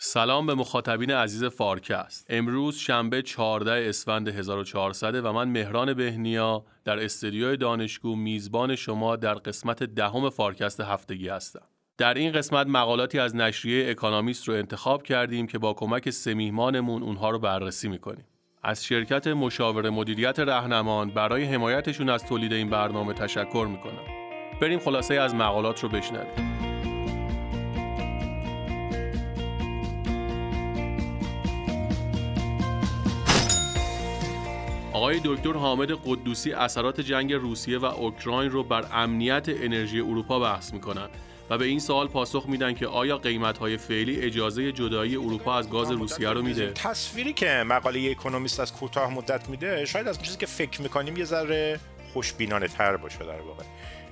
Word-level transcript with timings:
سلام 0.00 0.46
به 0.46 0.54
مخاطبین 0.54 1.10
عزیز 1.10 1.44
فارکست 1.44 2.26
امروز 2.28 2.76
شنبه 2.76 3.22
14 3.22 3.88
اسفند 3.88 4.28
1400 4.28 5.24
و 5.24 5.32
من 5.32 5.48
مهران 5.48 5.94
بهنیا 5.94 6.64
در 6.84 7.04
استودیوی 7.04 7.56
دانشگو 7.56 8.16
میزبان 8.16 8.76
شما 8.76 9.16
در 9.16 9.34
قسمت 9.34 9.82
دهم 9.82 10.30
فارکست 10.30 10.80
هفتگی 10.80 11.28
هستم. 11.28 11.62
در 11.98 12.14
این 12.14 12.32
قسمت 12.32 12.66
مقالاتی 12.66 13.18
از 13.18 13.36
نشریه 13.36 13.90
Economist 13.90 14.48
رو 14.48 14.54
انتخاب 14.54 15.02
کردیم 15.02 15.46
که 15.46 15.58
با 15.58 15.74
کمک 15.74 16.10
سمیهمانمون 16.10 17.02
اونها 17.02 17.30
رو 17.30 17.38
بررسی 17.38 17.88
می‌کنیم. 17.88 18.24
از 18.62 18.84
شرکت 18.84 19.26
مشاور 19.26 19.90
مدیریت 19.90 20.40
رهنمان 20.40 21.10
برای 21.10 21.44
حمایتشون 21.44 22.08
از 22.08 22.24
تولید 22.24 22.52
این 22.52 22.70
برنامه 22.70 23.12
تشکر 23.12 23.66
می‌کنم. 23.70 24.04
بریم 24.60 24.78
خلاصه 24.78 25.14
از 25.14 25.34
مقالات 25.34 25.82
رو 25.82 25.88
بشنویم. 25.88 26.67
آقای 34.98 35.20
دکتر 35.24 35.52
حامد 35.52 35.90
قدوسی 35.90 36.52
اثرات 36.52 37.00
جنگ 37.00 37.32
روسیه 37.32 37.78
و 37.78 37.84
اوکراین 37.84 38.50
رو 38.50 38.62
بر 38.62 38.86
امنیت 38.92 39.48
انرژی 39.48 40.00
اروپا 40.00 40.38
بحث 40.38 40.72
می‌کنند 40.72 41.10
و 41.50 41.58
به 41.58 41.64
این 41.64 41.80
سوال 41.80 42.08
پاسخ 42.08 42.44
میدن 42.48 42.74
که 42.74 42.86
آیا 42.86 43.18
قیمت 43.18 43.76
فعلی 43.76 44.20
اجازه 44.20 44.72
جدایی 44.72 45.16
اروپا 45.16 45.56
از 45.58 45.70
گاز 45.70 45.90
روسیه 45.90 46.30
رو 46.30 46.42
میده؟ 46.42 46.72
تصویری 46.72 47.32
که 47.32 47.64
مقاله 47.66 48.10
اکونومیست 48.10 48.60
از 48.60 48.72
کوتاه 48.72 49.14
مدت 49.14 49.48
میده 49.48 49.84
شاید 49.84 50.08
از 50.08 50.22
چیزی 50.22 50.36
که 50.36 50.46
فکر 50.46 50.82
می‌کنیم 50.82 51.16
یه 51.16 51.24
ذره 51.24 51.80
خوشبینانه 52.12 52.68
تر 52.68 52.96
باشه 52.96 53.18
در 53.18 53.40
واقع. 53.40 53.64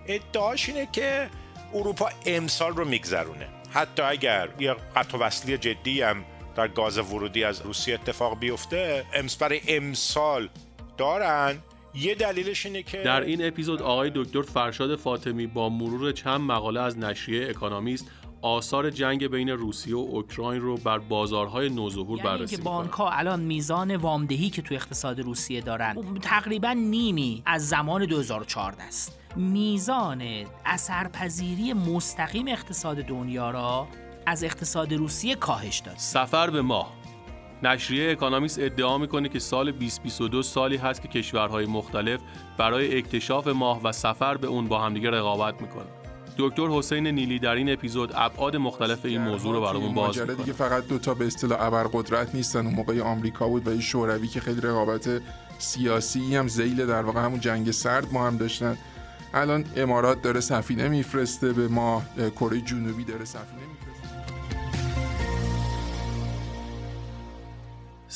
ادعاش 0.06 0.68
اینه 0.68 0.88
که 0.92 1.30
اروپا 1.74 2.10
امسال 2.26 2.72
رو 2.72 2.84
میگذرونه. 2.84 3.48
حتی 3.70 4.02
اگر 4.02 4.48
یه 4.58 4.76
قطع 4.96 5.18
وصلی 5.18 5.58
جدی 5.58 6.02
هم 6.02 6.24
در 6.56 6.68
گاز 6.68 6.98
ورودی 6.98 7.44
از 7.44 7.60
روسیه 7.60 7.94
اتفاق 7.94 8.38
بیفته 8.38 9.04
امس 9.14 9.36
برای 9.36 9.60
امسال 9.68 10.48
دارن. 10.96 11.58
یه 11.94 12.14
دلیلش 12.14 12.66
اینه 12.66 12.82
که 12.82 13.02
در 13.02 13.20
این 13.20 13.46
اپیزود 13.46 13.82
آقای 13.82 14.12
دکتر 14.14 14.42
فرشاد 14.42 14.96
فاطمی 14.96 15.46
با 15.46 15.68
مرور 15.68 16.12
چند 16.12 16.40
مقاله 16.40 16.80
از 16.80 16.98
نشریه 16.98 17.50
اکانامیست 17.50 18.10
آثار 18.42 18.90
جنگ 18.90 19.26
بین 19.26 19.48
روسیه 19.48 19.96
و 19.96 19.98
اوکراین 19.98 20.60
رو 20.60 20.76
بر 20.76 20.98
بازارهای 20.98 21.68
نوظهور 21.68 22.18
یعنی 22.18 22.22
بررسی 22.22 22.56
که 22.56 22.62
بانک 22.62 22.90
ها 22.90 23.10
الان 23.10 23.40
میزان 23.40 23.96
وامدهی 23.96 24.50
که 24.50 24.62
تو 24.62 24.74
اقتصاد 24.74 25.20
روسیه 25.20 25.60
دارن 25.60 26.18
تقریبا 26.22 26.72
نیمی 26.72 27.42
از 27.46 27.68
زمان 27.68 28.04
2014 28.04 28.82
است. 28.82 29.18
میزان 29.36 30.22
اثرپذیری 30.64 31.72
مستقیم 31.72 32.48
اقتصاد 32.48 32.96
دنیا 32.96 33.50
را 33.50 33.88
از 34.26 34.44
اقتصاد 34.44 34.94
روسیه 34.94 35.34
کاهش 35.34 35.78
داد. 35.78 35.96
سفر 35.96 36.50
به 36.50 36.62
ماه. 36.62 36.92
نشریه 37.62 38.12
اکانامیست 38.12 38.58
ادعا 38.58 38.98
می‌کنه 38.98 39.28
که 39.28 39.38
سال 39.38 39.70
2022 39.70 40.42
سالی 40.42 40.76
هست 40.76 41.02
که 41.02 41.08
کشورهای 41.08 41.66
مختلف 41.66 42.20
برای 42.58 42.98
اکتشاف 42.98 43.46
ماه 43.46 43.82
و 43.82 43.92
سفر 43.92 44.36
به 44.36 44.46
اون 44.46 44.68
با 44.68 44.78
همدیگه 44.78 45.10
رقابت 45.10 45.62
می‌کنه 45.62 45.84
دکتر 46.38 46.66
حسین 46.66 47.06
نیلی 47.06 47.38
در 47.38 47.54
این 47.54 47.72
اپیزود 47.72 48.12
ابعاد 48.14 48.56
مختلف 48.56 49.04
این 49.04 49.20
موضوع 49.20 49.54
رو 49.54 49.60
برامون 49.60 49.94
باز 49.94 50.18
می‌کنه. 50.18 50.34
دیگه 50.34 50.52
فقط 50.52 50.86
دوتا 50.86 51.14
به 51.14 51.26
اصطلاح 51.26 51.62
ابرقدرت 51.62 52.34
نیستن. 52.34 52.66
اون 52.66 52.74
موقع 52.74 53.02
آمریکا 53.02 53.48
بود 53.48 53.66
و 53.66 53.70
این 53.70 53.80
شوروی 53.80 54.28
که 54.28 54.40
خیلی 54.40 54.60
رقابت 54.60 55.22
سیاسی 55.58 56.36
هم 56.36 56.48
زیل 56.48 56.86
در 56.86 57.02
واقع 57.02 57.20
همون 57.20 57.40
جنگ 57.40 57.70
سرد 57.70 58.12
ما 58.12 58.26
هم 58.26 58.36
داشتن. 58.36 58.78
الان 59.34 59.64
امارات 59.76 60.22
داره 60.22 60.40
سفینه 60.40 60.88
میفرسته 60.88 61.52
به 61.52 61.68
ما 61.68 62.02
کره 62.40 62.60
جنوبی 62.60 63.04
داره 63.04 63.24
سفینه 63.24 63.62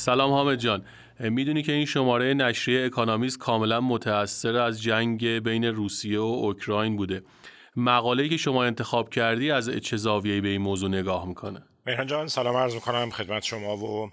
سلام 0.01 0.31
حامد 0.31 0.59
جان. 0.59 0.85
می‌دونی 1.19 1.63
که 1.63 1.71
این 1.71 1.85
شماره 1.85 2.33
نشریه 2.33 2.85
اکانامیست 2.85 3.39
کاملا 3.39 3.81
متأثر 3.81 4.57
از 4.57 4.81
جنگ 4.81 5.25
بین 5.25 5.65
روسیه 5.65 6.19
و 6.19 6.23
اوکراین 6.23 6.97
بوده. 6.97 7.23
مقاله‌ای 7.75 8.29
که 8.29 8.37
شما 8.37 8.63
انتخاب 8.63 9.09
کردی 9.09 9.51
از 9.51 9.69
چه 9.69 9.97
زاویه‌ای 9.97 10.41
به 10.41 10.47
این 10.47 10.61
موضوع 10.61 10.89
نگاه 10.89 11.27
می‌کنه. 11.27 11.63
مهران 11.85 12.07
جان 12.07 12.27
سلام 12.27 12.55
عرض 12.55 12.73
می‌کنم 12.73 13.09
خدمت 13.09 13.43
شما 13.43 13.77
و 13.77 14.11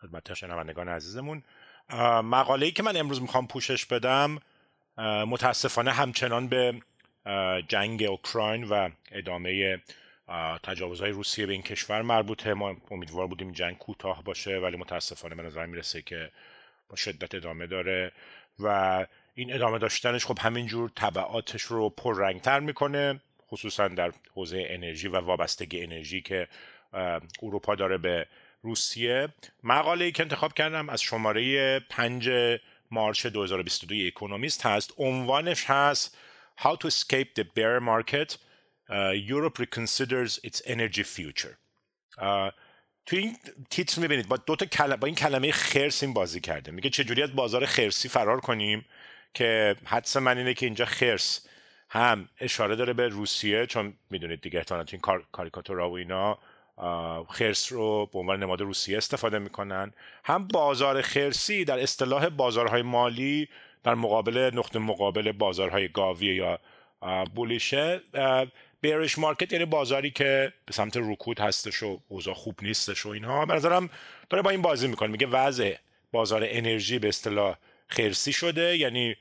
خدمت 0.00 0.34
شنوندگان 0.34 0.88
عزیزمون. 0.88 1.42
مقاله‌ای 2.24 2.72
که 2.72 2.82
من 2.82 2.96
امروز 2.96 3.22
می‌خوام 3.22 3.46
پوشش 3.46 3.86
بدم 3.86 4.38
متاسفانه 5.26 5.90
همچنان 5.92 6.48
به 6.48 6.74
جنگ 7.68 8.02
اوکراین 8.02 8.64
و 8.64 8.88
ادامه 9.12 9.78
تجاوزهای 10.62 11.10
روسیه 11.10 11.46
به 11.46 11.52
این 11.52 11.62
کشور 11.62 12.02
مربوطه. 12.02 12.54
ما 12.54 12.76
امیدوار 12.90 13.26
بودیم 13.26 13.52
جنگ 13.52 13.78
کوتاه 13.78 14.24
باشه 14.24 14.58
ولی 14.58 14.76
متاسفانه 14.76 15.34
به 15.34 15.42
نظر 15.42 15.66
می‌رسه 15.66 16.02
که 16.02 16.30
با 16.88 16.96
شدت 16.96 17.34
ادامه 17.34 17.66
داره 17.66 18.12
و 18.58 19.06
این 19.34 19.52
ادامه 19.52 19.78
داشتنش 19.78 20.26
خب 20.26 20.38
همینجور 20.38 20.90
طبعاتش 20.94 21.62
رو 21.62 21.90
پررنگتر 21.90 22.60
می‌کنه 22.60 23.20
خصوصا 23.50 23.88
در 23.88 24.12
حوزه 24.34 24.64
انرژی 24.68 25.08
و 25.08 25.20
وابستگی 25.20 25.82
انرژی 25.82 26.20
که 26.20 26.48
اروپا 27.42 27.74
داره 27.74 27.98
به 27.98 28.26
روسیه. 28.62 29.28
مقاله 29.62 30.04
ای 30.04 30.12
که 30.12 30.22
انتخاب 30.22 30.52
کردم 30.52 30.88
از 30.88 31.02
شماره 31.02 31.80
5 31.80 32.30
مارچ 32.90 33.26
2022 33.26 33.94
اکونومیست 34.06 34.66
هست. 34.66 34.94
عنوانش 34.98 35.64
هست 35.64 36.16
How 36.58 36.74
to 36.74 36.88
escape 36.88 37.34
the 37.36 37.44
bear 37.44 37.80
market. 37.80 38.36
Europe 39.28 39.58
reconsiders 39.58 40.38
its 40.46 40.60
energy 40.66 41.04
future. 41.16 41.54
تو 43.06 43.16
این 43.16 43.36
تیتر 43.70 44.00
می‌بینید 44.00 44.28
با 44.28 44.36
دو 44.36 44.56
تا 44.56 44.96
با 44.96 45.06
این 45.06 45.14
کلمه 45.16 45.52
خرس 45.52 46.02
این 46.02 46.14
بازی 46.14 46.40
کرده. 46.40 46.70
میگه 46.72 46.90
چجوری 46.90 47.22
از 47.22 47.36
بازار 47.36 47.66
خرسی 47.66 48.08
فرار 48.08 48.40
کنیم 48.40 48.84
که 49.34 49.76
حدس 49.84 50.16
من 50.16 50.38
اینه 50.38 50.54
که 50.54 50.66
اینجا 50.66 50.84
خرس 50.84 51.46
هم 51.90 52.28
اشاره 52.40 52.76
داره 52.76 52.92
به 52.92 53.08
روسیه 53.08 53.66
چون 53.66 53.94
می‌دونید 54.10 54.40
دیگه 54.40 54.58
احتمالا 54.58 54.84
این 54.92 55.00
کار... 55.00 55.24
کاریکاتورا 55.32 55.90
و 55.90 55.96
اینا 55.96 56.38
خرس 57.28 57.72
رو 57.72 58.06
به 58.12 58.18
عنوان 58.18 58.42
نماد 58.42 58.60
روسیه 58.60 58.96
استفاده 58.96 59.38
می‌کنن. 59.38 59.92
هم 60.24 60.48
بازار 60.48 61.02
خرسی 61.02 61.64
در 61.64 61.78
اصطلاح 61.78 62.28
بازارهای 62.28 62.82
مالی 62.82 63.48
در 63.84 63.94
مقابل 63.94 64.50
نقطه 64.54 64.78
مقابل 64.78 65.32
بازارهای 65.32 65.88
گاوی 65.88 66.26
یا 66.26 66.58
بولیشه 67.34 68.00
بیرش 68.80 69.18
مارکت 69.18 69.52
یعنی 69.52 69.64
بازاری 69.64 70.10
که 70.10 70.52
به 70.66 70.72
سمت 70.72 70.96
رکود 70.96 71.40
هستش 71.40 71.82
و 71.82 72.00
اوضاع 72.08 72.34
خوب 72.34 72.58
نیستش 72.62 73.06
و 73.06 73.08
اینها. 73.08 73.46
به 73.46 73.54
نظرم 73.54 73.90
داره 74.30 74.42
با 74.42 74.50
این 74.50 74.62
بازی 74.62 74.88
می‌کنه. 74.88 75.08
میگه 75.08 75.26
وضع 75.26 75.74
بازار 76.12 76.42
انرژی 76.44 76.98
به 76.98 77.08
اصطلاح 77.08 77.56
خرسی 77.88 78.32
شده 78.32 78.76
یعنی 78.76 79.16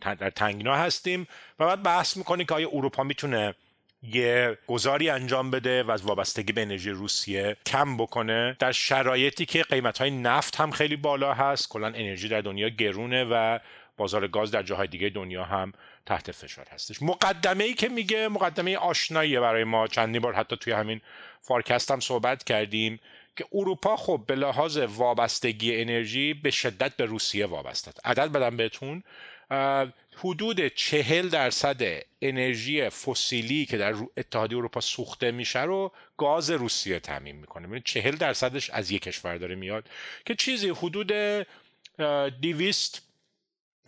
در 0.00 0.30
تنگنا 0.30 0.76
هستیم. 0.76 1.26
و 1.58 1.66
بعد 1.66 1.82
بحث 1.82 2.16
می‌کنه 2.16 2.44
که 2.44 2.54
آیا 2.54 2.68
اروپا 2.72 3.02
می‌تونه 3.02 3.54
یه 4.02 4.58
گذاری 4.66 5.10
انجام 5.10 5.50
بده 5.50 5.82
و 5.82 5.90
از 5.90 6.02
وابستگی 6.02 6.52
به 6.52 6.62
انرژی 6.62 6.90
روسیه 6.90 7.56
کم 7.66 7.96
بکنه. 7.96 8.56
در 8.58 8.72
شرایطی 8.72 9.46
که 9.46 9.62
قیمت 9.62 9.98
های 9.98 10.10
نفت 10.10 10.56
هم 10.56 10.70
خیلی 10.70 10.96
بالا 10.96 11.34
هست. 11.34 11.68
کلا 11.68 11.86
انرژی 11.86 12.28
در 12.28 12.40
دنیا 12.40 12.68
گرونه 12.68 13.24
و 13.24 13.58
بازار 13.96 14.28
گاز 14.28 14.50
در 14.50 14.62
جاهای 14.62 14.88
دیگه 14.88 15.08
دنیا 15.08 15.44
هم 15.44 15.72
تحت 16.06 16.32
فشار 16.32 16.66
هستش. 16.70 17.02
مقدمه 17.02 17.64
ای 17.64 17.74
که 17.74 17.88
میگه 17.88 18.28
مقدمه 18.28 18.76
آشناییه 18.76 19.40
برای 19.40 19.64
ما. 19.64 19.86
چندی 19.86 20.18
بار 20.18 20.34
حتی 20.34 20.56
توی 20.56 20.72
همین 20.72 21.00
فارکست 21.40 21.90
هم 21.90 22.00
صحبت 22.00 22.44
کردیم 22.44 23.00
که 23.36 23.44
اروپا 23.52 23.96
خب 23.96 24.24
به 24.26 24.34
لحاظ 24.34 24.76
وابستگی 24.76 25.80
انرژی 25.80 26.34
به 26.34 26.50
شدت 26.50 26.96
به 26.96 27.04
روسیه 27.04 27.46
وابسته. 27.46 27.92
عدد 28.04 28.32
بدم 28.32 28.56
بهتون. 28.56 29.02
حدود 30.16 30.68
چهل 30.68 31.28
درصد 31.28 31.82
انرژی 32.22 32.88
فسیلی 32.88 33.66
که 33.66 33.76
در 33.76 33.94
اتحادیه 34.16 34.58
اروپا 34.58 34.80
سوخته 34.80 35.30
میشه 35.30 35.62
رو 35.62 35.92
گاز 36.16 36.50
روسیه 36.50 37.00
تعمین 37.00 37.36
می‌کنه. 37.36 37.68
یعنی 37.68 37.82
چهل 37.84 38.16
درصدش 38.16 38.70
از 38.70 38.90
یک 38.90 39.02
کشور 39.02 39.36
داره 39.36 39.54
میاد 39.54 39.88
که 40.26 40.34
چیزی 40.34 40.68
حدود 40.68 41.12
دیویست 42.40 43.02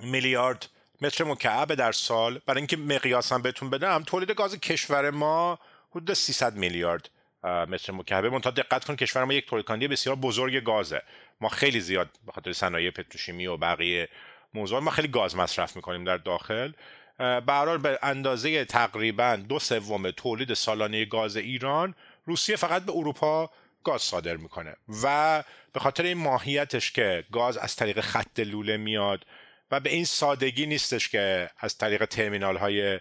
میلیارد 0.01 0.69
متر 1.03 1.25
مکعب 1.25 1.75
در 1.75 1.93
سال 1.93 2.41
برای 2.47 2.59
اینکه 2.59 2.77
مقیاس 2.77 3.33
هم 3.33 3.43
بهتون 3.43 3.71
بدم 3.71 4.03
تولید 4.03 4.31
گاز 4.31 4.61
کشور 4.61 5.11
ما 5.11 5.59
حدود 5.91 6.13
300 6.13 6.57
میلیارد 6.57 7.11
متر 7.45 7.93
مکعب 7.93 8.27
منتها 8.27 8.51
دقت 8.51 8.85
کن 8.85 8.97
کشور 8.97 9.25
ما 9.25 9.33
یک 9.33 9.47
تولید 9.49 9.67
کننده 9.67 9.89
بسیار 9.89 10.17
بزرگ 10.17 10.65
گازه. 10.65 11.03
ما 11.41 11.49
خیلی 11.49 11.81
زیاد 11.81 12.11
به 12.27 12.33
خاطر 12.33 12.53
صنایع 12.53 12.91
پتروشیمی 12.91 13.47
و 13.47 13.57
بقیه 13.57 14.09
موضوع 14.55 14.81
ما 14.81 14.91
خیلی 14.91 15.09
گاز 15.09 15.37
مصرف 15.37 15.77
می‌کنیم 15.77 16.05
در 16.05 16.17
داخل. 16.17 16.73
به 17.19 17.79
به 17.83 17.99
اندازه 18.03 18.65
تقریبا 18.65 19.37
دو 19.49 19.59
سوم 19.59 20.11
تولید 20.11 20.55
سالانه 20.55 21.05
گاز 21.05 21.37
ایران 21.37 21.95
روسیه 22.27 22.57
فقط 22.57 22.83
به 22.83 22.93
اروپا 22.93 23.51
گاز 23.85 24.03
صادر 24.03 24.37
می‌کنه. 24.37 24.77
و 25.03 25.45
به 25.73 25.81
خاطر 25.81 26.03
این 26.03 26.19
ماهیتش 26.19 26.93
که 26.93 27.25
گاز 27.33 27.57
از 27.57 27.77
طریق 27.77 28.01
خط 28.01 28.41
لوله 28.41 28.77
میاد 28.77 29.25
و 29.73 29.81
به 29.81 29.91
این 29.91 30.05
سادگی 30.05 30.67
نیستش 30.67 31.09
که 31.09 31.51
از 31.59 31.79
طریق 31.79 32.05
ترمینال 32.05 32.57
های 32.57 33.01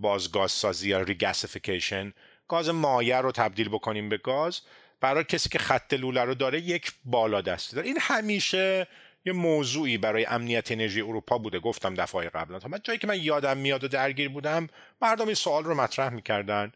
بازگازسازی 0.00 0.88
یا 0.88 1.00
ریگاسیفیکیشن 1.00 2.12
گاز 2.48 2.68
مایع 2.68 3.20
رو 3.20 3.32
تبدیل 3.32 3.68
بکنیم 3.68 4.08
به 4.08 4.16
گاز. 4.16 4.60
برای 5.00 5.24
کسی 5.24 5.48
که 5.48 5.58
خط 5.58 5.94
لوله 5.94 6.20
رو 6.20 6.34
داره 6.34 6.60
یک 6.60 6.92
بالا 7.04 7.40
دستی 7.40 7.76
داره. 7.76 7.88
این 7.88 7.98
همیشه 8.00 8.86
یه 9.24 9.32
موضوعی 9.32 9.98
برای 9.98 10.26
امنیت 10.26 10.72
انرژی 10.72 11.00
اروپا 11.00 11.38
بوده. 11.38 11.58
گفتم 11.58 11.94
دفعه 11.94 12.28
قبلا 12.28 12.58
تا 12.58 12.68
من 12.68 12.78
جایی 12.84 12.98
که 12.98 13.06
من 13.06 13.22
یادم 13.22 13.56
میاد 13.56 13.84
و 13.84 13.88
درگیر 13.88 14.28
بودم 14.28 14.68
مردم 15.02 15.26
این 15.26 15.34
سوال 15.34 15.64
رو 15.64 15.74
مطرح 15.74 16.08
می‌کردن. 16.08 16.72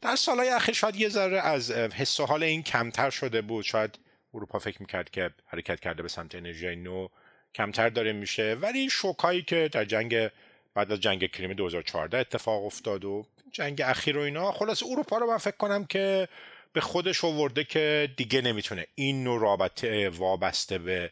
در 0.00 0.16
سالهای 0.16 0.48
اخیر 0.48 0.74
شاید 0.74 0.96
یه 0.96 1.08
ذره 1.08 1.40
از 1.40 1.70
حس 1.70 2.20
حال 2.20 2.42
این 2.42 2.62
کمتر 2.62 3.10
شده 3.10 3.42
بود. 3.42 3.64
شاید 3.64 3.98
اروپا 4.34 4.58
فکر 4.58 4.76
می‌کرد 4.80 5.10
که 5.10 5.30
حرکت 5.46 5.80
کرده 5.80 6.02
به 6.02 6.08
سمت 6.08 6.34
انرژی 6.34 6.76
نو. 6.76 7.08
کمتر 7.56 7.88
داره 7.88 8.12
میشه. 8.12 8.56
ولی 8.60 8.90
شوکایی 8.90 9.42
که 9.42 9.68
در 9.72 9.84
جنگ 9.84 10.28
بعد 10.74 10.92
از 10.92 11.00
جنگ 11.00 11.30
کریم 11.30 11.52
2014 11.52 12.18
اتفاق 12.18 12.64
افتاد 12.64 13.04
و 13.04 13.26
جنگ 13.52 13.82
اخیر 13.84 14.18
و 14.18 14.20
اینا 14.20 14.52
خلاص 14.52 14.82
اروپا 14.82 15.18
رو 15.18 15.26
من 15.26 15.38
فکر 15.38 15.56
کنم 15.56 15.84
که 15.84 16.28
به 16.72 16.80
خودش 16.80 17.24
آورده 17.24 17.64
که 17.64 18.08
دیگه 18.16 18.40
نمی‌تونه. 18.40 18.86
این 18.94 19.24
نوع 19.24 19.40
رابطه 19.40 20.08
وابسته 20.08 20.78
به 20.78 21.10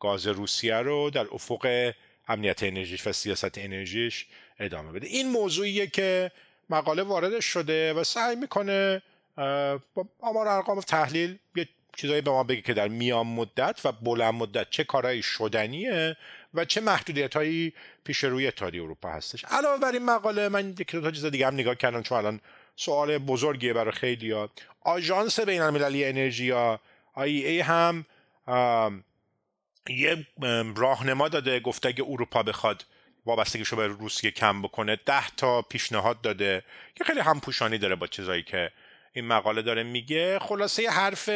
گاز 0.00 0.26
روسیه 0.26 0.76
رو 0.76 1.10
در 1.10 1.26
افق 1.32 1.92
امنیت 2.28 2.62
انرژیش 2.62 3.06
و 3.06 3.12
سیاست 3.12 3.58
انرژیش 3.58 4.26
ادامه 4.58 4.92
بده. 4.92 5.06
این 5.06 5.28
موضوعیه 5.28 5.86
که 5.86 6.30
مقاله 6.70 7.02
واردش 7.02 7.44
شده 7.44 7.92
و 7.92 8.04
سعی 8.04 8.36
می‌کنه 8.36 9.02
با 9.94 10.08
آمار 10.20 10.48
ارقام 10.48 10.80
تحلیل 10.80 11.38
یه 11.56 11.68
چیزایی 11.96 12.20
به 12.20 12.30
ما 12.30 12.44
بگه 12.44 12.62
که 12.62 12.74
در 12.74 12.88
میان 12.88 13.26
مدت 13.26 13.80
و 13.84 13.92
بلند 13.92 14.34
مدت 14.34 14.70
چه 14.70 14.84
کارهایی 14.84 15.22
شدنیه 15.22 16.16
و 16.54 16.64
چه 16.64 16.80
محدودیت 16.80 17.36
هایی 17.36 17.72
پیش 18.04 18.24
روی 18.24 18.46
اتحادیه 18.46 18.82
اروپا 18.82 19.10
هستش. 19.10 19.44
علاوه 19.44 19.80
بر 19.80 19.92
این 19.92 20.04
مقاله 20.04 20.48
من 20.48 20.70
یک 20.70 20.90
تا 20.90 21.10
چیز 21.10 21.24
دیگه 21.24 21.46
هم 21.46 21.54
نگاه 21.54 21.74
کردم 21.74 22.02
چون 22.02 22.18
الان 22.18 22.40
سوال 22.76 23.18
بزرگیه 23.18 23.72
برای 23.72 23.92
خیلی 23.92 24.30
ها. 24.30 24.50
آژانس 24.80 25.40
بین 25.40 25.60
المللی 25.60 26.04
انرژی 26.04 26.44
یا 26.44 26.80
ای 27.16 27.60
هم 27.60 28.06
یه 29.88 30.26
راهنما 30.76 31.28
داده 31.28 31.60
گفته 31.60 31.88
اگه 31.88 32.04
اروپا 32.08 32.42
بخواد 32.42 32.84
وابستگیش 33.26 33.68
رو 33.68 33.76
به 33.76 33.86
روسیه 33.86 34.30
کم 34.30 34.62
بکنه 34.62 34.98
ده 35.06 35.28
تا 35.36 35.62
پیشنهاد 35.62 36.20
داده 36.20 36.64
که 36.94 37.04
خیلی 37.04 37.20
همپوشانی 37.20 37.78
داره 37.78 37.94
با 37.94 38.06
چیزایی 38.06 38.42
که 38.42 38.70
این 39.12 39.26
مقاله 39.26 39.62
داره 39.62 39.82
میگه. 39.82 40.38
خلاصه 40.38 40.90
حرف 40.90 41.30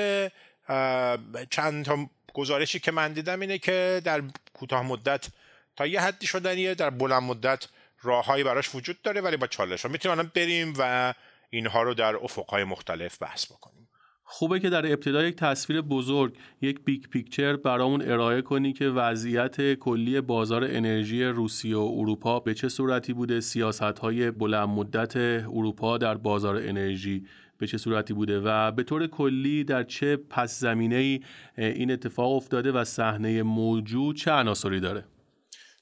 چند 1.51 1.85
تا 1.85 1.97
گزارشی 2.35 2.79
که 2.79 2.93
من 2.93 3.13
دیدم 3.13 3.41
اینه 3.41 3.59
که 3.59 4.03
در 4.05 4.23
کوتاه 4.53 4.83
مدت 4.83 5.29
تا 5.77 5.87
یه 5.87 6.01
حدی 6.01 6.27
شدنیه 6.27 6.75
در 6.75 6.91
بلند 6.91 7.23
مدت 7.23 7.67
راههایی 8.03 8.45
براش 8.45 8.75
وجود 8.75 9.03
داره 9.03 9.21
ولی 9.21 9.37
با 9.37 9.47
چالش. 9.47 9.83
ها 9.83 9.93
می‌تونیم 9.93 10.31
بریم 10.35 10.75
و 10.79 11.15
اینها 11.51 11.83
رو 11.83 11.95
در 11.95 12.17
افقهای 12.17 12.65
مختلف 12.65 13.23
بحث 13.23 13.53
بکنیم. 13.53 13.89
خوبه 14.31 14.61
که 14.61 14.71
در 14.71 14.87
ابتدا 14.87 15.23
یک 15.23 15.37
تصویر 15.37 15.81
بزرگ 15.81 16.37
یک 16.61 16.81
big 16.85 17.05
picture 17.05 17.57
برامون 17.57 18.03
ارائه 18.03 18.43
کنی 18.43 18.73
که 18.73 18.89
وضعیت 18.89 19.75
کلی 19.75 20.21
بازار 20.21 20.65
انرژی 20.65 21.25
روسیه 21.25 21.77
و 21.77 21.95
اروپا 21.99 22.41
به 22.41 22.55
چه 22.55 22.69
صورتی 22.69 23.13
بوده 23.13 23.41
سیاست 23.41 23.83
های 23.83 24.31
بلند 24.31 24.69
مدت 24.69 25.17
اروپا 25.47 25.99
در 25.99 26.15
بازار 26.15 26.57
انرژی 26.57 27.27
به 27.59 27.67
چه 27.67 27.79
صورتی 27.79 28.13
بوده 28.13 28.41
و 28.41 28.73
به 28.73 28.83
طور 28.83 29.07
کلی 29.07 29.65
در 29.65 29.83
چه 29.83 30.17
پس 30.17 30.59
زمینه 30.59 31.21
این 31.59 31.91
اتفاق 31.91 32.33
افتاده 32.33 32.73
و 32.73 32.85
صحنه 32.85 33.43
موجود 33.43 34.17
چه 34.17 34.31
عناصری 34.31 34.81
داره؟ 34.81 35.05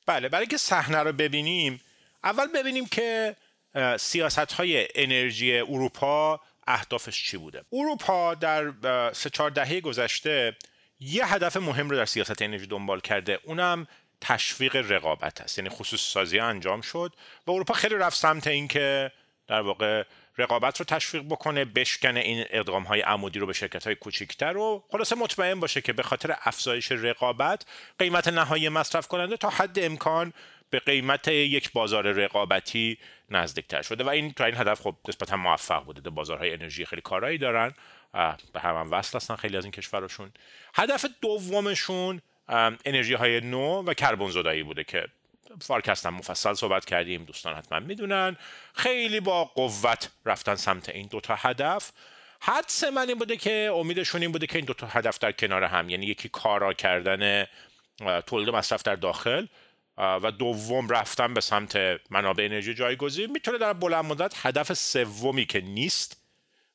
بله 0.06 0.28
برای 0.28 0.46
که 0.46 0.56
صحنه 0.56 0.99
رو 0.99 1.12
ببینیم 1.12 1.81
اول 2.25 2.46
ببینیم 2.46 2.87
که 2.87 3.37
سیاست 3.99 4.52
های 4.52 4.88
انرژی 4.94 5.58
اروپا 5.58 6.40
اهدافش 6.67 7.25
چی 7.25 7.37
بوده. 7.37 7.62
اروپا 7.73 8.34
در 8.34 8.72
سه 9.12 9.31
چهار 9.31 9.50
دهه 9.50 9.81
گذشته 9.81 10.56
یه 11.00 11.34
هدف 11.34 11.56
مهم 11.56 11.90
رو 11.90 11.96
در 11.96 12.05
سیاست 12.05 12.43
انرژی 12.43 12.67
دنبال 12.67 13.00
کرده. 13.00 13.38
اونم 13.44 13.87
تشویق 14.20 14.76
رقابت 14.76 15.40
است. 15.40 15.58
یعنی 15.58 15.70
خصوص 15.70 16.00
سازی 16.00 16.38
انجام 16.38 16.81
شد 16.81 17.12
و 17.46 17.50
اروپا 17.50 17.75
خیلی 17.75 17.94
رفت 17.94 18.19
سمت 18.19 18.46
اینکه 18.46 19.12
در 19.46 19.61
واقع 19.61 20.05
رقابت 20.38 20.78
رو 20.78 20.84
تشویق 20.84 21.22
بکنه 21.22 21.64
بشکنه 21.64 22.20
این 22.20 22.44
اقدام 22.50 22.82
های 22.82 23.00
عمودی 23.00 23.38
رو 23.38 23.46
به 23.46 23.52
شرکت 23.52 23.84
های 23.84 23.94
کوچیکتر 23.94 24.56
و 24.56 24.84
خلاصه 24.92 25.16
مطمئن 25.16 25.60
باشه 25.60 25.80
که 25.80 25.92
به 25.92 26.02
خاطر 26.02 26.36
افزایش 26.40 26.92
رقابت 26.92 27.66
قیمت 27.98 28.28
نهایی 28.28 28.68
مصرف 28.68 29.08
کننده 29.08 29.36
تا 29.36 29.50
حد 29.50 29.78
امکان 29.78 30.32
به 30.70 30.78
قیمت 30.78 31.28
یک 31.28 31.72
بازار 31.72 32.12
رقابتی 32.12 32.98
نزدیکتر 33.30 33.82
شده. 33.82 34.04
و 34.04 34.08
این 34.08 34.32
تا 34.32 34.44
این 34.44 34.56
هدف 34.56 34.80
خب 34.80 34.96
نسبتا 35.08 35.36
موفق 35.36 35.84
بوده. 35.84 36.00
ده 36.00 36.10
بازارهای 36.10 36.52
انرژی 36.52 36.84
خیلی 36.84 37.02
کارایی 37.02 37.38
دارن. 37.38 37.74
به 38.52 38.60
هم, 38.60 38.76
هم 38.76 38.92
وصل 38.92 39.16
هستن 39.16 39.36
خیلی 39.36 39.56
از 39.56 39.64
این 39.64 39.72
کشورشون. 39.72 40.32
هدف 40.74 41.06
دومشون 41.20 42.22
انرژی 42.84 43.14
های 43.14 43.40
نو 43.40 43.82
و 43.82 43.94
کربن 43.94 44.30
زدایی 44.30 44.62
بوده 44.62 44.84
که 44.84 45.06
فارکست 45.61 46.06
هم 46.06 46.14
مفصل 46.14 46.55
صحبت 46.55 46.85
کردیم 46.85 47.25
دوستان 47.25 47.55
حتما 47.55 47.81
می‌دونن. 47.81 48.37
خیلی 48.75 49.20
با 49.20 49.44
قوت 49.44 50.11
رفتن 50.25 50.55
سمت 50.55 50.88
این 50.88 51.06
دوتا 51.06 51.35
هدف. 51.38 51.93
حدس 52.41 52.85
من 52.85 53.08
این 53.08 53.19
بوده 53.19 53.37
که 53.37 53.70
امیدشون 53.75 54.23
این 54.23 54.32
بوده 54.32 54.47
که 54.47 54.56
این 54.56 54.64
دوتا 54.64 54.87
هدف 54.87 55.19
در 55.19 55.32
کنار 55.32 55.64
هم 55.64 55.91
یعنی 55.91 56.06
یکی 56.06 56.29
کارا 56.29 56.73
کردن 56.73 57.47
تولید 58.26 58.49
مصرف 58.49 58.82
در 58.82 58.94
داخل 58.94 59.47
و 59.99 60.31
دوم 60.31 60.88
رفتن 60.88 61.35
به 61.35 61.41
سمت 61.41 61.76
منابع 62.11 62.44
انرژی 62.44 62.75
جایگزین. 62.75 63.31
می‌تونه 63.31 63.58
در 63.58 63.73
بلند 63.73 64.05
مدت 64.05 64.47
هدف 64.47 64.73
سومی 64.73 65.47
که 65.47 65.61
نیست 65.61 66.25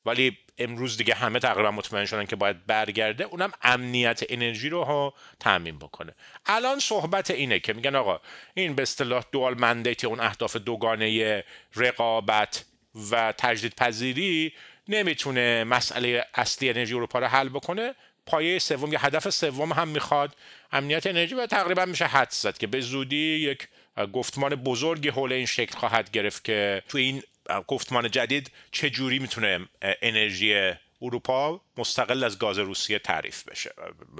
ولی 0.06 0.38
امروز 0.58 0.96
دیگه 0.96 1.14
همه 1.14 1.38
تقریبا 1.38 1.70
مطمئن 1.70 2.04
شدن 2.04 2.26
که 2.26 2.36
باید 2.36 2.66
برگرده. 2.66 3.24
اونم 3.24 3.52
امنیت 3.62 4.20
انرژی 4.28 4.68
رو 4.68 4.84
ها 4.84 5.14
تامین 5.40 5.78
بکنه. 5.78 6.14
الان 6.46 6.78
صحبت 6.78 7.30
اینه 7.30 7.60
که 7.60 7.72
میگن 7.72 7.96
آقا 7.96 8.20
این 8.54 8.74
به 8.74 8.82
اصطلاح 8.82 9.24
دوال 9.32 9.58
مندیت 9.58 10.04
اون 10.04 10.20
اهداف 10.20 10.56
دوگانه 10.56 11.44
رقابت 11.76 12.64
و 13.10 13.34
تجدید 13.38 13.74
پذیری 13.74 14.52
نمی‌تونه 14.88 15.64
مسئله 15.64 16.26
اصلی 16.34 16.70
انرژی 16.70 16.94
اروپا 16.94 17.18
رو 17.18 17.26
حل 17.26 17.48
بکنه. 17.48 17.94
پایه 18.26 18.58
سوم 18.58 18.92
یا 18.92 18.98
هدف 18.98 19.30
سوم 19.30 19.72
هم 19.72 19.88
می‌خواد 19.88 20.36
امنیت 20.72 21.06
انرژی 21.06 21.34
و 21.34 21.46
تقریبا 21.46 21.84
میشه 21.84 22.06
حد 22.06 22.30
زد 22.30 22.58
که 22.58 22.66
به 22.66 22.80
زودی 22.80 23.16
یک 23.16 23.68
گفتمان 24.12 24.54
بزرگی 24.54 25.08
حول 25.08 25.32
این 25.32 25.46
شکل 25.46 25.78
خواهد 25.78 26.10
گرفت 26.10 26.44
که 26.44 26.82
تو 26.88 26.98
این 26.98 27.22
گفتمان 27.66 28.10
جدید 28.10 28.50
چه 28.70 28.90
جوری 28.90 29.18
می‌تونه 29.18 29.68
انرژی 29.82 30.72
اروپا 31.02 31.60
مستقل 31.76 32.24
از 32.24 32.38
گاز 32.38 32.58
روسیه 32.58 32.98
تعریف 32.98 33.48
بشه؟ 33.48 33.72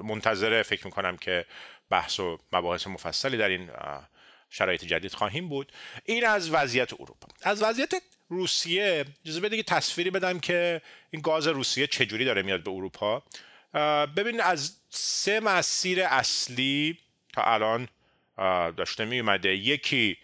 منتظره 0.03 0.63
فکر 0.63 0.87
می‌کنم 0.87 1.17
که 1.17 1.47
بحث 1.91 2.21
و 2.21 2.39
مباحث 2.53 2.87
مفصلی 2.87 3.37
در 3.37 3.49
این 3.49 3.71
شرایط 4.51 4.85
جدید 4.85 5.15
خواهیم 5.15 5.49
بود. 5.49 5.73
این 6.05 6.27
از 6.27 6.51
وضعیت 6.51 6.93
اروپا. 6.93 7.29
از 7.43 7.63
وضعیت 7.63 7.95
روسیه 8.29 9.05
اجازه 9.25 9.41
بده 9.41 9.57
که 9.57 9.63
تصویری 9.63 10.11
بدم 10.11 10.41
که 10.41 10.83
این 11.11 11.23
گاز 11.23 11.47
روسیه 11.47 11.87
چجوری 11.87 12.25
داره 12.25 12.43
میاد 12.43 12.63
به 12.63 12.71
اروپا. 12.71 13.23
ببین 14.17 14.41
از 14.41 14.77
سه 14.89 15.41
مسیر 15.41 16.03
اصلی 16.03 16.99
تا 17.33 17.43
الان 17.43 17.89
داشته 18.77 19.05
می 19.05 19.21
اومده 19.21 19.57
یکی 19.57 20.19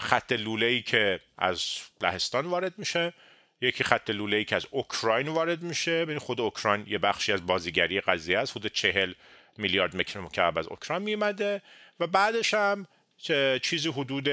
خط 0.00 0.32
لوله 0.32 0.66
ای 0.66 0.82
که 0.82 1.20
از 1.38 1.64
لهستان 2.00 2.46
وارد 2.46 2.78
میشه. 2.78 3.12
یکی 3.60 3.84
خط 3.84 4.10
لوله 4.10 4.36
ای 4.36 4.44
که 4.44 4.56
از 4.56 4.66
اوکراین 4.70 5.28
وارد 5.28 5.62
میشه. 5.62 6.04
ببین 6.04 6.18
خود 6.18 6.40
اوکراین 6.40 6.84
یه 6.88 6.98
بخشی 6.98 7.32
از 7.32 7.46
بازیگری 7.46 8.00
قضیه 8.00 8.38
است. 8.38 8.56
حدود 8.56 8.72
چهل 8.72 9.12
میلیارد 9.58 9.96
متر 9.96 10.20
مکعب 10.20 10.58
از 10.58 10.66
اوکراین 10.66 11.02
میومده 11.02 11.62
و 12.00 12.06
بعدش 12.06 12.54
هم 12.54 12.86
چیزی 13.62 13.88
حدود 13.88 14.28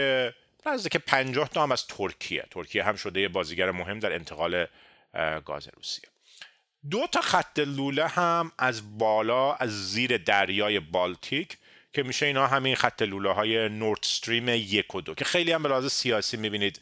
نزدیک 0.65 0.98
50 0.98 1.50
تا 1.50 1.63
هم 1.63 1.72
از 1.72 1.88
ترکیه. 1.88 2.46
ترکیه 2.51 2.84
هم 2.84 2.96
شده 2.96 3.22
یه 3.22 3.27
بازیگر 3.27 3.72
مهم 3.72 4.00
در 4.00 4.13
انتقال 4.13 4.65
گاز 5.46 5.70
روسیه. 5.75 6.10
دو 6.91 7.08
تا 7.12 7.22
خط 7.22 7.60
لوله 7.60 8.08
هم 8.08 8.51
از 8.58 8.98
بالا 8.98 9.53
از 9.53 9.91
زیر 9.91 10.17
دریای 10.17 10.79
بالتیک 10.79 11.58
که 11.98 12.04
میشه 12.04 12.25
اینا 12.25 12.48
همین 12.48 12.75
خط 12.75 13.01
لوله 13.01 13.32
های 13.32 13.70
نورد 13.70 14.00
استریم 14.04 14.50
یک 14.50 14.96
و 14.96 15.01
دو 15.01 15.13
که 15.13 15.25
خیلی 15.25 15.51
هم 15.51 15.63
به 15.63 15.89
سیاسی 15.89 16.38
می‌بینید. 16.38 16.82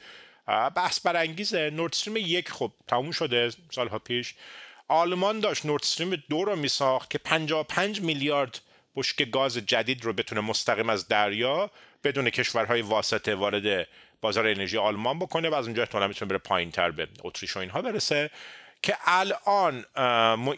بحث 0.75 0.99
برانگیزه. 0.99 1.69
نورد 1.69 1.91
استریم 1.93 2.17
یک 2.17 2.49
خب 2.49 2.71
تموم 2.87 3.11
شده 3.11 3.51
سالها 3.71 3.99
پیش. 3.99 4.35
آلمان 4.87 5.39
داشت 5.39 5.65
نورد 5.65 5.81
استریم 5.83 6.23
دو 6.29 6.45
رو 6.45 6.55
میساخت 6.55 7.09
که 7.09 7.17
55 7.17 8.01
میلیارد 8.01 8.59
بشک 8.95 9.29
گاز 9.31 9.57
جدید 9.57 10.05
رو 10.05 10.13
بتونه 10.13 10.41
مستقیم 10.41 10.89
از 10.89 11.07
دریا 11.07 11.71
بدون 12.03 12.29
کشورهای 12.29 12.81
واسطه 12.81 13.35
وارد 13.35 13.87
بازار 14.21 14.47
انرژی 14.47 14.77
آلمان 14.77 15.19
بکنه 15.19 15.49
و 15.49 15.53
از 15.53 15.65
اونجا 15.65 15.81
احتمالاً 15.81 16.07
می‌تونه 16.07 16.29
بره 16.29 16.37
پایینتر 16.37 16.91
به 16.91 17.07
اتریش 17.23 17.57
و 17.57 17.59
اینها 17.59 17.81
برسه. 17.81 18.29
که 18.81 18.97
الان 19.05 19.85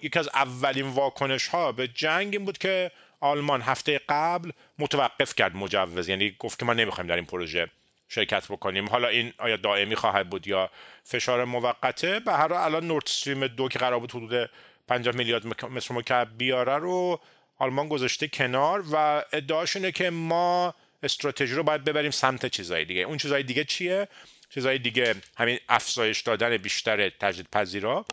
یکی 0.02 0.20
از 0.20 0.30
اولین 0.34 0.88
واکنش 0.88 1.48
ها 1.48 1.72
به 1.72 1.88
جنگ 1.88 2.34
این 2.34 2.46
بود 2.46 2.58
که 2.58 2.92
آلمان 3.20 3.62
هفته 3.62 4.02
قبل 4.10 4.52
متوقف 4.80 5.36
کرد 5.36 5.56
مجوز. 5.56 6.10
یعنی 6.10 6.36
گفت 6.40 6.60
که 6.60 6.66
ما 6.66 6.74
نمی‌خوایم 6.74 7.08
در 7.08 7.16
این 7.16 7.26
پروژه 7.26 7.68
شرکت 8.10 8.48
بکنیم. 8.48 8.90
حالا 8.90 9.08
این 9.08 9.34
آیا 9.38 9.58
دائمی 9.58 9.96
خواهد 9.96 10.30
بود 10.30 10.48
یا 10.48 10.70
فشار 11.04 11.46
موقته؟ 11.46 12.20
به 12.20 12.34
هر 12.34 12.54
الان 12.54 12.88
نورد 12.88 13.04
استریم 13.08 13.48
دو 13.48 13.68
که 13.68 13.80
قرار 13.80 14.00
بود 14.00 14.12
حدود 14.12 14.50
50 14.88 15.16
میلیارد 15.16 15.48
متر 15.48 15.96
مکعب 15.96 16.38
بیاره 16.38 16.78
رو 16.78 17.20
آلمان 17.60 17.88
گذاشته 17.88 18.28
کنار 18.28 18.84
و 18.92 19.24
ادعاش 19.34 19.76
اینه 19.76 19.92
که 19.92 20.10
ما 20.10 20.74
استراتژی 21.04 21.54
رو 21.54 21.64
باید 21.64 21.84
ببریم 21.84 22.12
سمت 22.12 22.46
چیزهای 22.46 22.86
دیگه. 22.86 23.02
اون 23.02 23.18
چیزهای 23.18 23.44
دیگه 23.44 23.64
چیه؟ 23.64 24.08
چیزهای 24.50 24.78
دیگه 24.78 25.16
همین 25.38 25.60
افزایش 25.70 26.22
دادن 26.22 26.58
بیشتر 26.58 27.10
تجدید 27.10 27.48
پذیرا 27.52 28.06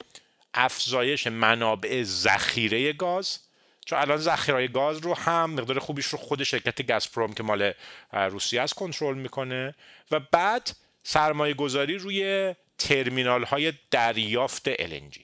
افزایش 0.54 1.26
منابع 1.26 2.02
ذخیره 2.02 2.92
گاز. 2.92 3.38
چون 3.84 3.98
الان 3.98 4.16
ذخیره 4.16 4.68
گاز 4.68 4.98
رو 4.98 5.14
هم 5.14 5.50
مقدار 5.50 5.78
خوبیش 5.78 6.06
رو 6.06 6.18
خود 6.18 6.42
شرکت 6.42 6.86
گازپروم 6.86 7.32
که 7.32 7.42
مال 7.42 7.72
روسیه 8.12 8.62
است 8.62 8.74
کنترل 8.74 9.16
می‌کنه. 9.16 9.74
و 10.10 10.20
بعد 10.20 10.70
سرمایه 11.02 11.54
گذاری 11.54 11.98
روی 11.98 12.54
ترمینال 12.78 13.44
های 13.44 13.72
دریافت 13.90 14.74
LNG 14.74 15.18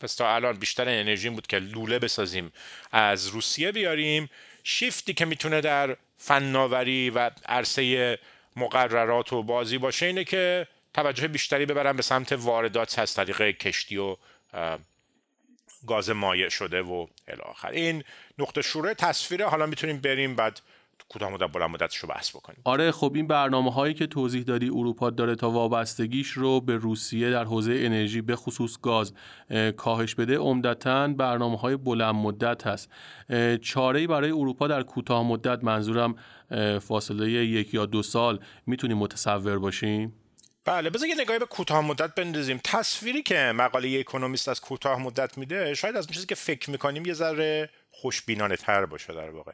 پس 0.00 0.14
تا 0.14 0.34
الان 0.34 0.58
بیشتر 0.58 0.88
انرژی 0.88 1.28
بود 1.30 1.46
که 1.46 1.58
لوله 1.58 1.98
بسازیم 1.98 2.52
از 2.92 3.26
روسیه 3.26 3.72
بیاریم. 3.72 4.30
شیفتی 4.64 5.14
که 5.14 5.24
می‌تونه 5.24 5.60
در 5.60 5.96
فناوری 6.18 7.10
و 7.10 7.30
عرصه 7.46 8.18
مقررات 8.56 9.32
و 9.32 9.42
بازی 9.42 9.78
باشه 9.78 10.06
اینه 10.06 10.24
که 10.24 10.66
توجه 10.94 11.28
بیشتری 11.28 11.66
ببرن 11.66 11.96
به 11.96 12.02
سمت 12.02 12.32
واردات 12.32 12.98
از 12.98 13.14
طریق 13.14 13.42
کشتی 13.42 13.96
و 13.96 14.16
گاز 15.86 16.10
مایع 16.10 16.48
شده 16.48 16.82
و 16.82 17.06
الاخر 17.28 17.70
این 17.70 18.02
نقطه 18.38 18.62
شروع 18.62 18.94
تصویره. 18.94 19.46
حالا 19.46 19.66
می‌تونیم 19.66 20.00
بریم 20.00 20.36
بعد 20.36 20.60
کوتاه 21.08 21.30
مدت 21.32 21.52
بلند 21.52 21.70
مدتش 21.70 21.96
رو 21.96 22.08
بحث 22.08 22.30
بکنیم. 22.30 22.60
آره 22.64 22.92
خب 22.92 23.12
این 23.14 23.26
برنامه 23.26 23.72
هایی 23.72 23.94
که 23.94 24.06
توضیح 24.06 24.42
دادی 24.42 24.68
اروپا 24.68 25.10
داره 25.10 25.34
تا 25.34 25.50
وابستگیش 25.50 26.30
رو 26.30 26.60
به 26.60 26.76
روسیه 26.76 27.30
در 27.30 27.44
حوزه 27.44 27.72
انرژی 27.76 28.20
به 28.20 28.36
خصوص 28.36 28.78
گاز 28.82 29.12
کاهش 29.76 30.14
بده 30.14 30.38
عمدتا 30.38 31.08
برنامه 31.08 31.58
های 31.58 31.76
بلند 31.76 32.14
مدت 32.14 32.66
هست. 32.66 32.90
چاره 33.62 34.06
برای 34.06 34.30
اروپا 34.30 34.68
در 34.68 34.82
کوتاه 34.82 35.26
مدت 35.26 35.64
منظورم 35.64 36.14
فاصله 36.80 37.30
یک 37.30 37.74
یا 37.74 37.86
دو 37.86 38.02
سال 38.02 38.40
می‌تونیم 38.66 38.98
متصور 38.98 39.58
باشیم؟ 39.58 40.12
بله 40.64 40.90
بذار 40.90 41.08
یه 41.08 41.14
نگاهی 41.14 41.38
به 41.38 41.46
کوتاه 41.46 41.80
مدت 41.80 42.14
بندازیم. 42.14 42.60
تصویری 42.64 43.22
که 43.22 43.36
مقاله 43.36 43.98
اکونومیست 43.98 44.48
از 44.48 44.60
کوتاه 44.60 44.98
مدت 44.98 45.38
میده 45.38 45.74
شاید 45.74 45.96
از 45.96 46.04
اون 46.06 46.14
چیزی 46.14 46.26
که 46.26 46.34
فکر 46.34 46.70
می‌کنیم 46.70 47.06
یه 47.06 47.12
ذره 47.12 47.70
خوشبینانه 47.90 48.56
تر 48.56 48.86
باشه 48.86 49.14
در 49.14 49.30
واقع. 49.30 49.52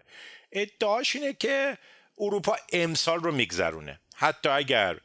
ادعاش 0.53 1.17
اینه 1.17 1.33
که 1.33 1.79
اروپا 2.19 2.57
امسال 2.73 3.21
رو 3.21 3.33
میگذرونه. 3.33 4.01
حتی 4.17 4.49
اگر 4.49 4.97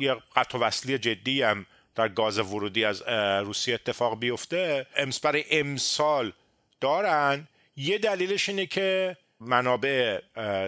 یه 0.00 0.16
قطع 0.36 0.58
وصلی 0.58 0.98
جدی 0.98 1.42
هم 1.42 1.66
در 1.94 2.08
گاز 2.08 2.38
ورودی 2.38 2.84
از 2.84 3.02
روسیه 3.46 3.74
اتفاق 3.74 4.18
بیفته 4.18 4.86
امس 4.96 5.20
برای 5.20 5.44
امسال 5.50 6.32
دارن. 6.80 7.48
یه 7.76 7.98
دلیلش 7.98 8.48
اینه 8.48 8.66
که 8.66 9.16
منابع 9.40 10.20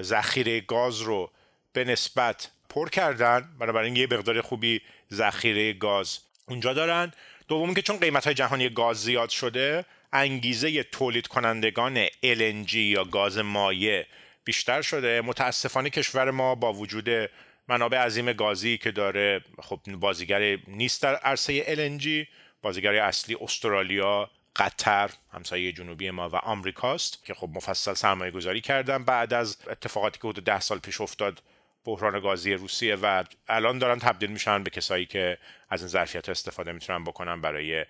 ذخیره 0.02 0.60
گاز 0.60 1.00
رو 1.00 1.30
به 1.72 1.84
نسبت 1.84 2.50
پر 2.70 2.88
کردن 2.88 3.48
بنابراین 3.58 3.96
یه 3.96 4.06
مقدار 4.10 4.40
خوبی 4.40 4.80
ذخیره 5.12 5.72
گاز 5.72 6.18
اونجا 6.48 6.72
دارن. 6.72 7.12
دوم 7.48 7.74
که 7.74 7.82
چون 7.82 7.96
قیمت 7.96 8.24
های 8.24 8.34
جهانی 8.34 8.68
گاز 8.68 9.02
زیاد 9.02 9.28
شده 9.28 9.84
انگیزه 10.12 10.82
تولید 10.82 11.26
کنندگان 11.26 12.06
LNG 12.06 12.74
یا 12.74 13.04
گاز 13.04 13.38
مایع 13.38 14.06
بیشتر 14.44 14.82
شده. 14.82 15.20
متاسفانه 15.20 15.90
کشور 15.90 16.30
ما 16.30 16.54
با 16.54 16.72
وجود 16.72 17.30
منابع 17.68 17.98
عظیم 17.98 18.32
گازی 18.32 18.78
که 18.78 18.90
داره 18.90 19.44
خب 19.62 19.80
بازیگر 19.86 20.58
نیست 20.68 21.02
در 21.02 21.14
عرصه 21.14 21.62
LNG 21.62 22.28
بازیگر 22.62 22.94
اصلی 22.94 23.36
استرالیا 23.40 24.30
قطر 24.56 25.10
همسایه 25.32 25.72
جنوبی 25.72 26.10
ما 26.10 26.28
و 26.28 26.36
آمریکاست 26.36 27.24
که 27.24 27.34
خب 27.34 27.48
مفصل 27.54 27.94
سرمایه 27.94 28.30
گذاری 28.30 28.60
کردن. 28.60 29.04
بعد 29.04 29.34
از 29.34 29.56
اتفاقاتی 29.70 30.20
که 30.22 30.28
حدود 30.28 30.44
ده 30.44 30.60
سال 30.60 30.78
پیش 30.78 31.00
افتاد 31.00 31.42
بحران 31.84 32.20
گازی 32.20 32.54
روسیه 32.54 32.96
و 32.96 33.24
الان 33.48 33.78
دارن 33.78 33.98
تبدیل 33.98 34.30
میشن 34.30 34.62
به 34.62 34.70
کسایی 34.70 35.06
که 35.06 35.38
از 35.70 35.80
این 35.80 35.88
ظرفیت 35.88 36.28
استفاده 36.28 36.72
می‌تونن 36.72 37.04
بکنن 37.04 37.40
برای 37.40 37.84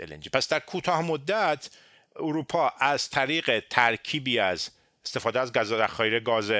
LNG 0.00 0.28
پس 0.32 0.48
در 0.48 0.58
کوتاه 0.58 1.02
مدت 1.02 1.70
اروپا 2.16 2.72
از 2.78 3.10
طریق 3.10 3.64
ترکیبی 3.70 4.38
از 4.38 4.70
استفاده 5.04 5.40
از 5.40 5.52
گاز 5.52 5.66
ذخایر 5.66 6.20
گاز 6.20 6.52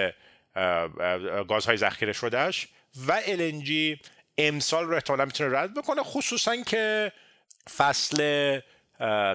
گازهای 1.48 1.76
ذخیره 1.76 2.12
شدهش 2.12 2.68
و 3.06 3.20
LNG 3.20 3.98
امسال 4.38 4.84
رو 4.84 4.94
احتمالا 4.94 5.24
می‌تونه 5.24 5.58
رد 5.58 5.74
بکنه 5.74 6.02
خصوصا 6.02 6.56
که 6.56 7.12
فصل 7.76 8.60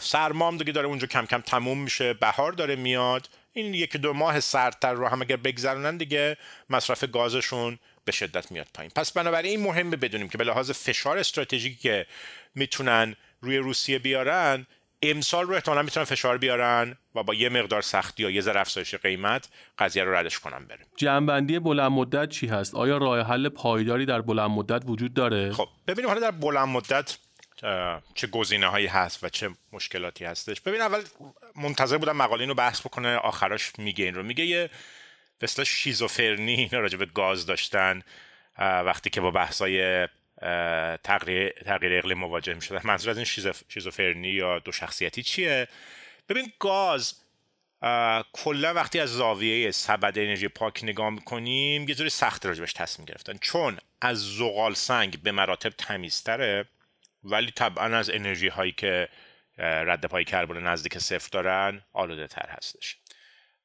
سرمام 0.01 0.57
دیگه 0.57 0.71
داره 0.71 0.87
اونجا 0.87 1.07
کم 1.07 1.25
کم 1.25 1.41
تموم 1.41 1.77
میشه 1.77 2.13
بهار 2.13 2.51
داره 2.51 2.75
میاد 2.75 3.29
این 3.57 3.73
یک 3.73 3.97
دو 3.97 4.13
ماه 4.13 4.39
سردتر 4.39 4.93
رو 4.93 5.07
هم 5.07 5.21
اگر 5.21 5.37
بگذرونن 5.37 5.97
دیگه 5.97 6.37
مصرف 6.69 7.03
گازشون 7.03 7.79
به 8.05 8.11
شدت 8.11 8.51
میاد 8.51 8.67
پایین. 8.73 8.91
پس 8.95 9.11
بنابراین 9.11 9.51
این 9.51 9.67
مهمه 9.67 9.95
بدونیم 9.95 10.29
که 10.29 10.37
به 10.37 10.43
لحاظ 10.43 10.71
فشار 10.71 11.17
استراتژیکی 11.17 11.75
که 11.75 12.05
می‌تونن 12.55 13.15
روی 13.41 13.57
روسیه 13.57 13.99
بیارن 13.99 14.65
امسال 15.01 15.45
رو 15.45 15.53
احتمالا 15.53 15.81
می‌تونن 15.81 16.05
فشار 16.05 16.37
بیارن 16.37 16.97
و 17.15 17.23
با 17.23 17.33
یه 17.33 17.49
مقدار 17.49 17.81
سختی 17.81 18.23
یا 18.23 18.29
یه 18.29 18.41
ذره 18.41 18.59
افزایش 18.59 18.95
قیمت 18.95 19.49
قضیه 19.79 20.03
رو 20.03 20.15
ردش 20.15 20.39
کنن 20.39 20.65
بریم. 20.65 20.85
جنبندی 20.95 21.59
بلند 21.59 21.91
مدت 21.91 22.29
چی 22.29 22.47
هست؟ 22.47 22.75
آیا 22.75 22.97
راه 22.97 23.21
حل 23.21 23.49
پایداری 23.49 24.05
در 24.05 24.21
بلند 24.21 24.49
مدت 24.49 24.83
وجود 24.85 25.13
داره؟ 25.13 25.51
خب 25.51 25.67
ببینیم 25.87 26.09
حالا 26.09 26.19
در 26.21 26.31
بلند 26.31 26.67
مدت 26.67 27.17
چه 28.15 28.27
گزینه 28.27 28.67
هایی 28.67 28.87
هست 28.87 29.23
و 29.23 29.29
چه 29.29 29.49
مشکلاتی 29.71 30.25
هستش. 30.25 30.61
ببین 30.61 30.81
اول 30.81 31.01
منتظر 31.55 31.97
بودم 31.97 32.15
مقاله 32.15 32.41
اینو 32.41 32.53
بحث 32.53 32.81
بکنه 32.81 33.15
آخراش 33.15 33.71
میگه 33.77 34.05
این 34.05 34.15
رو. 34.15 34.23
میگه 34.23 34.45
یه 34.45 34.69
به 35.39 35.47
شیزوفرنی 35.47 36.69
راجع 36.71 36.97
به 36.97 37.05
گاز 37.05 37.45
داشتن 37.45 38.01
وقتی 38.59 39.09
که 39.09 39.21
با 39.21 39.31
بحثای 39.31 40.07
تغییر 41.03 41.49
تغییر 41.49 41.97
اقلیم 41.97 42.17
مواجه 42.17 42.53
می 42.53 42.61
شدن 42.61 42.81
منظور 42.83 43.09
از 43.09 43.17
این 43.17 43.25
شیزوفرنی 43.69 44.29
یا 44.29 44.59
دو 44.59 44.71
شخصیتی 44.71 45.23
چیه؟ 45.23 45.67
ببین 46.29 46.51
گاز 46.59 47.13
کلا 48.33 48.73
وقتی 48.73 48.99
از 48.99 49.09
زاویه 49.09 49.71
سبد 49.71 50.19
انرژی 50.19 50.47
پاک 50.47 50.83
نگاه 50.83 51.09
می‌کنیم 51.09 51.89
یه 51.89 51.95
جوری 51.95 52.09
سخت 52.09 52.45
راجبش 52.45 52.73
تصمیم 52.73 53.05
گرفتن. 53.05 53.37
چون 53.41 53.77
از 54.01 54.17
زغال 54.17 54.73
سنگ 54.73 55.21
به 55.21 55.31
مراتب 55.31 55.69
تمیزتره 55.69 56.65
ولی 57.23 57.51
طبعا 57.51 57.97
از 57.97 58.09
انرژی 58.09 58.47
هایی 58.47 58.71
که 58.71 59.09
رد 59.57 60.05
پای 60.05 60.23
کربن 60.23 60.63
نزدیک 60.63 60.97
صفر 60.97 61.29
دارن 61.31 61.81
آلوده 61.93 62.27
تر 62.27 62.49
هستش. 62.49 62.97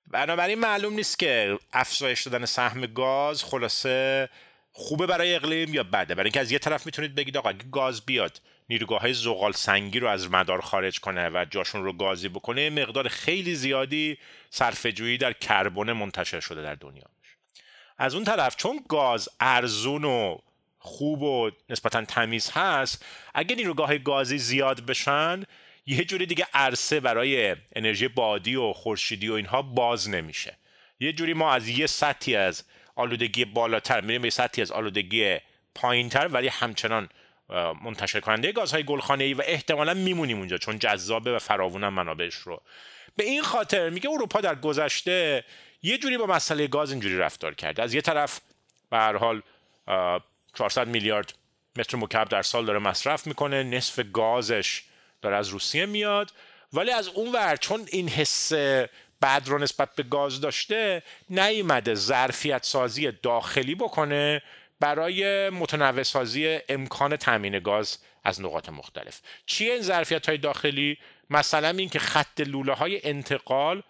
بنابراین 0.06 0.58
معلوم 0.58 0.94
نیست 0.94 1.18
که 1.18 1.58
افزایش 1.72 2.22
دادن 2.22 2.44
سهم 2.44 2.86
گاز 2.86 3.44
خلاصه 3.44 4.28
خوبه 4.72 5.06
برای 5.06 5.34
اقلیم 5.34 5.74
یا 5.74 5.82
بده. 5.82 6.14
برای 6.14 6.26
اینکه 6.26 6.40
از 6.40 6.52
یه 6.52 6.58
طرف 6.58 6.86
می‌تونید 6.86 7.14
بگید 7.14 7.36
آقا 7.36 7.48
اگه 7.48 7.64
گاز 7.72 8.06
بیاد 8.06 8.40
نیروگاه 8.68 9.00
های 9.00 9.14
زغال 9.14 9.52
سنگی 9.52 10.00
رو 10.00 10.08
از 10.08 10.30
مدار 10.30 10.60
خارج 10.60 11.00
کنه 11.00 11.30
و 11.30 11.44
جاشون 11.50 11.84
رو 11.84 11.92
گازی 11.92 12.28
بکنه 12.28 12.70
مقدار 12.70 13.08
خیلی 13.08 13.54
زیادی 13.54 14.18
صرفه‌جویی 14.50 15.18
در 15.18 15.32
کربن 15.32 15.92
منتشر 15.92 16.40
شده 16.40 16.62
در 16.62 16.74
دنیا. 16.74 17.04
از 17.98 18.14
اون 18.14 18.24
طرف 18.24 18.56
چون 18.56 18.84
گاز 18.88 19.28
ارزون 19.40 20.04
و 20.04 20.38
خوب 20.84 21.22
و 21.22 21.50
نسبتا 21.68 22.04
تمیز 22.04 22.50
هست 22.50 23.04
اگه 23.34 23.56
نیروگاه 23.56 23.98
گازی 23.98 24.38
زیاد 24.38 24.86
بشن 24.86 25.42
یه 25.86 26.04
جوری 26.04 26.26
دیگه 26.26 26.46
عرصه 26.54 27.00
برای 27.00 27.56
انرژی 27.76 28.08
بادی 28.08 28.56
و 28.56 28.72
خورشیدی 28.72 29.28
و 29.28 29.32
اینها 29.32 29.62
باز 29.62 30.10
نمیشه. 30.10 30.56
یه 31.00 31.12
جوری 31.12 31.34
ما 31.34 31.52
از 31.52 31.68
یه 31.68 31.86
سطحی 31.86 32.36
از 32.36 32.64
آلودگی 32.96 33.44
بالاتر 33.44 34.00
میریم 34.00 34.22
به 34.22 34.30
سطحی 34.30 34.62
از 34.62 34.72
آلودگی 34.72 35.36
پایینتر 35.74 36.28
ولی 36.28 36.48
همچنان 36.48 37.08
منتشر 37.84 38.20
کننده 38.20 38.52
گازهای 38.52 38.82
گلخانه 38.84 39.24
ای 39.24 39.34
و 39.34 39.42
احتمالا 39.44 39.94
میمونیم 39.94 40.38
اونجا 40.38 40.58
چون 40.58 40.78
جذابه 40.78 41.32
و 41.32 41.38
فراوونم 41.38 41.94
منابعش 41.94 42.34
رو. 42.34 42.62
به 43.16 43.24
این 43.24 43.42
خاطر 43.42 43.90
میگه 43.90 44.10
اروپا 44.10 44.40
در 44.40 44.54
گذشته 44.54 45.44
یه 45.82 45.98
جوری 45.98 46.18
با 46.18 46.26
مسئله 46.26 46.66
گاز 46.66 46.90
اینجوری 46.90 47.18
رفتار 47.18 47.54
کرده 47.54 47.82
از 47.82 47.94
یه 47.94 48.00
طرف 48.00 48.40
به 48.90 48.96
هر 48.96 49.16
حال 49.16 49.42
400 50.54 50.88
میلیارد 50.88 51.34
متر 51.76 51.96
مکعب 51.96 52.28
در 52.28 52.42
سال 52.42 52.66
داره 52.66 52.78
مصرف 52.78 53.26
می‌کنه 53.26 53.62
نصف 53.62 54.00
گازش 54.12 54.82
داره 55.22 55.36
از 55.36 55.48
روسیه 55.48 55.86
میاد. 55.86 56.32
ولی 56.72 56.90
از 56.90 57.08
اون 57.08 57.32
ور 57.32 57.56
چون 57.56 57.86
این 57.90 58.08
حس 58.08 58.52
بعد 59.20 59.48
رو 59.48 59.58
نسبت 59.58 59.94
به 59.94 60.02
گاز 60.02 60.40
داشته 60.40 61.02
نیومده 61.30 61.94
ظرفیت 61.94 62.64
سازی 62.64 63.12
داخلی 63.12 63.74
بکنه 63.74 64.42
برای 64.80 65.50
متنوع 65.50 66.02
سازی 66.02 66.58
امکان 66.68 67.16
تامین 67.16 67.58
گاز 67.58 67.98
از 68.24 68.40
نقاط 68.40 68.68
مختلف. 68.68 69.20
چیه 69.46 69.72
این 69.72 69.82
ظرفیت 69.82 70.28
های 70.28 70.38
داخلی؟ 70.38 70.98
مثلا 71.30 71.68
اینکه 71.68 71.98
خط 71.98 72.40
لوله 72.40 72.72
های 72.72 73.06
انتقال 73.06 73.82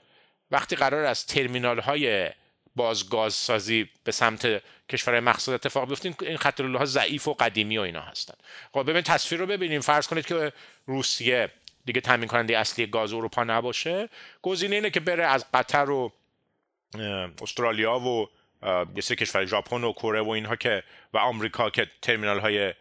وقتی 0.50 0.76
قرار 0.76 1.04
از 1.04 1.26
ترمینال 1.26 1.80
های 1.80 2.30
باز 2.76 3.08
گازسازی 3.08 3.88
به 4.04 4.12
سمت 4.12 4.62
کشورهای 4.88 5.20
مقصود 5.20 5.54
اتفاق 5.54 5.88
بیفته 5.88 6.14
این 6.20 6.36
خط 6.36 6.60
ها 6.60 6.84
ضعیف 6.84 7.28
و 7.28 7.34
قدیمی 7.34 7.78
و 7.78 7.80
اینا 7.80 8.00
هستن. 8.00 8.34
خب 8.72 8.90
ببین 8.90 9.02
تصویر 9.02 9.40
رو 9.40 9.46
ببینیم. 9.46 9.80
فرض 9.80 10.06
کنید 10.06 10.26
که 10.26 10.52
روسیه 10.86 11.50
دیگه 11.84 12.00
تامین 12.00 12.28
کننده 12.28 12.58
اصلی 12.58 12.86
گاز 12.86 13.12
اروپا 13.12 13.44
نباشه. 13.44 14.08
گزینه 14.42 14.74
اینه 14.74 14.90
که 14.90 15.00
بره 15.00 15.24
از 15.24 15.46
قطر 15.54 15.90
و 15.90 16.12
استرالیا 17.42 17.98
و 17.98 18.28
یه 18.94 19.02
سری 19.02 19.16
کشور 19.16 19.46
ژاپن 19.46 19.84
و 19.84 19.92
کره 19.92 20.20
و 20.20 20.28
اینها 20.28 20.56
که 20.56 20.82
و 21.12 21.18
آمریکا 21.18 21.70
که 21.70 21.86
ترمینال 22.02 22.40
های 22.40 22.74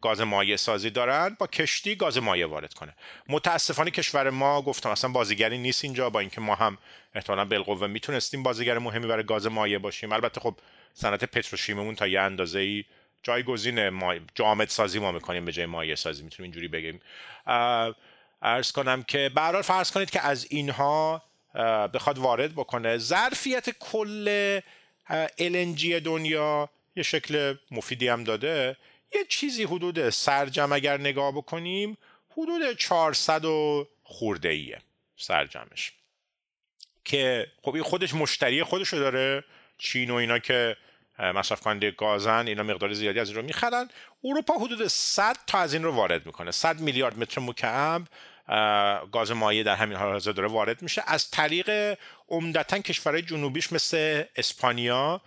گاز 0.00 0.20
مایع 0.20 0.56
سازی 0.56 0.90
دارن 0.90 1.36
با 1.38 1.46
کشتی 1.46 1.96
گاز 1.96 2.18
مایع 2.18 2.46
وارد 2.46 2.74
کنه. 2.74 2.94
متاسفانه 3.28 3.90
کشور 3.90 4.30
ما 4.30 4.62
گفتم 4.62 4.90
اصلا 4.90 5.10
بازیگری 5.10 5.58
نیست 5.58 5.84
اینجا 5.84 6.10
با 6.10 6.20
اینکه 6.20 6.40
ما 6.40 6.54
هم 6.54 6.78
احتمالاً 7.14 7.44
بالقوه 7.44 7.86
می‌تونستیم 7.86 8.42
بازیگر 8.42 8.78
مهمی 8.78 9.06
برای 9.06 9.24
گاز 9.24 9.46
مایع 9.46 9.78
باشیم. 9.78 10.12
البته 10.12 10.40
خب 10.40 10.54
صنعت 10.94 11.24
پتروشیممون 11.24 11.94
تا 11.94 12.06
یه 12.06 12.20
اندازه 12.20 12.58
ای 12.58 12.84
جایگزین 13.22 13.88
ما 13.88 14.14
جامد 14.34 14.68
سازی 14.68 14.98
ما 14.98 15.12
می‌کنیم 15.12 15.44
به 15.44 15.52
جای 15.52 15.66
مایع 15.66 15.94
سازی 15.94 16.22
می‌تونیم 16.22 16.52
اینجوری 16.52 16.68
بگیم. 16.68 17.00
ارز 18.42 18.72
کنم 18.72 19.02
که 19.02 19.30
به 19.34 19.62
فرض 19.62 19.90
کنید 19.90 20.10
که 20.10 20.26
از 20.26 20.46
اینها 20.50 21.22
بخواد 21.94 22.18
وارد 22.18 22.52
بکنه 22.52 22.98
ظرفیت 22.98 23.70
کل 23.70 24.60
LNG 25.38 25.84
دنیا 25.84 26.68
یه 26.96 27.02
شکل 27.02 27.54
مفیدی 27.70 28.08
هم 28.08 28.24
داده. 28.24 28.76
یه 29.14 29.24
چیزی 29.28 29.64
حدود 29.64 30.10
سرجم 30.10 30.72
اگر 30.72 31.00
نگاه 31.00 31.32
بکنیم 31.32 31.98
حدود 32.30 32.76
400 32.76 33.44
و 33.44 33.88
خورده 34.02 34.48
ایه 34.48 34.78
سرجمش. 35.16 35.92
که 37.04 37.46
خب 37.62 37.74
این 37.74 37.84
خودش 37.84 38.14
مشتری 38.14 38.62
خودشو 38.62 38.96
داره 38.96 39.44
چین 39.78 40.10
و 40.10 40.14
اینا 40.14 40.38
که 40.38 40.76
مصرف 41.18 41.60
کننده 41.60 41.90
گازن 41.90 42.46
اینا 42.46 42.62
مقدار 42.62 42.92
زیادی 42.92 43.20
از 43.20 43.28
این 43.28 43.36
رو 43.36 43.42
می‌خرن. 43.42 43.88
اروپا 44.24 44.54
حدود 44.54 44.86
100 44.86 45.36
تا 45.46 45.58
از 45.58 45.74
این 45.74 45.82
رو 45.82 45.92
وارد 45.92 46.26
می‌کنه. 46.26 46.50
100 46.50 46.80
میلیارد 46.80 47.18
متر 47.18 47.40
مکعب 47.40 48.02
گاز 49.12 49.30
مایع 49.30 49.62
در 49.62 49.74
همین 49.74 49.96
حال 49.96 50.12
حاضر 50.12 50.32
داره 50.32 50.48
وارد 50.48 50.82
میشه. 50.82 51.02
از 51.06 51.30
طریق 51.30 51.98
عمدتا 52.28 52.78
کشورهای 52.78 53.22
جنوبیش 53.22 53.72
مثل 53.72 54.24
اسپانیا 54.36 55.20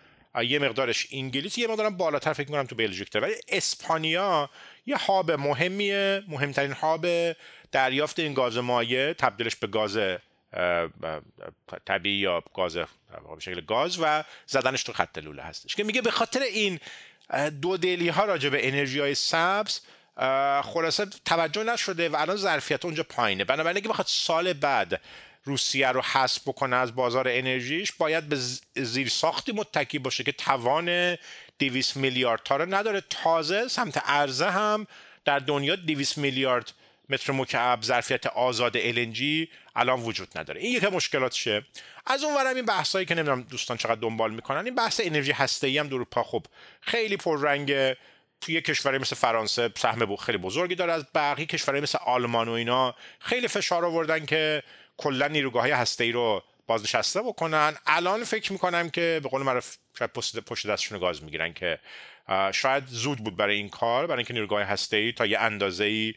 یه 0.43 0.59
مقدارش 0.59 1.07
انگلیس 1.11 1.57
یه 1.57 1.67
مقدارم 1.67 1.97
بالاتر 1.97 2.33
فکر 2.33 2.47
می‌کنم 2.47 2.65
تو 2.65 2.75
بلژیک 2.75 3.11
داره 3.11 3.27
ولی 3.27 3.35
اسپانیا 3.47 4.49
یه 4.85 4.97
هاب 4.97 5.31
مهمیه 5.31 6.23
مهمترین 6.27 6.71
هاب 6.71 7.05
دریافت 7.71 8.19
این 8.19 8.33
گاز 8.33 8.57
مایع 8.57 9.13
تبدیلش 9.13 9.55
به 9.55 9.67
گاز 9.67 9.99
طبیعی 11.85 12.15
یا 12.15 12.43
گاز 12.53 12.77
به 12.77 12.87
شکل 13.39 13.61
گاز 13.61 13.97
و 14.01 14.23
زدنش 14.45 14.83
تو 14.83 14.93
خط 14.93 15.17
لوله 15.17 15.43
هستش. 15.43 15.75
که 15.75 15.83
میگه 15.83 16.01
به 16.01 16.11
خاطر 16.11 16.39
این 16.39 16.79
دو 17.61 17.77
دلی 17.77 18.09
ها 18.09 18.25
راجع 18.25 18.49
به 18.49 18.67
انرژی 18.67 18.99
های 18.99 19.15
سبز 19.15 19.79
خلاصه 20.63 21.05
توجه 21.25 21.63
نشده 21.63 22.09
و 22.09 22.15
الان 22.15 22.35
ظرفیت 22.35 22.85
اونجا 22.85 23.03
پایینه. 23.03 23.43
بنابراین 23.43 23.77
اگه 23.77 23.89
بخواد 23.89 24.07
سال 24.07 24.53
بعد 24.53 25.01
روسیه 25.45 25.87
رو 25.87 26.01
حذف 26.01 26.41
بکنه 26.47 26.75
از 26.75 26.95
بازار 26.95 27.27
انرژیش 27.27 27.91
باید 27.91 28.29
به 28.29 28.37
زیر 28.75 29.09
ساختی 29.09 29.51
متکی 29.51 29.99
باشه 29.99 30.23
که 30.23 30.31
توان 30.31 31.17
200 31.59 31.97
میلیارد 31.97 32.41
تا 32.43 32.57
رو 32.57 32.73
نداره. 32.73 33.03
تازه 33.09 33.67
سمت 33.67 33.97
عرضه 33.97 34.49
هم 34.49 34.87
در 35.25 35.39
دنیا 35.39 35.75
200 35.75 36.17
میلیارد 36.17 36.71
متر 37.09 37.33
مکعب 37.33 37.81
ظرفیت 37.83 38.27
آزاد 38.27 38.93
LNG 38.93 39.47
الان 39.75 39.99
وجود 39.99 40.37
نداره. 40.37 40.61
این 40.61 40.77
یکی 40.77 40.87
مشکلاتشه. 40.87 41.65
از 42.05 42.23
اون 42.23 42.35
ورم 42.35 42.55
این 42.55 42.65
بحثایی 42.65 43.05
که 43.05 43.15
نمی‌دونم 43.15 43.41
دوستان 43.41 43.77
چقدر 43.77 43.95
دنبال 44.01 44.33
می‌کنن 44.33 44.65
این 44.65 44.75
بحث 44.75 45.01
انرژی 45.03 45.31
هسته 45.31 45.79
هم 45.79 45.87
در 45.87 45.95
اروپا 45.95 46.23
خب 46.23 46.45
خیلی 46.81 47.17
پررنگ. 47.17 47.95
توی 48.41 48.61
کشوری 48.61 48.97
مثل 48.97 49.15
فرانسه 49.15 49.69
سهم 49.75 50.15
خیلی 50.15 50.37
بزرگی 50.37 50.75
داره 50.75 50.93
از 50.93 51.05
بقیه 51.15 51.45
کشورهای 51.45 51.81
مثل 51.81 51.97
آلمان 52.05 52.47
و 52.47 52.51
اینا 52.51 52.95
خیلی 53.19 53.47
فشار 53.47 53.85
آوردن 53.85 54.25
که 54.25 54.63
کلا 54.97 55.27
نیروگاه 55.27 55.67
هسته 55.67 56.03
ای 56.03 56.11
رو 56.11 56.43
بازنشسته 56.67 57.21
بکنن. 57.21 57.75
الان 57.87 58.23
فکر 58.23 58.53
می‌کنم 58.53 58.89
که 58.89 59.19
به 59.23 59.29
قول 59.29 59.41
معروف 59.41 59.75
شاید 59.99 60.13
پشت, 60.13 60.39
پشت 60.39 60.67
دستشون 60.67 60.99
گاز 60.99 61.23
می‌گیرن 61.23 61.53
که 61.53 61.79
شاید 62.51 62.83
زود 62.87 63.17
بود 63.17 63.35
برای 63.35 63.55
این 63.55 63.69
کار 63.69 64.07
برای 64.07 64.17
اینکه 64.17 64.33
نیروگاه 64.33 64.63
هسته 64.63 64.97
ای 64.97 65.11
تا 65.11 65.25
یه 65.25 65.39
اندازه 65.39 65.83
ای 65.83 66.13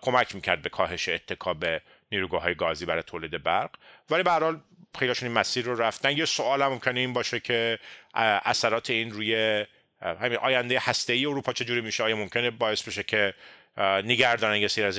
کمک 0.00 0.34
می‌کرد 0.34 0.62
به 0.62 0.68
کاهش 0.68 1.08
اتکا 1.08 1.54
به 1.54 1.80
نیروگاه 2.12 2.42
های 2.42 2.54
گازی 2.54 2.86
برای 2.86 3.02
تولید 3.02 3.42
برق. 3.42 3.70
ولی 4.10 4.22
به 4.22 4.30
هر 4.30 4.56
خیلیشون 4.98 5.28
این 5.28 5.38
مسیر 5.38 5.64
رو 5.64 5.82
رفتن. 5.82 6.16
یه 6.16 6.24
سوال 6.24 6.62
هم 6.62 6.68
ممکنه 6.68 7.00
این 7.00 7.12
باشه 7.12 7.40
که 7.40 7.78
اثرات 8.14 8.90
این 8.90 9.10
روی 9.10 9.64
همین 10.02 10.38
آینده 10.38 10.78
هسته 10.78 11.12
ای 11.12 11.26
اروپا 11.26 11.52
چجوری 11.52 11.80
میشه؟ 11.80 12.04
آیا 12.04 12.16
ممکنه 12.16 12.50
باعث 12.50 12.82
بشه 12.82 13.02
که 13.02 13.34
نگردانن 13.78 14.56
یه 14.56 14.68
سری 14.68 14.84
از 14.84 14.98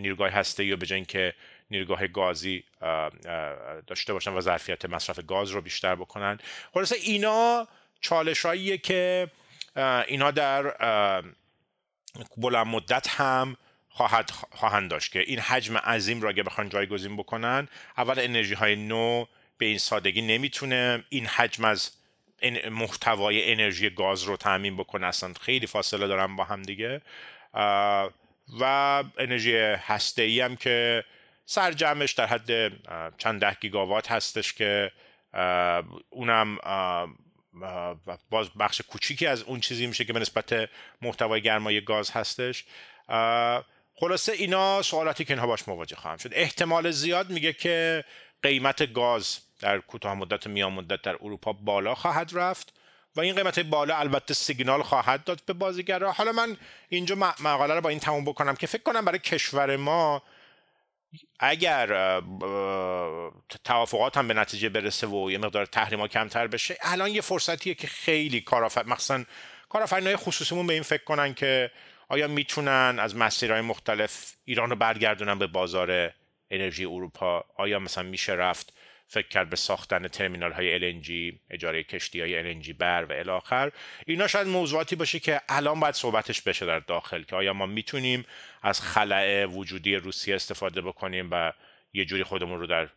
نیروگاه 0.00 0.30
هسته 0.30 0.62
ای 0.62 0.70
رو 0.70 0.76
به 0.76 1.04
که 1.04 1.34
نیروگاه 1.72 2.06
گازی 2.06 2.64
داشته 3.86 4.12
باشن 4.12 4.32
و 4.32 4.40
ظرفیت 4.40 4.84
مصرف 4.84 5.18
گاز 5.26 5.50
رو 5.50 5.60
بیشتر 5.60 5.94
بکنن. 5.94 6.38
خلاصه 6.74 6.96
اینا 6.96 7.68
چالشاییه 8.00 8.78
که 8.78 9.30
اینا 10.06 10.30
در 10.30 10.62
بلند 12.36 12.66
مدت 12.66 13.08
هم 13.08 13.56
خواهد 13.88 14.30
خواهند 14.30 14.90
داشت 14.90 15.12
که 15.12 15.20
این 15.20 15.38
حجم 15.38 15.76
عظیم 15.76 16.22
را 16.22 16.28
اگه 16.28 16.42
بخوان 16.42 16.68
جایگزین 16.68 17.16
بکنن 17.16 17.68
اول 17.96 18.18
انرژی 18.18 18.54
های 18.54 18.76
نو 18.76 19.24
به 19.58 19.66
این 19.66 19.78
سادگی 19.78 20.22
نمی‌تونه 20.22 21.04
این 21.08 21.26
حجم 21.26 21.64
از 21.64 21.90
محتوای 22.70 23.52
انرژی 23.52 23.90
گاز 23.90 24.22
رو 24.22 24.36
تامین 24.36 24.76
بکنه. 24.76 25.06
اصلا 25.06 25.32
خیلی 25.40 25.66
فاصله 25.66 26.06
دارن 26.06 26.36
با 26.36 26.44
هم 26.44 26.62
دیگه. 26.62 27.00
و 28.60 28.64
انرژی 29.18 29.56
هسته 29.56 30.22
ای 30.22 30.40
هم 30.40 30.56
که 30.56 31.04
سرجمش 31.46 32.12
در 32.12 32.26
حد 32.26 32.72
چند 33.18 33.40
ده 33.40 33.56
گیگاوات 33.60 34.12
هستش 34.12 34.52
که 34.52 34.92
اونم 36.10 36.58
باز 38.30 38.50
بخش 38.60 38.80
کوچیکی 38.80 39.26
از 39.26 39.42
اون 39.42 39.60
چیزی 39.60 39.86
میشه 39.86 40.04
که 40.04 40.12
به 40.12 40.20
نسبت 40.20 40.68
محتوای 41.02 41.42
گرمای 41.42 41.80
گاز 41.80 42.10
هستش. 42.10 42.64
خلاصه 43.94 44.32
اینا 44.32 44.82
سوالاتی 44.82 45.24
که 45.24 45.32
اینها 45.32 45.46
باش 45.46 45.68
مواجه 45.68 45.96
خواهم 45.96 46.16
شد. 46.16 46.30
احتمال 46.32 46.90
زیاد 46.90 47.30
میگه 47.30 47.52
که 47.52 48.04
قیمت 48.42 48.92
گاز 48.92 49.38
در 49.60 49.78
کوتاه 49.78 50.14
مدت 50.14 50.46
و 50.46 50.50
میان 50.50 50.72
مدت 50.72 51.02
در 51.02 51.14
اروپا 51.14 51.52
بالا 51.52 51.94
خواهد 51.94 52.30
رفت 52.34 52.72
و 53.16 53.20
این 53.20 53.34
قیمت 53.34 53.58
بالا 53.58 53.96
البته 53.96 54.34
سیگنال 54.34 54.82
خواهد 54.82 55.24
داد 55.24 55.42
به 55.46 55.52
بازیگرها 55.52 56.12
حالا 56.12 56.32
من 56.32 56.56
اینجا 56.88 57.14
مقاله 57.14 57.74
رو 57.74 57.80
با 57.80 57.88
این 57.88 57.98
تموم 57.98 58.24
بکنم 58.24 58.56
که 58.56 58.66
فکر 58.66 58.82
کنم 58.82 59.04
برای 59.04 59.18
کشور 59.18 59.76
ما 59.76 60.22
اگر 61.40 62.20
توافقات 63.64 64.16
هم 64.16 64.28
به 64.28 64.34
نتیجه 64.34 64.68
برسه 64.68 65.06
و 65.06 65.30
یه 65.30 65.38
مقدار 65.38 65.66
تحریما 65.66 66.08
کمتر 66.08 66.46
بشه 66.46 66.76
الان 66.82 67.10
یه 67.10 67.20
فرصتیه 67.20 67.74
که 67.74 67.86
خیلی 67.86 68.40
کارآفرین 68.40 68.88
مخصوصا 68.88 69.24
کارآفرینای 69.68 70.16
خصوصیمون 70.16 70.66
به 70.66 70.74
این 70.74 70.82
فکر 70.82 71.04
کنن 71.04 71.34
که 71.34 71.70
آیا 72.08 72.28
می‌تونن 72.28 72.96
از 72.98 73.16
مسیرهای 73.16 73.60
مختلف 73.60 74.34
ایران 74.44 74.70
رو 74.70 74.76
برگردونن 74.76 75.38
به 75.38 75.46
بازار 75.46 76.12
انرژی 76.50 76.84
اروپا؟ 76.84 77.44
آیا 77.56 77.78
مثلا 77.78 78.04
میشه 78.04 78.32
رفت 78.32 78.72
فکر 79.12 79.28
کرد 79.28 79.50
به 79.50 79.56
ساختن 79.56 80.08
ترمینال 80.08 80.52
های 80.52 80.78
LNG 80.78 81.34
اجاره 81.50 81.82
کشتی 81.82 82.20
های 82.20 82.62
LNG 82.62 82.72
بر 82.78 83.04
و 83.04 83.12
الاخر. 83.12 83.72
اینا 84.06 84.26
شاید 84.26 84.46
موضوعاتی 84.46 84.96
باشه 84.96 85.20
که 85.20 85.40
الان 85.48 85.80
باید 85.80 85.94
صحبتش 85.94 86.42
بشه 86.42 86.66
در 86.66 86.78
داخل 86.78 87.22
که 87.22 87.36
آیا 87.36 87.52
ما 87.52 87.66
می‌تونیم 87.66 88.24
از 88.62 88.80
خلع 88.80 89.44
وجودی 89.44 89.96
روسیه 89.96 90.34
استفاده 90.34 90.80
بکنیم 90.80 91.28
و 91.32 91.52
یه 91.92 92.04
جوری 92.04 92.22
خودمون 92.22 92.60
رو 92.60 92.66
در 92.66 92.88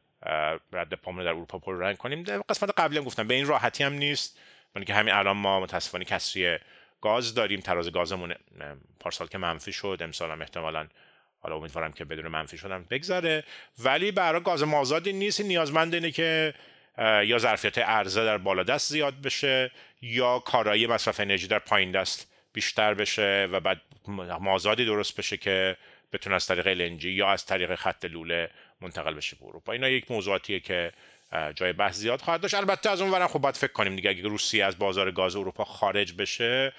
رد 0.71 0.93
پامون 0.93 1.23
در 1.23 1.30
اروپا 1.30 1.60
پر 1.60 1.78
رنگ 1.78 1.97
کنیم؟ 1.97 2.23
قسمت 2.23 2.80
قبلی 2.80 2.97
هم 2.97 3.04
گفتم 3.04 3.28
به 3.28 3.34
این 3.34 3.47
راحتی 3.47 3.84
هم 3.84 3.93
نیست. 3.93 4.39
که 4.88 4.93
همین 4.93 5.13
الان 5.13 5.38
ما 5.38 5.60
متاسفانه 5.60 6.06
کسری 6.06 6.58
گاز 7.01 7.34
داریم 7.34 7.60
تراز 7.60 7.91
گازمون 7.91 8.36
پارسال 8.99 9.28
که 9.28 9.38
منفی 9.38 9.73
شد 9.73 9.97
امسال 10.01 10.32
هم 10.32 10.41
احتمالاً 10.41 10.88
حالا 11.45 11.58
امیدوارم 11.58 11.91
که 11.91 12.05
بدون 12.05 12.27
منفی 12.27 12.58
شدم 12.58 12.86
بگذره. 12.89 13.43
ولی 13.79 14.12
برای 14.12 14.41
گاز 14.41 14.63
مازادی 14.63 15.13
نیست. 15.13 15.41
نیازمند 15.41 15.93
اینه 15.93 16.12
که 16.12 16.53
یا 16.97 17.38
ظرفیت 17.38 17.77
عرضه 17.77 18.25
در 18.25 18.38
بالا 18.38 18.63
دست 18.63 18.91
زیاد 18.91 19.21
بشه 19.21 19.71
یا 20.01 20.39
کارایی 20.39 20.88
مصرف 20.88 21.19
انرژی 21.19 21.47
در 21.47 21.60
پایین 21.60 21.91
دست 21.91 22.31
بیشتر 22.53 22.93
بشه 22.93 23.47
و 23.51 23.60
بعد 23.60 23.81
مازادی 24.39 24.86
درست 24.86 25.15
بشه 25.15 25.38
که 25.38 25.77
بتونه 26.13 26.36
از 26.36 26.47
طریق 26.47 26.97
LNG 26.99 27.05
یا 27.05 27.29
از 27.29 27.45
طریق 27.45 27.75
خط 27.75 28.05
لوله 28.05 28.49
منتقل 28.81 29.13
بشه 29.13 29.38
به 29.39 29.45
اروپا. 29.45 29.71
اینا 29.71 29.89
یک 29.89 30.12
موضوعاتیه 30.12 30.60
که 30.60 30.91
جای 31.55 31.73
بحث 31.73 31.95
زیاد 31.95 32.21
خواهد 32.21 32.41
داشت. 32.41 32.53
البته 32.53 32.89
از 32.89 33.01
اون 33.01 33.12
ورم 33.12 33.27
خب 33.27 33.39
باید 33.39 33.55
فکر 33.55 33.71
کنیم 33.71 33.95
دیگه. 33.95 34.10
اگه 34.10 34.21
روسیه 34.21 34.65
از 34.65 34.79
بازار 34.79 35.12
گاز 35.12 35.36
اروپا 35.36 35.63
خارج 35.63 36.13
بشه 36.13 36.73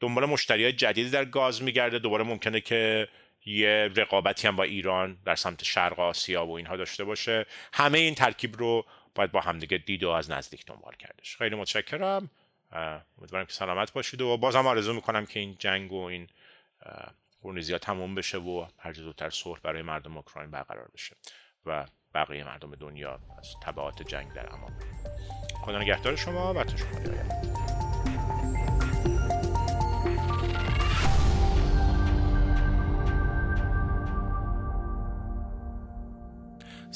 دنبال 0.00 0.24
مشتری 0.24 0.62
های 0.62 0.72
جدیدی 0.72 1.10
در 1.10 1.24
گاز 1.24 1.62
میگرده. 1.62 1.98
دوباره 1.98 2.24
ممکنه 2.24 2.60
که 2.60 3.08
یه 3.46 3.90
رقابتی 3.96 4.48
هم 4.48 4.56
با 4.56 4.62
ایران 4.62 5.18
در 5.24 5.34
سمت 5.34 5.64
شرق 5.64 6.00
آسیا 6.00 6.46
و 6.46 6.56
اینها 6.56 6.76
داشته 6.76 7.04
باشه. 7.04 7.46
همه 7.72 7.98
این 7.98 8.14
ترکیب 8.14 8.56
رو 8.56 8.86
باید 9.14 9.32
با 9.32 9.40
همدیگه 9.40 9.78
دید 9.78 10.04
و 10.04 10.10
از 10.10 10.30
نزدیک 10.30 10.66
دنبال 10.66 10.94
کردش. 10.94 11.36
خیلی 11.36 11.56
متشکرم. 11.56 12.30
امیدوارم 13.18 13.46
که 13.46 13.52
سلامت 13.52 13.92
باشید 13.92 14.20
و 14.20 14.36
بازم 14.36 14.66
آرزو 14.66 14.92
می‌کنم 14.92 15.26
که 15.26 15.40
این 15.40 15.56
جنگ 15.58 15.92
و 15.92 16.02
این 16.02 16.28
خونریزی 17.42 17.78
تموم 17.78 18.14
بشه 18.14 18.38
و 18.38 18.66
هر 18.78 18.92
زودتر 18.92 19.30
صلح 19.30 19.60
برای 19.60 19.82
مردم 19.82 20.16
اوکراین 20.16 20.50
برقرار 20.50 20.90
بشه 20.94 21.16
و 21.66 21.86
بقیه 22.14 22.44
مردم 22.44 22.74
دنیا 22.74 23.20
از 23.38 23.54
تبعات 23.62 24.02
جنگ 24.02 24.32
در 24.32 24.52
امان 24.52 24.72
خدا 25.64 25.78
نگهدار 25.78 26.16
شما 26.16 26.54
و 26.54 26.64
تا 26.64 27.57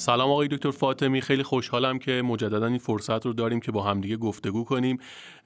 سلام 0.03 0.31
آقای 0.31 0.49
دکتر 0.49 0.71
فاطمی 0.71 1.21
خیلی 1.21 1.43
خوشحالم 1.43 1.99
که 1.99 2.23
مجددا 2.23 2.67
این 2.67 2.79
فرصت 2.79 3.27
رو 3.27 3.33
داریم 3.33 3.61
که 3.61 3.73
با 3.73 3.83
همدیگه 3.83 4.17
گفتگو 4.17 4.65
کنیم. 4.65 4.99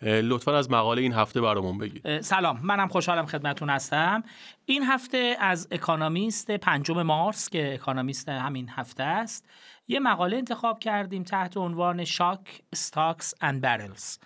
لطفا 0.02 0.56
از 0.58 0.70
مقاله 0.70 1.02
این 1.02 1.12
هفته 1.12 1.40
برامون 1.40 1.78
بگید. 1.78 2.20
سلام 2.20 2.60
منم 2.62 2.88
خوشحالم 2.88 3.26
خدمتون 3.26 3.70
هستم. 3.70 4.22
این 4.66 4.82
هفته 4.82 5.36
از 5.40 5.68
Economist 5.70 6.50
پنجم 6.50 7.02
مارس 7.02 7.48
که 7.48 7.74
Economist 7.74 8.28
همین 8.28 8.68
هفته 8.68 9.02
است 9.02 9.48
یه 9.88 10.00
مقاله 10.00 10.36
انتخاب 10.36 10.78
کردیم 10.78 11.22
تحت 11.22 11.56
عنوان 11.56 12.04
shock, 12.04 12.62
stocks 12.74 13.34
and 13.40 13.60
barrels 13.60 14.18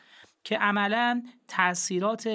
که 0.45 0.59
عملا 0.59 1.23
تاثیرات 1.49 2.29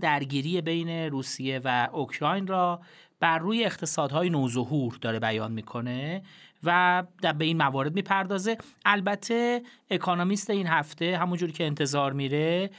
درگیری 0.00 0.60
بین 0.60 0.88
روسیه 0.88 1.60
و 1.64 1.88
اوکراین 1.92 2.46
را 2.46 2.80
بر 3.20 3.38
روی 3.38 3.64
اقتصادهای 3.64 4.30
نوظهور 4.30 4.98
داره 5.00 5.18
بیان 5.18 5.52
می‌کنه 5.52 6.22
و 6.64 7.02
به 7.38 7.44
این 7.44 7.56
موارد 7.56 7.94
می‌پردازه. 7.94 8.58
البته 8.84 9.62
اکانومیست 9.90 10.50
این 10.50 10.66
هفته 10.66 11.18
همونجوری 11.18 11.52
که 11.52 11.66
انتظار 11.66 12.12
میره 12.12 12.70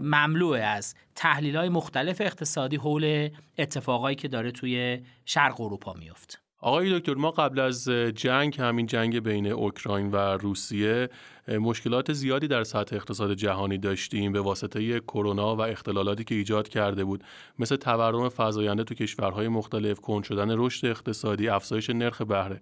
مملوع 0.00 0.58
از 0.58 0.94
تحلیل 1.14 1.56
های 1.56 1.68
مختلف 1.68 2.20
اقتصادی 2.20 2.76
حول 2.76 3.28
اتفاقایی 3.58 4.16
که 4.16 4.28
داره 4.28 4.50
توی 4.50 5.00
شرق 5.24 5.60
اروپا 5.60 5.92
میفته 5.92 6.38
آقای 6.58 6.98
دکتر 6.98 7.14
ما 7.14 7.30
قبل 7.30 7.60
از 7.60 7.88
جنگ 8.14 8.60
همین 8.60 8.86
جنگ 8.86 9.18
بین 9.18 9.46
اوکراین 9.46 10.10
و 10.10 10.16
روسیه 10.16 11.08
مشکلات 11.48 12.12
زیادی 12.12 12.48
در 12.48 12.64
سطح 12.64 12.96
اقتصاد 12.96 13.34
جهانی 13.34 13.78
داشتیم 13.78 14.32
به 14.32 14.40
واسطه 14.40 15.00
کرونا 15.00 15.56
و 15.56 15.60
اختلالاتی 15.60 16.24
که 16.24 16.34
ایجاد 16.34 16.68
کرده 16.68 17.04
بود. 17.04 17.24
مثل 17.58 17.76
تورم 17.76 18.28
فزاینده 18.28 18.84
تو 18.84 18.94
کشورهای 18.94 19.48
مختلف 19.48 20.00
کند 20.00 20.24
شدن 20.24 20.58
رشد 20.58 20.86
اقتصادی 20.86 21.48
افزایش 21.48 21.90
نرخ 21.90 22.22
بهره. 22.22 22.60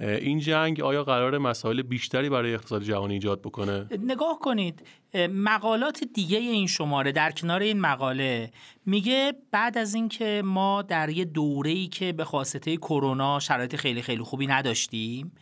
این 0.00 0.38
جنگ 0.38 0.80
آیا 0.80 1.04
قرار 1.04 1.38
مسائل 1.38 1.82
بیشتری 1.82 2.28
برای 2.28 2.54
اقتصاد 2.54 2.82
جهانی 2.82 3.14
ایجاد 3.14 3.40
بکنه؟ 3.40 3.86
نگاه 3.98 4.38
کنید 4.38 4.86
مقالات 5.34 6.04
دیگه 6.14 6.38
این 6.38 6.66
شماره 6.66 7.12
در 7.12 7.30
کنار 7.30 7.60
این 7.60 7.80
مقاله 7.80 8.50
میگه 8.86 9.32
بعد 9.50 9.78
از 9.78 9.94
اینکه 9.94 10.42
ما 10.44 10.82
در 10.82 11.08
یه 11.08 11.24
دوره‌ای 11.24 11.86
که 11.86 12.12
به 12.12 12.24
واسطه 12.24 12.76
کرونا 12.76 13.38
شرایط 13.40 13.76
خیلی 13.76 14.02
خیلی 14.02 14.22
خوبی 14.22 14.46
نداشتیم 14.46 15.32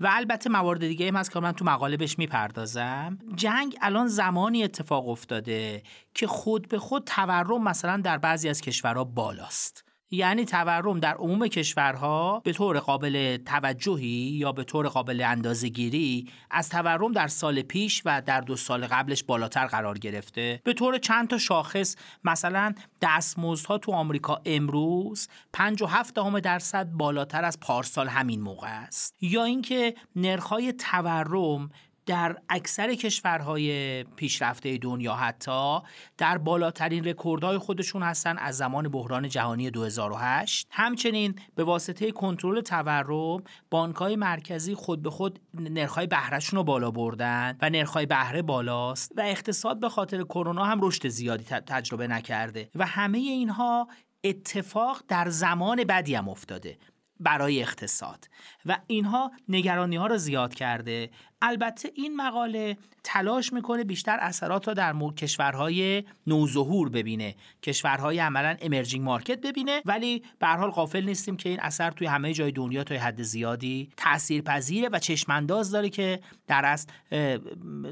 و 0.00 0.08
البته 0.10 0.50
موارد 0.50 0.80
دیگه 0.80 1.08
هم 1.08 1.16
هست 1.16 1.32
که 1.32 1.40
من 1.40 1.52
تو 1.52 1.64
مقاله 1.64 1.96
بهش 1.96 2.18
می‌پردازم. 2.18 3.18
جنگ 3.36 3.76
الان 3.80 4.06
زمانی 4.06 4.64
اتفاق 4.64 5.08
افتاده 5.08 5.82
که 6.14 6.26
خود 6.26 6.68
به 6.68 6.78
خود 6.78 7.04
تورم 7.04 7.62
مثلا 7.62 7.96
در 7.96 8.18
بعضی 8.18 8.48
از 8.48 8.60
کشورها 8.60 9.04
بالاست. 9.04 9.83
یعنی 10.10 10.44
تورم 10.44 11.00
در 11.00 11.14
عموم 11.14 11.48
کشورها 11.48 12.40
به 12.44 12.52
طور 12.52 12.78
قابل 12.78 13.36
توجهی 13.36 14.30
یا 14.38 14.52
به 14.52 14.64
طور 14.64 14.88
قابل 14.88 15.20
اندازهگیری 15.20 16.30
از 16.50 16.68
تورم 16.68 17.12
در 17.12 17.28
سال 17.28 17.62
پیش 17.62 18.02
و 18.04 18.22
در 18.26 18.40
دو 18.40 18.56
سال 18.56 18.86
قبلش 18.86 19.22
بالاتر 19.22 19.66
قرار 19.66 19.98
گرفته. 19.98 20.60
به 20.64 20.72
طور 20.72 20.98
چند 20.98 21.28
تا 21.28 21.38
شاخص 21.38 21.96
مثلا 22.24 22.74
دستمزدها 23.02 23.78
تو 23.78 23.92
آمریکا 23.92 24.40
امروز 24.46 25.28
57 25.52 26.14
دهم 26.14 26.40
درصد 26.40 26.86
بالاتر 26.86 27.44
از 27.44 27.60
پارسال 27.60 28.08
همین 28.08 28.40
موقع 28.40 28.68
است. 28.68 29.14
یا 29.20 29.44
اینکه 29.44 29.94
نرخ‌های 30.16 30.72
تورم 30.72 31.70
در 32.06 32.36
اکثر 32.48 32.94
کشورهای 32.94 34.02
پیشرفته 34.04 34.78
دنیا 34.78 35.14
حتی 35.14 35.78
در 36.18 36.38
بالاترین 36.38 37.04
رکوردهای 37.04 37.58
خودشون 37.58 38.02
هستن 38.02 38.38
از 38.38 38.56
زمان 38.56 38.88
بحران 38.88 39.28
جهانی 39.28 39.70
2008 39.70 40.66
همچنین 40.70 41.34
به 41.54 41.64
واسطه 41.64 42.12
کنترل 42.12 42.60
تورم 42.60 43.42
بانکهای 43.70 44.16
مرکزی 44.16 44.74
خود 44.74 45.02
به 45.02 45.10
خود 45.10 45.40
نرخ‌های 45.54 46.06
بهرهشون 46.06 46.56
رو 46.56 46.64
بالا 46.64 46.90
بردن 46.90 47.58
و 47.62 47.70
نرخ‌های 47.70 48.06
بهره 48.06 48.42
بالاست 48.42 49.12
و 49.16 49.20
اقتصاد 49.20 49.80
به 49.80 49.88
خاطر 49.88 50.22
کرونا 50.22 50.64
هم 50.64 50.80
رشد 50.82 51.08
زیادی 51.08 51.44
تجربه 51.44 52.06
نکرده 52.06 52.70
و 52.74 52.86
همه 52.86 53.18
اینها 53.18 53.88
اتفاق 54.24 55.02
در 55.08 55.28
زمان 55.28 55.84
بدی 55.84 56.14
هم 56.14 56.28
افتاده 56.28 56.78
برای 57.20 57.62
اقتصاد 57.62 58.28
و 58.66 58.78
اینها 58.86 59.30
نگرانی 59.48 59.96
ها 59.96 60.06
رو 60.06 60.16
زیاد 60.16 60.54
کرده 60.54 61.10
البته 61.44 61.90
این 61.94 62.16
مقاله 62.16 62.76
تلاش 63.04 63.52
می‌کنه 63.52 63.84
بیشتر 63.84 64.18
اثرات 64.20 64.68
را 64.68 64.74
در 64.74 64.94
کشورهای 65.16 66.04
نوظهور 66.26 66.88
ببینه. 66.88 67.34
کشورهای 67.62 68.18
عملا 68.18 68.56
امرجینگ 68.60 69.04
مارکت 69.04 69.40
ببینه 69.40 69.82
ولی 69.84 70.22
به 70.38 70.46
حال 70.46 70.70
غافل 70.70 71.04
نیستیم 71.04 71.36
که 71.36 71.48
این 71.48 71.60
اثر 71.60 71.90
توی 71.90 72.06
همه 72.06 72.32
جای 72.32 72.52
دنیا 72.52 72.84
تا 72.84 72.94
حد 72.94 73.22
زیادی 73.22 73.90
تاثیر 73.96 74.42
پذیره 74.42 74.88
و 74.92 74.98
چشمانداز 74.98 75.70
داره 75.70 75.88
که 75.88 76.20
در 76.46 76.64
از 76.64 76.86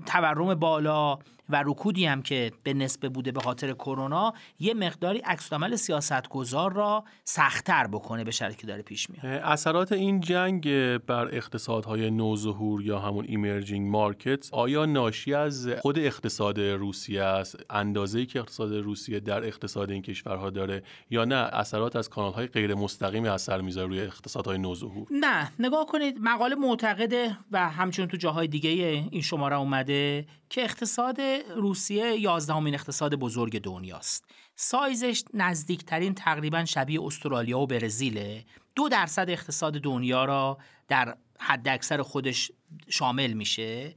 تورم 0.06 0.54
بالا 0.54 1.18
و 1.48 1.62
رکودی 1.66 2.06
هم 2.06 2.22
که 2.22 2.52
به 2.62 2.74
نسبه 2.74 3.08
بوده 3.08 3.32
به 3.32 3.40
خاطر 3.40 3.72
کرونا 3.72 4.32
یه 4.60 4.74
مقداری 4.74 5.18
عکسالعمل 5.18 5.76
سیاستگزار 5.76 6.72
را 6.72 7.04
سختتر 7.24 7.86
بکنه 7.86 8.24
به 8.24 8.30
شرطی 8.30 8.56
که 8.56 8.66
داره 8.66 8.82
پیش 8.82 9.10
میاد. 9.10 9.24
اثرات 9.24 9.92
این 9.92 10.20
جنگ 10.20 10.68
بر 10.96 11.34
اقتصادهای 11.34 12.10
نوظهور 12.10 12.82
یا 12.82 12.98
همون 12.98 13.24
emerging 13.44 13.90
market 13.90 14.48
آیا 14.52 14.86
ناشی 14.86 15.34
از 15.34 15.68
خود 15.68 15.98
اقتصاد 15.98 16.60
روسیه 16.60 17.22
است؟ 17.22 17.56
اندازه‌ای 17.70 18.26
که 18.26 18.38
اقتصاد 18.38 18.74
روسیه 18.74 19.20
در 19.20 19.44
اقتصاد 19.44 19.90
این 19.90 20.02
کشورها 20.02 20.50
داره 20.50 20.82
یا 21.10 21.24
نه؟ 21.24 21.34
اثرات 21.34 21.96
از 21.96 22.08
کانال‌های 22.08 22.46
غیر 22.46 22.74
مستقیم 22.74 23.24
اثر 23.24 23.60
می‌ذاره 23.60 23.86
روی 23.86 24.00
اقتصادهای 24.00 24.58
نوظهور؟ 24.58 25.06
نه. 25.10 25.52
نگاه 25.58 25.86
کنید 25.86 26.18
مقاله 26.20 26.54
معتقده 26.54 27.38
و 27.50 27.70
همچنین 27.70 28.08
تو 28.08 28.16
جاهای 28.16 28.48
دیگه 28.48 28.70
این 29.10 29.22
شماره 29.22 29.56
اومده 29.56 30.26
که 30.50 30.62
اقتصاد 30.62 31.20
روسیه 31.56 32.20
یازدهمین 32.20 32.74
اقتصاد 32.74 33.14
بزرگ 33.14 33.60
دنیاست. 33.60 34.24
سایزش 34.56 35.22
نزدیکترین 35.34 36.14
تقریبا 36.14 36.64
شبیه 36.64 37.02
استرالیا 37.02 37.58
و 37.58 37.66
برزیله. 37.66 38.44
دو 38.74 38.88
درصد 38.88 39.30
اقتصاد 39.30 39.72
دنیا 39.74 40.24
را 40.24 40.58
در 40.88 41.16
حد 41.42 41.68
اکثر 41.68 42.02
خودش 42.02 42.52
شامل 42.88 43.32
میشه. 43.32 43.94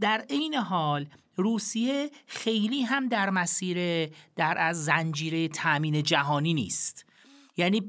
در 0.00 0.24
عین 0.30 0.54
حال 0.54 1.06
روسیه 1.36 2.10
خیلی 2.26 2.82
هم 2.82 3.08
در 3.08 3.30
مسیر 3.30 4.08
در 4.36 4.54
از 4.58 4.84
زنجیره 4.84 5.48
تامین 5.48 6.02
جهانی 6.02 6.54
نیست. 6.54 7.06
یعنی 7.56 7.82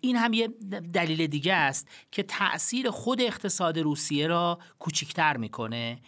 این 0.00 0.16
هم 0.16 0.32
یه 0.32 0.48
دلیل 0.92 1.26
دیگه 1.26 1.54
است 1.54 1.88
که 2.10 2.22
تأثیر 2.22 2.90
خود 2.90 3.20
اقتصاد 3.20 3.78
روسیه 3.78 4.26
را 4.26 4.58
کوچکتر 4.78 5.36
می‌کنه. 5.36 6.00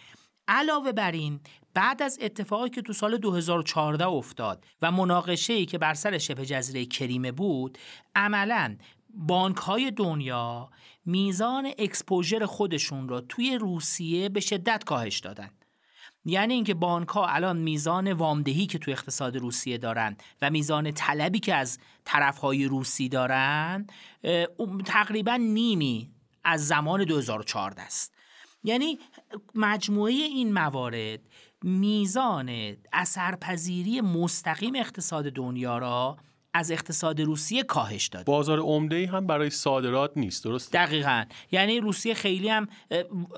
علاوه 0.47 0.91
بر 0.91 1.11
این 1.11 1.39
بعد 1.73 2.01
از 2.01 2.19
اتفاقی 2.21 2.69
که 2.69 2.81
تو 2.81 2.93
سال 2.93 3.17
2014 3.17 4.07
افتاد 4.07 4.65
و 4.81 4.91
مناقشه 4.91 5.53
ای 5.53 5.65
که 5.65 5.77
بر 5.77 5.93
سر 5.93 6.17
شبه 6.17 6.45
جزیره 6.45 6.85
کریمه 6.85 7.31
بود 7.31 7.77
عملا 8.15 8.77
بانک 9.15 9.57
های 9.57 9.91
دنیا 9.91 10.69
میزان 11.05 11.71
اکسپوژر 11.77 12.45
خودشون 12.45 13.09
رو 13.09 13.21
توی 13.21 13.57
روسیه 13.57 14.29
به 14.29 14.39
شدت 14.39 14.83
کاهش 14.83 15.19
دادن. 15.19 15.49
یعنی 16.25 16.53
اینکه 16.53 16.73
بانک 16.73 17.07
ها 17.07 17.27
الان 17.27 17.57
میزان 17.57 18.13
وامدهی 18.13 18.65
که 18.65 18.79
توی 18.79 18.93
اقتصاد 18.93 19.37
روسیه 19.37 19.77
دارن 19.77 20.17
و 20.41 20.49
میزان 20.49 20.91
طلبی 20.91 21.39
که 21.39 21.55
از 21.55 21.79
طرف 22.05 22.37
های 22.37 22.65
روسی 22.65 23.09
دارن 23.09 23.87
تقریبا 24.85 25.35
نیمی 25.35 26.11
از 26.43 26.67
زمان 26.67 27.03
2014 27.03 27.81
است. 27.81 28.15
یعنی 28.63 28.99
مجموعه 29.55 30.13
این 30.13 30.53
موارد 30.53 31.19
میزان 31.63 32.77
اثرپذیری 32.93 34.01
مستقیم 34.01 34.75
اقتصاد 34.75 35.29
دنیا 35.29 35.77
را 35.77 36.17
از 36.55 36.71
اقتصاد 36.71 37.21
روسیه 37.21 37.63
کاهش 37.63 38.07
داده. 38.07 38.23
بازار 38.23 38.59
عمده 38.59 39.07
هم 39.07 39.27
برای 39.27 39.49
صادرات 39.49 40.11
نیست 40.15 40.43
درست 40.43 40.73
دقیقا. 40.73 41.23
یعنی 41.51 41.79
روسیه 41.79 42.13
خیلی 42.13 42.49
هم 42.49 42.67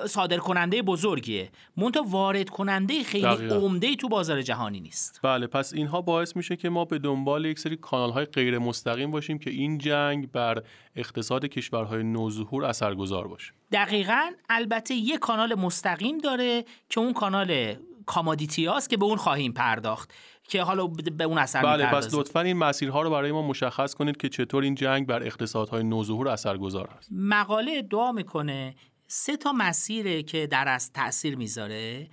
صادر 0.08 0.38
کننده 0.38 0.82
بزرگیه. 0.82 1.50
منتها 1.78 2.04
وارد 2.04 2.50
کننده 2.50 3.04
خیلی 3.04 3.50
عمده 3.50 3.96
تو 3.96 4.10
بازار 4.10 4.42
جهانی 4.42 4.80
نیست. 4.80 5.20
بله 5.24 5.48
پس 5.48 5.74
اینها 5.74 6.02
باعث 6.02 6.36
میشه 6.36 6.56
که 6.56 6.70
ما 6.70 6.86
به 6.86 7.00
دنبال 7.00 7.46
یک 7.46 7.60
سری 7.60 7.78
کانال 7.78 8.12
های 8.12 8.26
غیر 8.26 8.58
مستقیم 8.58 9.12
باشیم 9.12 9.40
که 9.40 9.50
این 9.50 9.78
جنگ 9.78 10.32
بر 10.32 10.64
اقتصاد 10.96 11.46
کشورهای 11.46 12.04
نوظهور 12.04 12.66
اثرگذار 12.66 13.28
باشه. 13.28 13.54
دقیقا. 13.72 14.32
البته 14.50 14.94
یک 14.94 15.20
کانال 15.20 15.56
مستقیم 15.56 16.18
داره 16.18 16.66
که 16.90 17.00
اون 17.00 17.14
کانال 17.14 17.76
کامادیتی 18.06 18.66
هاست 18.66 18.90
که 18.90 18.98
به 18.98 19.06
اون 19.06 19.18
خواهیم 19.18 19.54
پرداخت. 19.54 20.14
که 20.48 20.64
حالا 20.64 20.88
به 20.88 21.24
اون 21.24 21.38
اثر 21.38 21.62
بله 21.62 21.86
پس 21.86 22.14
لطفا 22.14 22.42
این 22.42 22.58
مسیرها 22.58 23.02
رو 23.02 23.10
برای 23.10 23.32
ما 23.32 23.48
مشخص 23.48 23.94
کنید 23.94 24.18
که 24.18 24.30
چطور 24.30 24.64
این 24.64 24.76
جنگ 24.76 25.08
بر 25.08 25.24
اقتصادهای 25.24 25.84
نوظهور 25.84 26.28
اثرگذار 26.28 26.88
است. 26.98 27.10
مقاله 27.12 27.72
ادعا 27.78 28.12
می‌کنه 28.12 28.76
سه 29.08 29.38
تا 29.38 29.52
مسیره 29.52 30.24
که 30.24 30.48
در 30.48 30.68
از 30.68 30.92
تاثیر 30.94 31.38
می‌ذاره. 31.38 32.10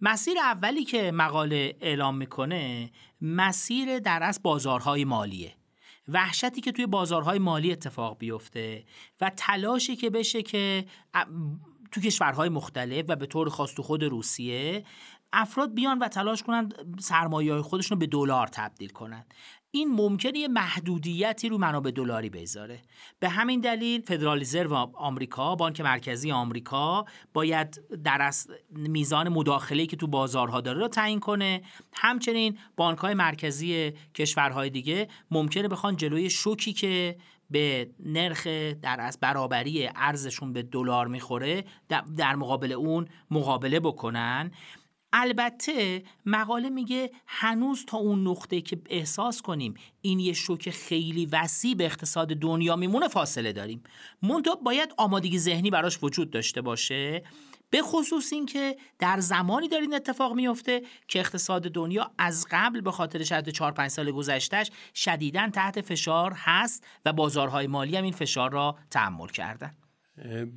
مسیر 0.00 0.38
اولی 0.38 0.84
که 0.84 1.12
مقاله 1.12 1.76
اعلام 1.80 2.16
می‌کنه 2.16 2.90
مسیر 3.20 3.98
در 3.98 4.22
از 4.22 4.42
بازارهای 4.42 5.04
مالیه. 5.04 5.54
وحشتی 6.08 6.60
که 6.60 6.72
توی 6.72 6.86
بازارهای 6.86 7.38
مالی 7.38 7.72
اتفاق 7.72 8.18
بیفته 8.18 8.84
و 9.20 9.30
تلاشی 9.36 9.96
که 9.96 10.10
بشه 10.10 10.42
که 10.42 10.84
تو 11.92 12.00
کشورهای 12.00 12.48
مختلف 12.48 13.04
و 13.08 13.16
به 13.16 13.26
طور 13.26 13.48
خاص 13.48 13.74
تو 13.74 13.82
خود 13.82 14.04
روسیه 14.04 14.84
افراد 15.32 15.74
بیان 15.74 15.98
و 15.98 16.08
تلاش 16.08 16.42
کنند 16.42 16.74
سرمایه 17.00 17.62
خودشون 17.62 17.96
رو 17.96 17.98
به 18.00 18.06
دلار 18.06 18.46
تبدیل 18.46 18.88
کنند 18.88 19.34
این 19.70 19.88
ممکنه 19.88 20.38
یه 20.38 20.48
محدودیتی 20.48 21.48
رو 21.48 21.58
منابع 21.58 21.90
دلاری 21.90 22.30
بذاره. 22.30 22.82
به 23.20 23.28
همین 23.28 23.60
دلیل 23.60 24.00
فدرال 24.00 24.40
رزرو 24.40 24.74
آمریکا 24.94 25.54
بانک 25.54 25.80
مرکزی 25.80 26.32
آمریکا 26.32 27.04
باید 27.34 27.80
در 28.04 28.30
میزان 28.70 29.28
مداخله 29.28 29.86
که 29.86 29.96
تو 29.96 30.06
بازارها 30.06 30.60
داره 30.60 30.78
رو 30.78 30.88
تعیین 30.88 31.20
کنه. 31.20 31.62
همچنین 31.92 32.58
بانک 32.76 32.98
های 32.98 33.14
مرکزی 33.14 33.92
کشورهای 34.14 34.70
دیگه 34.70 35.08
ممکنه 35.30 35.68
بخوان 35.68 35.96
جلوی 35.96 36.30
شوکی 36.30 36.72
که 36.72 37.16
به 37.50 37.90
نرخ 38.00 38.46
در 38.82 39.00
از 39.00 39.18
برابری 39.20 39.90
ارزشون 39.96 40.52
به 40.52 40.62
دلار 40.62 41.06
می‌خوره 41.06 41.64
در 42.16 42.36
مقابل 42.36 42.72
اون 42.72 43.08
مقابله 43.30 43.80
بکنن. 43.80 44.50
البته 45.12 46.02
مقاله 46.26 46.68
میگه 46.68 47.10
هنوز 47.26 47.84
تا 47.86 47.98
اون 47.98 48.26
نقطه 48.26 48.60
که 48.60 48.80
احساس 48.90 49.42
کنیم 49.42 49.74
این 50.00 50.20
یه 50.20 50.32
شوک 50.32 50.70
خیلی 50.70 51.26
وسیع 51.26 51.74
به 51.74 51.84
اقتصاد 51.84 52.28
دنیا 52.28 52.76
میمونه 52.76 53.08
فاصله 53.08 53.52
داریم. 53.52 53.82
منتها 54.22 54.54
باید 54.54 54.94
آمادگی 54.96 55.38
ذهنی 55.38 55.70
براش 55.70 55.98
وجود 56.02 56.30
داشته 56.30 56.60
باشه 56.60 57.22
به 57.70 57.82
خصوص 57.82 58.32
اینکه 58.32 58.76
در 58.98 59.20
زمانی 59.20 59.68
دارین 59.68 59.94
اتفاق 59.94 60.32
میفته 60.32 60.82
که 61.08 61.18
اقتصاد 61.18 61.62
دنیا 61.62 62.10
از 62.18 62.46
قبل 62.50 62.80
به 62.80 62.90
خاطر 62.90 63.24
شد 63.24 63.48
4 63.48 63.72
5 63.72 63.90
سال 63.90 64.10
گذشتهش 64.10 64.70
شدیدا 64.94 65.50
تحت 65.50 65.80
فشار 65.80 66.32
هست 66.36 66.86
و 67.04 67.12
بازارهای 67.12 67.66
مالی 67.66 67.96
هم 67.96 68.04
این 68.04 68.12
فشار 68.12 68.50
را 68.50 68.76
تحمل 68.90 69.28
کردن. 69.28 69.74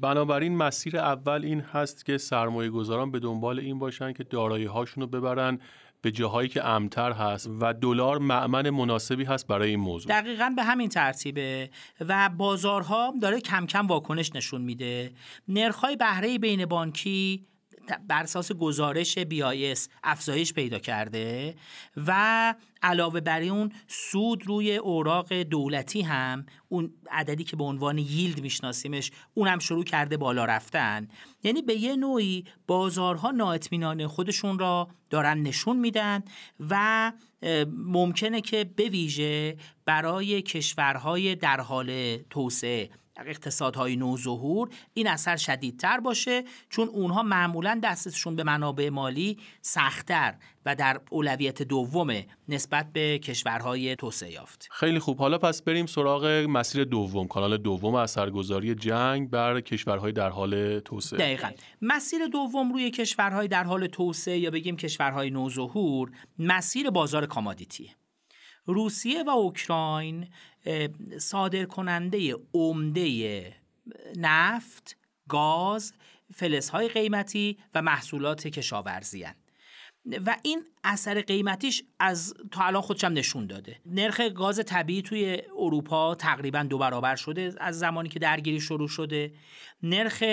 بنابراین 0.02 0.58
مسیر 0.58 0.98
اول 0.98 1.46
این 1.46 1.62
هست 1.62 2.06
که 2.06 2.18
سرمایه 2.18 2.70
گذاران 2.70 3.12
به 3.12 3.20
دنبال 3.20 3.60
این 3.60 3.80
باشن 3.80 4.14
که 4.14 4.24
دارایی 4.24 4.66
هاشون 4.66 5.02
رو 5.02 5.08
ببرن 5.08 5.60
به 6.02 6.12
جاهایی 6.12 6.50
که 6.50 6.66
امتر 6.66 7.12
هست 7.12 7.50
و 7.62 7.74
دلار 7.74 8.18
معمن 8.18 8.70
مناسبی 8.70 9.24
هست 9.24 9.48
برای 9.48 9.70
این 9.70 9.80
موضوع. 9.80 10.22
دقیقا 10.22 10.54
به 10.56 10.64
همین 10.64 10.90
ترتیبه 10.90 11.70
و 12.00 12.30
بازارها 12.38 13.14
داره 13.22 13.40
کم 13.40 13.66
کم 13.66 13.88
واکنش 13.88 14.36
نشون 14.36 14.62
میده. 14.62 15.12
نرخ‌های 15.48 15.96
بهره 15.96 16.38
بین 16.38 16.66
بانکی 16.66 17.46
بر 18.08 18.24
اساس 18.24 18.52
گزارش 18.52 19.20
BIS 19.20 19.80
افزایش 20.04 20.54
پیدا 20.54 20.80
کرده 20.80 21.56
و 22.08 22.54
علاوه 22.84 23.20
بر 23.20 23.42
اون 23.42 23.72
سود 23.88 24.48
روی 24.48 24.76
اوراق 24.76 25.34
دولتی 25.34 26.02
هم 26.02 26.46
اون 26.70 26.94
عددی 27.12 27.44
که 27.44 27.56
به 27.56 27.64
عنوان 27.64 27.98
ییلد 27.98 28.42
میشناسیمش 28.42 29.12
اونم 29.34 29.60
شروع 29.60 29.84
کرده 29.84 30.18
بالا 30.18 30.46
رفتن. 30.46 31.08
یعنی 31.44 31.62
به 31.62 31.76
یه 31.76 31.96
نوعی 31.96 32.46
بازارها 32.68 33.32
نااطمینان 33.32 34.08
خودشون 34.08 34.60
را 34.60 34.88
دارن 35.10 35.38
نشون 35.38 35.78
میدن 35.78 36.24
و 36.70 37.12
ممکنه 37.78 38.42
که 38.42 38.64
به 38.76 38.84
ویژه 38.84 39.58
برای 39.86 40.42
کشورهای 40.42 41.36
در 41.36 41.62
حال 41.62 42.18
توسعه 42.18 42.90
اقتصادهای 43.18 43.96
نوظهور 43.96 44.70
این 44.94 45.08
اثر 45.08 45.36
شدیدتر 45.36 46.00
باشه 46.00 46.44
چون 46.70 46.88
اونها 46.88 47.24
معمولا 47.24 47.80
دستشون 47.84 48.36
به 48.36 48.44
منابع 48.44 48.90
مالی 48.90 49.38
سختتر 49.62 50.36
و 50.66 50.76
در 50.76 51.02
اولویت 51.10 51.62
دومه 51.62 52.28
نسبت 52.48 52.94
به 52.94 53.20
کشورهای 53.20 53.96
توسعه 53.96 54.32
یافته 54.32 54.68
خیلی 54.72 55.00
خوب. 55.00 55.18
حالا 55.18 55.38
پس 55.38 55.62
بریم 55.62 55.86
سراغ 55.86 56.26
مسیر 56.50 56.84
دوم 56.84 57.28
کانال 57.28 57.58
دوم 57.58 57.96
اثرگذاری 57.96 58.76
جنگ 58.76 59.30
بر 59.30 59.62
کشورهای 59.62 60.12
در 60.12 60.30
حال 60.30 60.80
توسعه. 60.80 61.20
دقیقا. 61.20 61.50
مسیر 61.82 62.28
دوم 62.28 62.74
روی 62.74 62.92
کشورهای 62.92 63.48
در 63.48 63.64
حال 63.64 63.88
توسعه 63.88 64.38
یا 64.38 64.52
بگیم 64.52 64.78
کشورهای 64.78 65.30
نوظهور 65.30 66.12
مسیر 66.40 66.90
بازار 66.90 67.26
کامادیتیه. 67.26 68.01
روسیه 68.74 69.24
و 69.24 69.30
اوکراین 69.30 70.28
صادر 71.18 71.66
کننده 71.66 72.36
عمده 72.54 73.56
نفت، 74.18 74.98
گاز، 75.28 75.94
فلزهای 76.34 76.88
قیمتی 76.88 77.58
و 77.76 77.82
محصولات 77.82 78.48
کشاورزی 78.48 79.26
و 80.26 80.38
این 80.44 80.64
اثر 80.84 81.22
قیمتیش 81.22 81.84
از 82.00 82.34
تا 82.52 82.64
الان 82.64 82.82
خودشم 82.82 83.08
نشون 83.08 83.48
داده. 83.48 83.80
نرخ 83.86 84.22
گاز 84.22 84.62
طبیعی 84.66 85.02
توی 85.02 85.42
اروپا 85.58 86.16
تقریبا 86.16 86.64
دو 86.64 86.78
برابر 86.78 87.16
شده 87.16 87.56
از 87.58 87.80
زمانی 87.80 88.10
که 88.10 88.20
درگیری 88.20 88.62
شروع 88.62 88.88
شده. 88.88 89.34
نرخ 89.84 90.24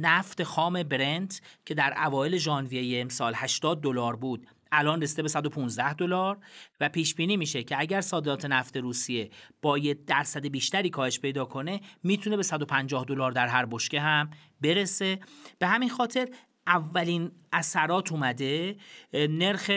نفت 0.00 0.42
خام 0.42 0.82
برنت 0.82 1.40
که 1.64 1.74
در 1.74 1.94
اوایل 2.06 2.36
ژانویه 2.38 3.00
امسال 3.00 3.32
80 3.36 3.80
دلار 3.80 4.16
بود 4.16 4.46
الان 4.72 5.02
رسیده 5.02 5.22
به 5.22 5.28
115 5.28 5.94
دلار 5.94 6.38
و 6.80 6.88
پیش 6.88 7.14
بینی 7.14 7.36
میشه 7.36 7.62
که 7.62 7.80
اگر 7.80 8.00
صادرات 8.00 8.44
نفت 8.44 8.76
روسیه 8.76 9.30
با 9.62 9.78
یه 9.78 9.94
درصد 9.94 10.46
بیشتری 10.46 10.90
کاهش 10.90 11.20
پیدا 11.20 11.44
کنه 11.44 11.80
می‌تونه 12.02 12.36
به 12.36 12.42
150 12.42 13.04
دلار 13.04 13.32
در 13.32 13.46
هر 13.46 13.66
بشکه 13.66 14.00
هم 14.00 14.30
برسه. 14.60 15.18
به 15.58 15.66
همین 15.66 15.88
خاطر 15.88 16.28
اولین 16.66 17.30
اثرات 17.52 18.12
اومده 18.12 18.76
نرخ 19.12 19.70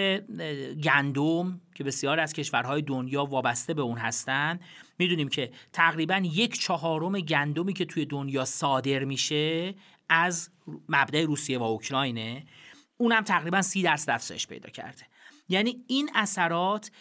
گندم 0.84 1.62
که 1.76 1.84
بسیار 1.84 2.20
از 2.20 2.34
کشورهای 2.34 2.82
دنیا 2.82 3.26
وابسته 3.26 3.74
به 3.74 3.82
اون 3.82 3.98
هستن. 3.98 4.60
می‌دونیم 5.00 5.30
که 5.30 5.52
تقریبا 5.74 6.22
یک 6.24 6.60
چهارم 6.60 7.20
گندمی 7.20 7.74
که 7.74 7.86
توی 7.86 8.06
دنیا 8.06 8.46
صادر 8.46 9.04
میشه 9.04 9.76
از 10.10 10.50
مبدع 10.90 11.24
روسیه 11.24 11.58
و 11.58 11.64
اوکراینه. 11.64 12.44
اونم 13.02 13.24
تقریبا 13.24 13.62
سی 13.62 13.82
درصد 13.82 14.10
افزایش 14.10 14.48
پیدا 14.48 14.70
کرده. 14.70 15.04
یعنی 15.50 15.84
این 15.88 16.10
اثرات 16.16 16.92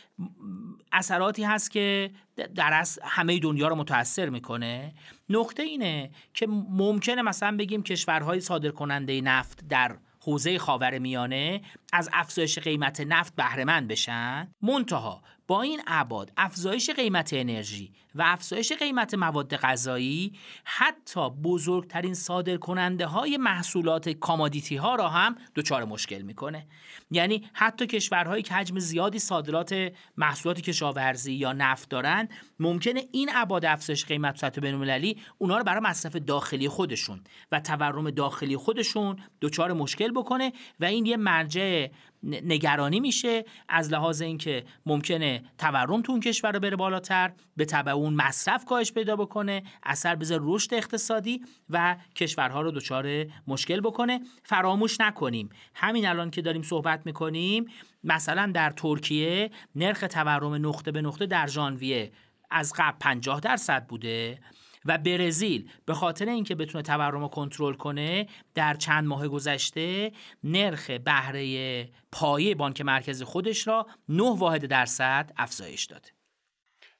اثراتی 0.93 1.45
هست 1.45 1.71
که 1.71 2.11
در 2.55 2.73
از 2.73 2.99
همه 3.03 3.39
دنیا 3.39 3.69
رو 3.69 3.75
متاثر 3.75 4.29
می‌کنه. 4.29 4.95
نقطه 5.29 5.63
اینه 5.63 6.11
که 6.35 6.47
ممکنه 6.71 7.23
مثلا 7.23 7.57
بگیم 7.57 7.83
کشورهای 7.83 8.41
صادر 8.41 8.71
کننده 8.71 9.21
نفت 9.21 9.69
در 9.69 9.97
حوزه 10.21 10.59
خاور 10.59 10.99
میانه 10.99 11.61
از 11.93 12.11
افزایش 12.13 12.59
قیمت 12.59 13.01
نفت 13.01 13.37
بهرهمند 13.37 13.89
بشن. 13.89 14.55
منتها 14.63 15.23
با 15.47 15.63
این 15.63 15.81
ابعاد 15.87 16.33
افزایش 16.37 16.91
قیمت 16.91 17.31
انرژی 17.33 17.93
و 18.19 18.23
افزایش 18.27 18.73
قیمت 18.73 19.15
مواد 19.15 19.57
غذایی 19.57 20.33
حتی 20.65 21.31
بزرگترین 21.31 22.15
صادر 22.15 22.57
کننده 22.57 23.07
های 23.07 23.37
محصولات 23.37 24.09
کامادیتی 24.09 24.77
ها 24.77 24.95
را 24.95 25.09
هم 25.09 25.37
دچار 25.55 25.85
مشکل 25.85 26.23
می‌کنه. 26.23 26.67
یعنی 27.11 27.51
حتی 27.53 27.87
کشورهایی 27.87 28.43
که 28.43 28.55
حجم 28.55 28.79
زیادی 28.79 29.19
صادرات 29.19 29.93
محصولات 30.17 30.61
کشاورزی 30.61 31.33
یا 31.33 31.53
نفت 31.53 31.89
دارن 31.89 32.29
ممکنه 32.59 33.05
این 33.13 33.31
ابعاد 33.35 33.65
افزایش 33.65 34.05
قیمت 34.05 34.37
سطح 34.37 34.61
بین‌المللی 34.61 35.19
اونها 35.39 35.59
رو 35.59 35.65
برای 35.65 35.81
مصرف 35.81 36.17
داخلی 36.17 36.69
خودشون 36.69 37.21
و 37.53 37.61
تورم 37.61 38.11
داخلی 38.11 38.57
خودشون 38.57 39.17
دچار 39.41 39.73
مشکل 39.73 40.11
بکنه 40.11 40.53
و 40.81 40.85
این 40.85 41.07
یه 41.07 41.17
مرجع 41.17 41.89
نگرانی 42.23 43.01
میشه 43.01 43.45
از 43.69 43.93
لحاظ 43.93 44.23
اینکه 44.23 44.65
ممکنه 44.87 45.43
تورم 45.59 46.03
تو 46.03 46.13
اون 46.13 46.21
کشور 46.21 46.53
رو 46.53 46.61
بره 46.61 46.77
بالاتر 46.77 47.33
به 47.57 47.65
تبع 47.65 47.93
اون 48.09 48.17
مصرف 48.17 48.65
کاهش 48.65 48.93
پیدا 48.93 49.17
بکنه 49.17 49.63
اثر 49.83 50.15
بذاره 50.15 50.43
رشد 50.45 50.75
اقتصادی 50.75 51.41
و 51.71 51.97
کشورها 52.17 52.61
رو 52.61 52.71
دچار 52.71 53.27
مشکل 53.47 53.81
بکنه. 53.81 54.21
فراموش 54.43 55.01
نکنیم. 55.01 55.49
همین 55.75 56.07
الان 56.07 56.31
که 56.31 56.43
داریم 56.43 56.63
صحبت 56.63 57.07
می‌کنیم 57.07 57.67
مثلا 58.05 58.51
در 58.55 58.71
ترکیه 58.71 59.51
نرخ 59.75 60.01
تورم 60.01 60.67
نقطه 60.67 60.93
به 60.93 61.03
نقطه 61.03 61.27
در 61.27 61.47
ژانویه 61.47 62.13
از 62.51 62.73
قبل 62.77 62.99
50 63.01 63.41
درصد 63.41 63.87
بوده 63.87 64.39
و 64.85 64.99
برزیل 64.99 65.71
به 65.87 65.95
خاطر 65.95 66.29
اینکه 66.29 66.55
بتونه 66.55 66.83
تورم 66.83 67.21
رو 67.21 67.29
کنترل 67.29 67.75
کنه 67.75 68.27
در 68.55 68.75
چند 68.75 69.07
ماه 69.07 69.29
گذشته 69.29 70.13
نرخ 70.45 70.91
بهره 70.91 71.89
پایه 72.13 72.55
بانک 72.55 72.81
مرکزی 72.81 73.25
خودش 73.25 73.67
را 73.67 73.87
9 74.09 74.23
واحد 74.23 74.67
درصد 74.67 75.33
افزایش 75.37 75.85
داده 75.85 76.18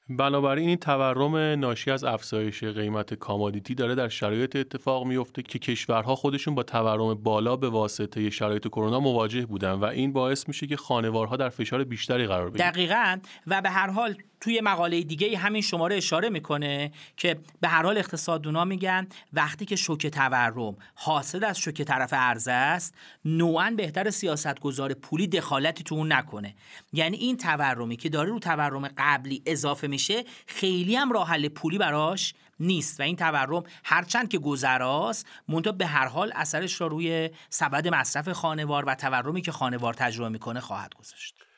بنابراین 0.09 0.67
این 0.67 0.77
تورم 0.77 1.35
ناشی 1.35 1.91
از 1.91 2.03
افزایش 2.03 2.63
قیمت 2.63 3.13
کامادیتی 3.13 3.75
داره 3.75 3.95
در 3.95 4.09
شرایط 4.09 4.55
اتفاق 4.55 5.05
میفته 5.05 5.41
که 5.41 5.59
کشورها 5.59 6.15
خودشون 6.15 6.55
با 6.55 6.63
تورم 6.63 7.13
بالا 7.13 7.55
به 7.55 7.69
واسطه 7.69 8.29
شرایط 8.29 8.67
کرونا 8.67 8.99
مواجه 8.99 9.45
بودن 9.45 9.71
و 9.71 9.85
این 9.85 10.13
باعث 10.13 10.47
میشه 10.47 10.67
که 10.67 10.77
خانوارها 10.77 11.37
در 11.37 11.49
فشار 11.49 11.83
بیشتری 11.83 12.27
قرار 12.27 12.49
بگیرن. 12.49 12.69
دقیقا. 12.69 13.17
و 13.47 13.61
به 13.61 13.69
هر 13.69 13.89
حال 13.89 14.15
توی 14.41 14.61
مقاله 14.61 15.03
دیگه 15.03 15.37
همین 15.37 15.61
شماره 15.61 15.95
اشاره 15.95 16.29
می‌کنه 16.29 16.91
که 17.17 17.39
به 17.61 17.67
هر 17.67 17.83
حال 17.83 17.97
اقتصاددونا 17.97 18.65
میگن 18.65 19.07
وقتی 19.33 19.65
که 19.65 19.75
شوک 19.75 20.07
تورم 20.07 20.75
حاصل 20.95 21.43
از 21.43 21.59
شوک 21.59 21.81
طرف 21.81 22.13
عرضه 22.13 22.51
است 22.51 22.93
نوعا 23.25 23.73
بهتر 23.77 24.09
سیاستگزار 24.09 24.93
پولی 24.93 25.27
دخالتی 25.27 25.83
تو 25.83 25.95
اون 25.95 26.13
نکنه. 26.13 26.55
یعنی 26.93 27.17
این 27.17 27.37
تورمی 27.37 27.97
که 27.97 28.09
داره 28.09 28.29
رو 28.29 28.39
تورم 28.39 28.87
قبلی 28.97 29.41
اضافه 29.45 29.87
میشه 29.87 30.23
خیلی 30.47 30.95
هم 30.95 31.11
راه 31.11 31.27
حل 31.27 31.47
پولی 31.47 31.77
براش 31.77 32.33
نیست 32.59 32.99
و 32.99 33.03
این 33.03 33.15
تورم 33.15 33.63
هرچند 33.83 34.29
که 34.29 34.37
گذراست 34.37 35.27
منتها 35.47 35.73
به 35.73 35.85
هر 35.85 36.07
حال 36.07 36.31
اثرش 36.35 36.81
را 36.81 36.87
روی 36.87 37.29
سبد 37.49 37.87
مصرف 37.87 38.29
خانوار 38.29 38.85
و 38.85 38.95
تورمی 38.95 39.41
که 39.41 39.51
خانوار 39.51 39.93
تجربه 39.93 40.29
می‌کنه 40.29 40.59
خواهد 40.59 40.93
گذاشت. 40.93 41.48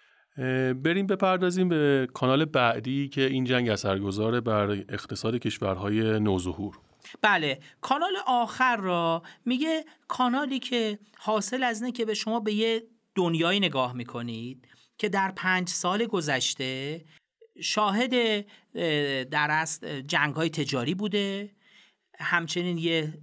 بریم 0.83 1.07
بپردازیم 1.07 1.69
به 1.69 2.07
کانال 2.13 2.45
بعدی 2.45 3.09
که 3.09 3.21
این 3.21 3.43
جنگ 3.43 3.69
اثرگذاره 3.69 4.41
بر 4.41 4.71
اقتصاد 4.71 5.35
کشورهای 5.35 6.19
نوظهور. 6.19 6.79
بله 7.21 7.59
کانال 7.81 8.13
آخر 8.27 8.77
را 8.77 9.23
میگه 9.45 9.85
کانالی 10.07 10.59
که 10.59 10.99
حاصل 11.17 11.63
از 11.63 11.81
اینه 11.81 11.91
که 11.91 12.05
به 12.05 12.13
شما 12.13 12.39
به 12.39 12.53
یه 12.53 12.83
دنیایی 13.15 13.59
نگاه 13.59 13.93
می‌کنید 13.93 14.67
که 14.97 15.09
در 15.09 15.31
پنج 15.35 15.69
سال 15.69 16.05
گذشته 16.05 17.01
شاهد 17.61 18.45
در 19.29 19.47
است 19.49 19.85
جنگ 19.85 20.35
های 20.35 20.49
تجاری 20.49 20.95
بوده 20.95 21.51
همچنین 22.19 22.77
یه 22.77 23.13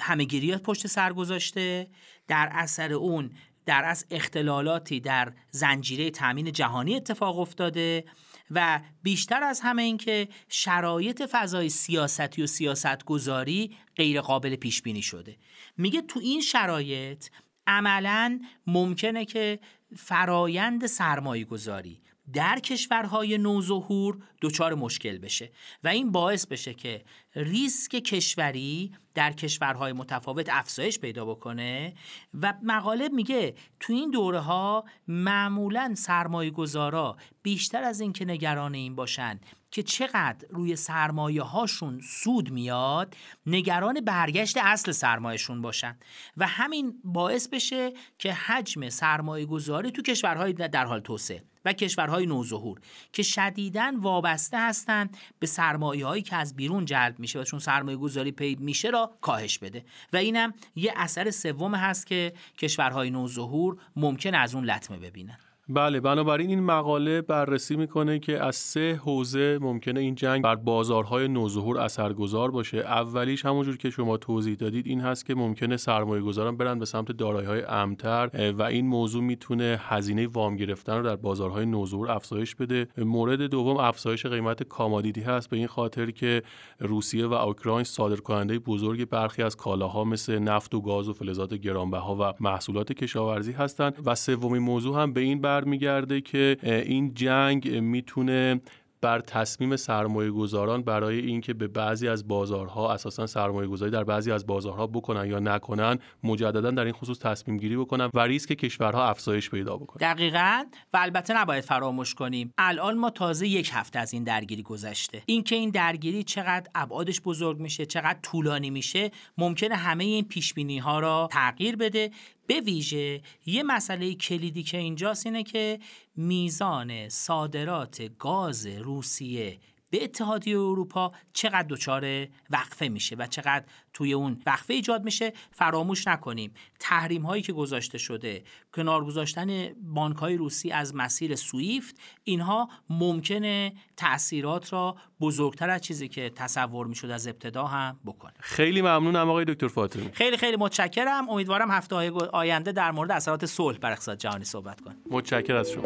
همهگیری 0.00 0.56
پشت 0.56 0.86
سر 0.86 1.12
گذاشته 1.12 1.86
در 2.28 2.48
اثر 2.52 2.92
اون 2.92 3.30
در 3.66 3.84
از 3.84 4.06
اختلالاتی 4.10 5.00
در 5.00 5.32
زنجیره 5.50 6.10
تامین 6.10 6.52
جهانی 6.52 6.96
اتفاق 6.96 7.38
افتاده 7.38 8.04
و 8.50 8.80
بیشتر 9.02 9.42
از 9.42 9.60
همه 9.60 9.82
این 9.82 9.96
که 9.96 10.28
شرایط 10.48 11.22
فضای 11.30 11.68
سیاستی 11.68 12.42
و 12.42 12.46
سیاست 12.46 13.04
گذاری 13.04 13.76
غیر 13.96 14.20
قابل 14.20 14.56
پیش 14.56 14.82
بینی 14.82 15.02
شده. 15.02 15.36
میگه 15.76 16.02
تو 16.02 16.20
این 16.20 16.40
شرایط 16.40 17.26
عملا 17.66 18.40
ممکنه 18.66 19.24
که 19.24 19.60
فرایند 19.96 20.86
سرمایه 20.86 21.44
گذاری 21.44 22.02
در 22.32 22.58
کشورهای 22.58 23.38
نوظهور 23.38 24.18
دچار 24.42 24.74
مشکل 24.74 25.18
بشه 25.18 25.52
و 25.84 25.88
این 25.88 26.12
باعث 26.12 26.46
بشه 26.46 26.74
که 26.74 27.04
ریسک 27.34 27.90
کشوری 27.90 28.92
در 29.14 29.32
کشورهای 29.32 29.92
متفاوت 29.92 30.48
افزایش 30.50 30.98
پیدا 30.98 31.24
بکنه 31.24 31.94
و 32.34 32.54
مقاله 32.62 33.08
میگه 33.08 33.54
تو 33.80 33.92
این 33.92 34.10
دوره 34.10 34.40
ها 34.40 34.84
معمولا 35.08 35.94
سرمایه 35.96 36.50
گذارا 36.50 37.16
بیشتر 37.42 37.82
از 37.82 38.00
اینکه 38.00 38.24
نگران 38.24 38.74
این 38.74 38.96
باشن 38.96 39.40
که 39.74 39.82
چقدر 39.82 40.46
روی 40.50 40.76
سرمایه 40.76 41.42
هاشون 41.42 42.00
سود 42.00 42.50
میاد 42.50 43.16
نگران 43.46 44.00
برگشت 44.00 44.56
اصل 44.56 44.92
سرمایهشون 44.92 45.62
باشن. 45.62 45.96
و 46.36 46.46
همین 46.46 47.00
باعث 47.04 47.48
بشه 47.48 47.92
که 48.18 48.32
حجم 48.32 48.88
سرمایه 48.88 49.46
گذاری 49.46 49.90
تو 49.90 50.02
کشورهای 50.02 50.52
در 50.52 50.84
حال 50.84 51.00
توسعه. 51.00 51.42
و 51.64 51.72
کشورهای 51.72 52.26
نوظهور 52.26 52.80
که 53.12 53.22
شدیداً 53.22 53.92
وابسته 53.96 54.58
هستند 54.58 55.16
به 55.38 55.46
سرمایه 55.46 56.06
هایی 56.06 56.22
که 56.22 56.36
از 56.36 56.56
بیرون 56.56 56.84
جلب 56.84 57.18
میشه 57.18 57.40
و 57.40 57.44
چون 57.44 57.58
سرمایه 57.58 57.96
گذاری 57.96 58.32
پید 58.32 58.60
میشه 58.60 58.90
را 58.90 59.14
کاهش 59.20 59.58
بده. 59.58 59.84
و 60.12 60.16
اینم 60.16 60.54
یه 60.76 60.92
اثر 60.96 61.30
سوم 61.30 61.74
هست 61.74 62.06
که 62.06 62.32
کشورهای 62.58 63.10
نوظهور 63.10 63.76
ممکن 63.96 64.34
از 64.34 64.54
اون 64.54 64.64
لطمه 64.64 64.98
ببینن. 64.98 65.38
بله 65.68 66.00
بنابراین 66.00 66.50
این 66.50 66.60
مقاله 66.60 67.20
بررسی 67.20 67.76
می‌کنه 67.76 68.18
که 68.18 68.44
از 68.44 68.56
سه 68.56 69.00
حوزه 69.04 69.58
ممکنه 69.62 70.00
این 70.00 70.14
جنگ 70.14 70.44
بر 70.44 70.54
بازارهای 70.54 71.28
نوظهور 71.28 71.78
اثرگذار 71.78 72.50
باشه. 72.50 72.78
اولیش 72.78 73.44
همونجور 73.44 73.76
که 73.76 73.90
شما 73.90 74.16
توضیح 74.16 74.54
دادید 74.54 74.86
این 74.86 75.00
هست 75.00 75.26
که 75.26 75.34
ممکنه 75.34 75.76
سرمایه 75.76 76.22
گذاران 76.22 76.56
برن 76.56 76.78
به 76.78 76.84
سمت 76.84 77.12
دارایی 77.12 77.46
های 77.46 77.62
امتر 77.62 78.52
و 78.58 78.62
این 78.62 78.86
موضوع 78.86 79.22
می‌تونه 79.22 79.80
هزینه 79.82 80.26
وام 80.26 80.56
گرفتن 80.56 80.96
رو 80.96 81.02
در 81.02 81.16
بازارهای 81.16 81.66
نوظهور 81.66 82.10
افزایش 82.10 82.54
بده. 82.54 82.88
مورد 82.98 83.40
دوم 83.42 83.76
افزایش 83.76 84.26
قیمت 84.26 84.62
commodity 84.62 85.20
هست 85.20 85.50
به 85.50 85.56
این 85.56 85.66
خاطر 85.66 86.10
که 86.10 86.42
روسیه 86.78 87.26
و 87.26 87.32
اوکراین 87.32 87.84
صادرکننده 87.84 88.58
بزرگ 88.58 89.08
برخی 89.08 89.42
از 89.42 89.56
کالاها 89.56 90.04
مثل 90.04 90.38
نفت 90.38 90.74
و 90.74 90.80
گاز 90.80 91.08
و 91.08 91.12
فلزات 91.12 91.54
گرانبها 91.54 92.16
و 92.20 92.34
محصولات 92.40 92.92
کشاورزی 92.92 93.52
هستند. 93.52 93.94
و 94.06 94.14
سومین 94.14 94.62
موضوع 94.62 95.02
هم 95.02 95.12
به 95.12 95.20
این 95.20 95.40
برمیگرده 95.60 96.20
که 96.20 96.56
این 96.62 97.14
جنگ 97.14 97.68
می‌تونه 97.68 98.60
بر 99.00 99.20
تصمیم 99.20 99.76
سرمایه 99.76 100.30
گذاران 100.30 100.82
برای 100.82 101.18
اینکه 101.18 101.54
به 101.54 101.68
بعضی 101.68 102.08
از 102.08 102.28
بازارها 102.28 102.92
اساسا 102.92 103.26
سرمایه 103.26 103.68
گذاری 103.68 103.90
در 103.90 104.04
بعضی 104.04 104.32
از 104.32 104.46
بازارها 104.46 104.86
بکنن 104.86 105.26
یا 105.26 105.38
نکنن 105.38 105.98
مجددا 106.22 106.70
در 106.70 106.84
این 106.84 106.92
خصوص 106.92 107.18
تصمیم 107.18 107.56
گیری 107.56 107.76
بکنن 107.76 108.10
و 108.14 108.20
ریسک 108.20 108.52
کشورها 108.52 109.08
افزایش 109.08 109.50
پیدا 109.50 109.76
بکنه. 109.76 110.14
دقیقا 110.14 110.64
و 110.92 110.96
البته 110.96 111.36
نباید 111.36 111.64
فراموش 111.64 112.14
کنیم. 112.14 112.54
الان 112.58 112.98
ما 112.98 113.10
تازه 113.10 113.48
یک 113.48 113.70
هفته 113.72 113.98
از 113.98 114.14
این 114.14 114.24
درگیری 114.24 114.62
گذشته. 114.62 115.22
اینکه 115.26 115.56
این 115.56 115.70
درگیری 115.70 116.22
چقدر 116.22 116.70
ابعادش 116.74 117.20
بزرگ 117.20 117.60
میشه 117.60 117.86
چقدر 117.86 118.18
طولانی 118.22 118.70
میشه 118.70 119.10
ممکنه 119.38 119.74
همه 119.74 120.04
این 120.04 120.24
پیش 120.24 120.54
ها 120.82 121.00
را 121.00 121.28
تغییر 121.32 121.76
بده 121.76 122.10
به 122.46 122.60
ویژه 122.60 123.22
یه 123.46 123.62
مسئله 123.62 124.14
کلیدی 124.14 124.62
که 124.62 124.78
اینجاست 124.78 125.26
اینه 125.26 125.42
که 125.42 125.78
میزان 126.16 127.08
صادرات 127.08 128.02
گاز 128.18 128.66
روسیه 128.66 129.58
به 129.94 130.04
اتحادیه 130.04 130.58
اروپا 130.58 131.12
چقدر 131.32 131.66
دچار 131.68 132.26
وقفه 132.50 132.88
میشه 132.88 133.16
و 133.16 133.26
چقدر 133.26 133.64
توی 133.92 134.12
اون 134.12 134.42
وقفه 134.46 134.74
ایجاد 134.74 135.04
میشه 135.04 135.32
فراموش 135.52 136.08
نکنیم. 136.08 136.52
تحریم 136.80 137.22
هایی 137.22 137.42
که 137.42 137.52
گذاشته 137.52 137.98
شده 137.98 138.44
کنار 138.72 139.04
گذاشتن 139.04 139.68
بانک 139.82 140.16
های 140.16 140.36
روسی 140.36 140.70
از 140.70 140.94
مسیر 140.94 141.34
سویفت 141.34 141.96
اینها 142.24 142.68
ممکنه 142.90 143.72
تاثیرات 143.96 144.72
را 144.72 144.96
بزرگتر 145.20 145.70
از 145.70 145.80
چیزی 145.80 146.08
که 146.08 146.30
تصور 146.30 146.86
می‌شد 146.86 147.10
از 147.10 147.26
ابتدا 147.26 147.66
هم 147.66 148.00
بکنه. 148.06 148.34
خیلی 148.40 148.82
ممنونم 148.82 149.30
آقای 149.30 149.44
دکتر 149.44 149.68
فاطمی. 149.68 150.10
خیلی 150.12 150.36
خیلی 150.36 150.56
متشکرم. 150.56 151.28
امیدوارم 151.28 151.70
هفته 151.70 151.94
های 151.94 152.08
آینده 152.32 152.72
در 152.72 152.90
مورد 152.90 153.10
اثرات 153.10 153.46
صلح 153.46 153.78
بر 153.78 153.92
اقتصاد 153.92 154.18
جهانی 154.18 154.44
صحبت 154.44 154.80
کنیم. 154.80 154.96
متشکرم 155.10 155.56
از 155.56 155.70
شما. 155.70 155.84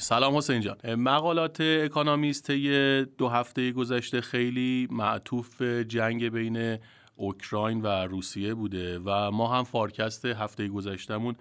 سلام 0.00 0.36
حسین 0.36 0.60
جان. 0.60 0.94
مقالات 0.94 1.60
اکانامیست 1.60 2.50
دو 3.18 3.28
هفته 3.28 3.72
گذشته 3.72 4.20
خیلی 4.20 4.88
معطوف 4.90 5.62
جنگ 5.62 6.28
بین 6.28 6.78
اوکراین 7.16 7.82
و 7.82 7.86
روسیه 7.86 8.54
بوده 8.54 8.98
و 8.98 9.30
ما 9.30 9.48
هم 9.56 9.64
فارکست 9.64 10.24
هفته 10.24 10.68
گذشتهمون 10.68 11.36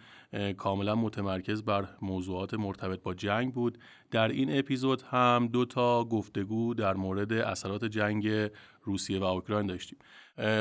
کاملا 0.58 0.96
متمرکز 0.96 1.64
بر 1.64 1.88
موضوعات 2.02 2.54
مرتبط 2.54 3.02
با 3.02 3.14
جنگ 3.14 3.54
بود. 3.54 3.78
در 4.12 4.28
این 4.28 4.60
اپیزود 4.60 5.02
هم 5.02 5.50
دو 5.54 5.66
تا 5.66 6.06
گفتگو 6.06 6.74
در 6.74 6.94
مورد 6.94 7.34
اثرات 7.34 7.86
جنگ 7.86 8.50
روسیه 8.84 9.20
و 9.20 9.24
اوکراین 9.24 9.68
داشتیم. 9.68 10.00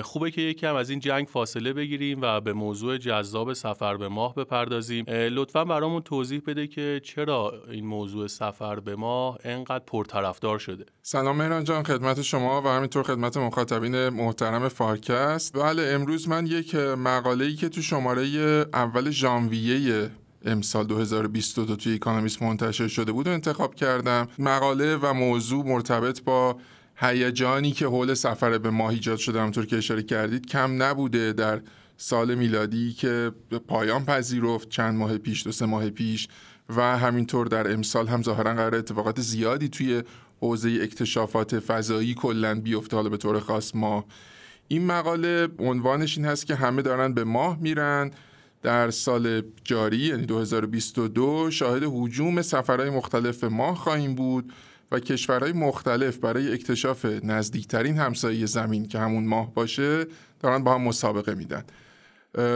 خوبه 0.03 0.31
که 0.31 0.41
یکم 0.41 0.75
از 0.75 0.91
این 0.91 1.01
جنگ 1.01 1.27
فاصله 1.27 1.73
بگیریم 1.73 2.19
و 2.23 2.41
به 2.41 2.53
موضوع 2.53 2.99
جذاب 2.99 3.53
سفر 3.53 3.97
به 3.97 4.09
ماه 4.09 4.35
بپردازیم. 4.35 5.05
لطفا 5.09 5.65
برامون 5.65 6.03
توضیح 6.03 6.43
بده 6.47 6.67
که 6.67 7.01
چرا 7.05 7.53
این 7.71 7.87
موضوع 7.87 8.27
سفر 8.27 8.81
به 8.81 8.97
ماه 8.97 9.39
انقدر 9.45 9.85
پرطرفدار 9.87 10.59
شده. 10.59 10.85
سلام 11.03 11.37
مهران 11.37 11.65
جان 11.65 11.83
خدمت 11.83 12.23
شما 12.23 12.63
و 12.63 12.69
همینطور 12.69 13.03
خدمت 13.03 13.37
مخاطبین 13.37 14.09
محترم 14.09 14.69
فارکست 14.69 15.57
بله 15.57 15.83
امروز 15.83 16.29
من 16.29 16.47
یک 16.47 16.75
مقاله 16.75 17.45
ای 17.45 17.55
که 17.55 17.69
تو 17.69 17.83
شماره 17.83 18.27
اول 18.73 19.11
ژانویه 19.11 20.11
امسال 20.45 20.87
2022 20.87 21.77
توی 21.77 21.95
Economist 21.95 22.43
منتشر 22.43 22.89
شده 22.89 23.13
بود 23.13 23.27
و 23.27 23.31
انتخاب 23.31 23.75
کردم. 23.75 24.29
مقاله 24.39 24.97
و 24.97 25.13
موضوع 25.13 25.65
مرتبط 25.67 26.23
با 26.23 26.57
هیجانی 27.01 27.73
که 27.73 27.87
حول 27.87 28.15
سفر 28.15 28.59
به 28.59 28.71
ماه 28.71 28.91
ایجاد 28.91 29.19
شده 29.19 29.41
همونطور 29.41 29.67
که 29.67 29.77
اشاره 29.77 30.03
کردید 30.03 30.47
کم 30.47 30.83
نبوده 30.83 31.33
در 31.33 31.61
سال 31.97 32.35
میلادی 32.35 32.93
که 32.93 33.33
پایان 33.69 34.05
پذیرفت 34.05 34.69
چند 34.69 34.95
ماه 34.95 35.19
پیش 35.19 35.45
دو 35.45 35.53
سه 35.53 35.67
ماه 35.67 35.91
پیش 35.91 36.29
و 36.77 36.99
همینطور 36.99 37.47
در 37.47 37.73
امسال 37.73 38.07
هم 38.09 38.23
ظاهرا 38.23 38.55
قرار 38.55 38.75
اتفاقات 38.75 39.21
زیادی 39.21 39.69
توی 39.69 40.03
حوزه 40.41 40.79
اکتشافات 40.83 41.59
فضایی 41.59 42.15
کلا 42.15 42.61
بیفته 42.61 42.97
حالا 42.97 43.09
به 43.09 43.17
طور 43.17 43.41
خاص 43.41 43.75
ماه. 43.75 44.05
این 44.69 44.87
مقاله 44.87 45.49
عنوانش 45.59 46.19
این 46.19 46.27
هست 46.27 46.47
که 46.47 46.55
همه 46.55 46.83
دارن 46.83 47.15
به 47.15 47.25
ماه 47.25 47.59
میرن. 47.61 48.11
در 48.63 48.91
سال 48.91 49.43
جاری 49.65 49.97
یعنی 49.97 50.27
2022 50.27 51.51
شاهد 51.51 51.83
حجوم 51.87 52.43
سفرهای 52.43 52.91
مختلف 52.91 53.45
ماه 53.45 53.77
خواهیم 53.77 54.15
بود. 54.15 54.53
و 54.93 55.01
کشورهای 55.01 55.53
مختلف 55.53 56.19
برای 56.19 56.53
اکتشاف 56.53 57.05
نزدیکترین 57.05 57.97
همسایه 57.97 58.47
زمین 58.47 58.89
که 58.89 58.99
همون 58.99 59.27
ماه 59.27 59.55
باشه 59.55 60.07
دارن 60.41 60.65
با 60.65 60.75
هم 60.75 60.83
مسابقه 60.83 61.35
میدن. 61.35 61.65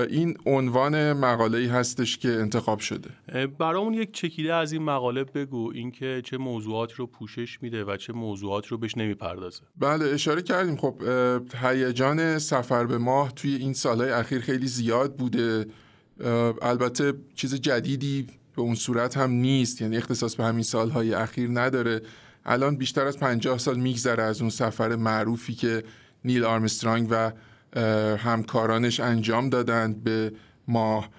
این 0.08 0.36
عنوان 0.46 1.12
مقاله 1.12 1.58
ای 1.58 1.66
هستش 1.66 2.18
که 2.18 2.28
انتخاب 2.28 2.78
شده. 2.78 3.10
برامون 3.58 3.94
یک 3.94 4.12
چکیده 4.12 4.54
از 4.54 4.72
این 4.72 4.82
مقاله 4.82 5.24
بگو 5.24 5.72
اینکه 5.74 6.22
چه 6.24 6.38
موضوعات 6.38 6.92
رو 6.92 7.06
پوشش 7.06 7.62
میده 7.62 7.84
و 7.84 7.96
چه 7.96 8.12
موضوعات 8.12 8.66
رو 8.66 8.78
بهش 8.78 8.96
نمی‌پردازه. 8.96 9.62
بله 9.78 10.04
اشاره 10.04 10.42
کردیم. 10.42 10.76
خب 10.76 11.02
هیجان 11.62 12.38
سفر 12.38 12.86
به 12.86 12.98
ماه 12.98 13.32
توی 13.34 13.54
این 13.54 13.72
سالهای 13.72 14.10
اخیر 14.10 14.40
خیلی 14.40 14.66
زیاد 14.66 15.16
بوده. 15.16 15.66
البته 16.62 17.12
چیز 17.34 17.54
جدیدی 17.54 18.26
به 18.56 18.62
اون 18.62 18.74
صورت 18.74 19.16
هم 19.16 19.30
نیست. 19.30 19.82
یعنی 19.82 19.96
اختصاص 19.96 20.34
به 20.34 20.44
همین 20.44 20.62
سالهای 20.62 21.14
اخیر 21.14 21.50
نداره. 21.52 22.02
الان 22.44 22.76
بیشتر 22.76 23.06
از 23.06 23.18
پنجاه 23.18 23.58
سال 23.58 23.80
میگذره 23.80 24.22
از 24.22 24.40
اون 24.40 24.50
سفر 24.50 24.96
معروفی 24.96 25.54
که 25.54 25.84
نیل 26.24 26.44
آرمسترانگ 26.44 27.08
و 27.10 27.32
همکارانش 28.16 29.00
انجام 29.00 29.48
دادند 29.48 30.04
به 30.04 30.32
ماه. 30.68 31.10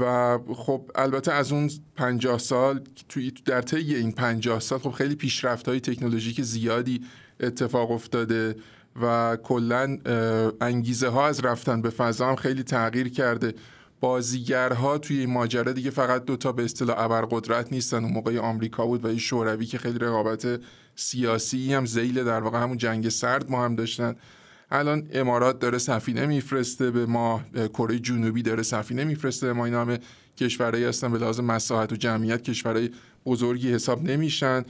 و 0.00 0.38
خب 0.54 0.90
البته 0.94 1.32
از 1.32 1.52
اون 1.52 1.70
پنجاه 1.96 2.38
سال 2.38 2.80
توی 3.08 3.32
در 3.44 3.62
طی 3.62 3.94
این 3.94 4.12
پنجاه 4.12 4.60
سال 4.60 4.78
خب 4.78 4.90
خیلی 4.90 5.14
پیشرفت 5.14 5.68
های 5.68 5.80
تکنولوژیک 5.80 6.42
زیادی 6.42 7.00
اتفاق 7.40 7.90
افتاده 7.90 8.56
و 9.02 9.36
کلا 9.42 9.98
انگیزه 10.60 11.08
ها 11.08 11.26
از 11.26 11.40
رفتن 11.44 11.82
به 11.82 11.90
فضا 11.90 12.28
هم 12.28 12.36
خیلی 12.36 12.62
تغییر 12.62 13.08
کرده. 13.08 13.54
بازیگرها 14.00 14.98
توی 14.98 15.18
این 15.18 15.30
ماجرا 15.30 15.72
دیگه 15.72 15.90
فقط 15.90 16.24
دوتا 16.24 16.52
به 16.52 16.64
اصطلاح 16.64 17.00
ابرقدرت 17.00 17.72
نیستن. 17.72 18.04
اون 18.04 18.12
موقع 18.12 18.38
آمریکا 18.38 18.86
بود 18.86 19.04
و 19.04 19.08
این 19.08 19.18
شوروی 19.18 19.66
که 19.66 19.78
خیلی 19.78 19.98
رقابت 19.98 20.60
سیاسی 20.94 21.74
هم 21.74 21.86
زیل 21.86 22.24
در 22.24 22.40
واقع 22.40 22.62
همون 22.62 22.76
جنگ 22.76 23.08
سرد 23.08 23.50
ما 23.50 23.64
هم 23.64 23.74
داشتن. 23.74 24.16
الان 24.70 25.08
امارات 25.12 25.58
داره 25.58 25.78
سفینه 25.78 26.26
میفرسته 26.26 26.90
به 26.90 27.06
ما 27.06 27.42
کره 27.54 27.98
جنوبی 27.98 28.42
داره 28.42 28.62
سفینه 28.62 29.04
میفرسته 29.04 29.52
ما. 29.52 29.64
این 29.64 29.74
همه 29.74 29.98
کشورهایی 30.36 30.84
هستن 30.84 31.12
به 31.12 31.18
لحاظ 31.18 31.40
مساحت 31.40 31.92
و 31.92 31.96
جمعیت 31.96 32.42
کشورهای 32.42 32.90
بزرگی 33.26 33.72
حساب 33.72 34.02
نمیشن. 34.02 34.64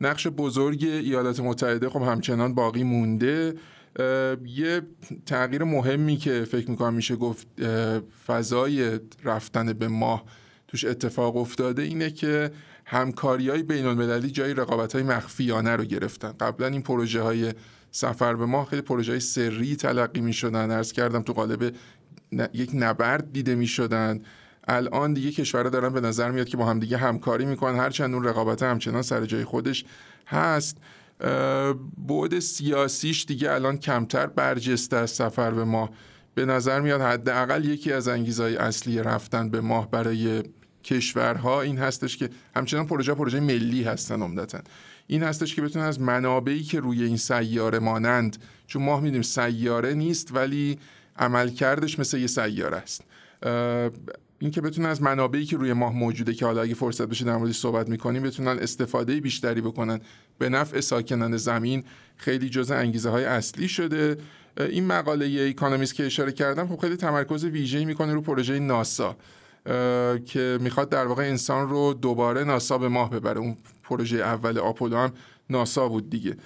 نقش 0.00 0.26
بزرگ 0.26 0.84
ایالات 0.84 1.40
متحده 1.40 1.88
خب 1.88 2.02
همچنان 2.02 2.54
باقی 2.54 2.82
مونده. 2.82 3.54
یه 4.46 4.82
تغییر 5.26 5.64
مهمی 5.64 6.16
که 6.16 6.44
فکر 6.44 6.70
می‌کنم 6.70 6.94
میشه 6.94 7.16
گفت 7.16 7.46
فضای 8.26 9.00
رفتن 9.24 9.72
به 9.72 9.88
ماه 9.88 10.24
توش 10.68 10.84
اتفاق 10.84 11.36
افتاده 11.36 11.82
اینه 11.82 12.10
که 12.10 12.50
همکاری 12.84 13.48
های 13.48 13.62
بین 13.62 13.86
المللی 13.86 14.30
جای 14.30 14.54
رقابت 14.54 14.92
های 14.92 15.02
مخفیانه 15.02 15.76
رو 15.76 15.84
گرفتن. 15.84 16.32
قبلا 16.32 16.66
این 16.66 16.82
پروژه 16.82 17.22
های 17.22 17.52
سفر 17.90 18.34
به 18.34 18.46
ماه 18.46 18.66
خیلی 18.66 18.82
پروژه 18.82 19.12
های 19.12 19.20
سری 19.20 19.76
تلقی 19.76 20.20
می 20.20 20.32
شدن 20.32 20.70
ارز 20.70 20.92
کردم 20.92 21.22
تو 21.22 21.32
قالب 21.32 21.74
یک 22.52 22.70
نبرد 22.74 23.32
دیده 23.32 23.54
می 23.54 23.66
شدن 23.66 24.20
الان 24.68 25.14
دیگه 25.14 25.32
کشورها 25.32 25.70
دارن 25.70 25.92
به 25.92 26.00
نظر 26.00 26.30
میاد 26.30 26.48
که 26.48 26.56
با 26.56 26.66
هم 26.66 26.78
دیگه 26.78 26.96
همکاری 26.96 27.44
می‌کنن. 27.44 27.76
هرچند 27.76 28.14
اون 28.14 28.24
رقابت 28.24 28.62
همچنان 28.62 29.02
سر 29.02 29.24
جای 29.24 29.44
خودش 29.44 29.84
هست. 30.26 30.78
بعد 32.08 32.38
سیاسیش 32.38 33.24
دیگه 33.24 33.52
الان 33.52 33.78
کمتر 33.78 34.26
برجسته 34.26 34.96
از 34.96 35.10
سفر 35.10 35.50
به 35.50 35.64
ماه. 35.64 35.90
به 36.34 36.44
نظر 36.44 36.80
میاد 36.80 37.00
حداقل 37.00 37.64
یکی 37.64 37.92
از 37.92 38.08
انگیزهای 38.08 38.56
اصلی 38.56 38.98
رفتن 38.98 39.50
به 39.50 39.60
ماه 39.60 39.90
برای 39.90 40.42
کشورها 40.84 41.62
این 41.62 41.78
هستش 41.78 42.16
که 42.16 42.30
همچنان 42.56 42.86
پروژه 42.86 43.14
پروژه 43.14 43.40
ملی 43.40 43.82
هستن 43.82 44.22
عمدتا. 44.22 44.58
این 45.06 45.22
هستش 45.22 45.54
که 45.54 45.62
بتونن 45.62 45.84
از 45.84 46.00
منابعی 46.00 46.62
که 46.62 46.80
روی 46.80 47.04
این 47.04 47.16
سیاره 47.16 47.78
مانند 47.78 48.36
چون 48.66 48.82
ماه 48.82 49.00
می‌دونیم 49.00 49.22
سیاره 49.22 49.94
نیست 49.94 50.34
ولی 50.34 50.78
عملکردش 51.16 51.98
مثل 51.98 52.18
یه 52.18 52.26
سیاره 52.26 52.76
است. 52.76 53.04
این 54.38 54.50
که 54.50 54.60
بتونن 54.60 54.88
از 54.88 55.02
منابعی 55.02 55.44
که 55.44 55.56
روی 55.56 55.72
ماه 55.72 55.92
موجوده 55.92 56.34
که 56.34 56.46
حالا 56.46 56.62
اگه 56.62 56.74
فرصت 56.74 57.06
بشه 57.06 57.24
در 57.24 57.36
موردش 57.36 57.58
صحبت 57.58 57.88
می‌کنیم 57.88 58.22
بتونن 58.22 58.58
استفاده 58.58 59.20
بیشتری 59.20 59.60
بکنن 59.60 60.00
به 60.38 60.48
نفع 60.48 60.80
ساکنان 60.80 61.36
زمین 61.36 61.84
خیلی 62.16 62.48
جز 62.48 62.70
انگیزه 62.70 63.10
های 63.10 63.24
اصلی 63.24 63.68
شده. 63.68 64.16
این 64.58 64.86
مقاله 64.86 65.26
ایکانومیست 65.26 65.94
که 65.94 66.06
اشاره 66.06 66.32
کردم 66.32 66.68
خب 66.68 66.80
خیلی 66.80 66.96
تمرکز 66.96 67.44
ویژه‌ای 67.44 67.84
می‌کنه 67.84 68.14
رو 68.14 68.20
پروژه 68.20 68.58
ناسا 68.58 69.16
که 70.26 70.58
می‌خواد 70.60 70.88
در 70.88 71.06
واقع 71.06 71.22
انسان 71.22 71.68
رو 71.68 71.94
دوباره 71.94 72.44
ناسا 72.44 72.78
به 72.78 72.88
ماه 72.88 73.10
ببره. 73.10 73.38
اون 73.38 73.56
پروژه 73.82 74.16
اول 74.16 74.58
آپولو 74.58 74.96
هم 74.96 75.12
ناسا 75.50 75.88
بود 75.88 76.10
دیگه. 76.10 76.36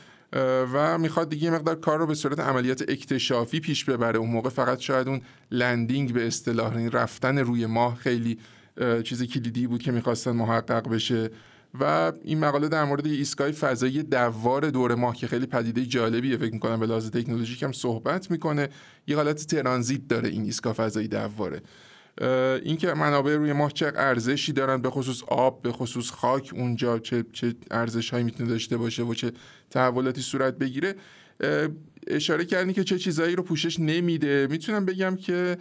و 0.72 0.98
می‌خواد 0.98 1.28
دیگه 1.28 1.50
مقدار 1.50 1.74
کار 1.74 1.98
رو 1.98 2.06
به 2.06 2.14
صورت 2.14 2.40
عملیات 2.40 2.82
اکتشافی 2.88 3.60
پیش 3.60 3.84
ببره. 3.84 4.18
اون 4.18 4.30
موقع 4.30 4.48
فقط 4.48 4.78
شاید 4.78 5.08
اون 5.08 5.20
لندینگ 5.50 6.12
به 6.12 6.26
اصطلاح 6.26 6.74
یعنی 6.74 6.90
رفتن 6.90 7.38
روی 7.38 7.66
ماه 7.66 7.96
خیلی 7.96 8.38
چیز 9.04 9.22
کلیدی 9.22 9.66
بود 9.66 9.82
که 9.82 9.92
می‌خواستن 9.92 10.30
محقق 10.30 10.88
بشه. 10.88 11.30
و 11.80 12.12
این 12.24 12.38
مقاله 12.38 12.68
در 12.68 12.84
مورد 12.84 13.06
ایستگاه 13.06 13.50
فضایی 13.50 14.02
دوار 14.02 14.70
دور 14.70 14.94
ماه 14.94 15.16
که 15.16 15.26
خیلی 15.26 15.46
پدیده 15.46 15.86
جالبیه 15.86 16.36
فکر 16.36 16.52
می‌کنم 16.52 16.80
به 16.80 16.86
لحاظ 16.86 17.10
تکنولوژیک 17.10 17.62
هم 17.62 17.72
صحبت 17.72 18.30
می‌کنه. 18.30 18.68
یه 19.06 19.16
حالت 19.16 19.46
ترانزیت 19.46 20.08
داره 20.08 20.28
این 20.28 20.44
ایستگاه 20.44 20.72
فضایی 20.72 21.08
دواره. 21.08 21.62
اینکه 22.62 22.94
منابع 22.94 23.36
روی 23.36 23.52
ماه 23.52 23.72
چه 23.72 23.92
ارزشی 23.96 24.52
دارن 24.52 24.82
به 24.82 24.90
خصوص 24.90 25.22
آب 25.28 25.62
به 25.62 25.72
خصوص 25.72 26.10
خاک 26.10 26.50
اونجا 26.54 26.98
چه 26.98 27.24
چه 27.32 27.54
ارزش 27.70 28.10
هایی 28.10 28.24
می‌تونه 28.24 28.48
داشته 28.48 28.76
باشه 28.76 29.02
و 29.02 29.14
چه 29.14 29.32
تحولاتی 29.70 30.20
صورت 30.20 30.58
بگیره. 30.58 30.94
اشاره 32.06 32.44
کردین 32.44 32.72
که 32.72 32.84
چه 32.84 32.98
چیزایی 32.98 33.36
رو 33.36 33.42
پوشش 33.42 33.80
نمیده. 33.80 34.46
می‌تونم 34.50 34.84
بگم 34.84 35.16
که 35.16 35.56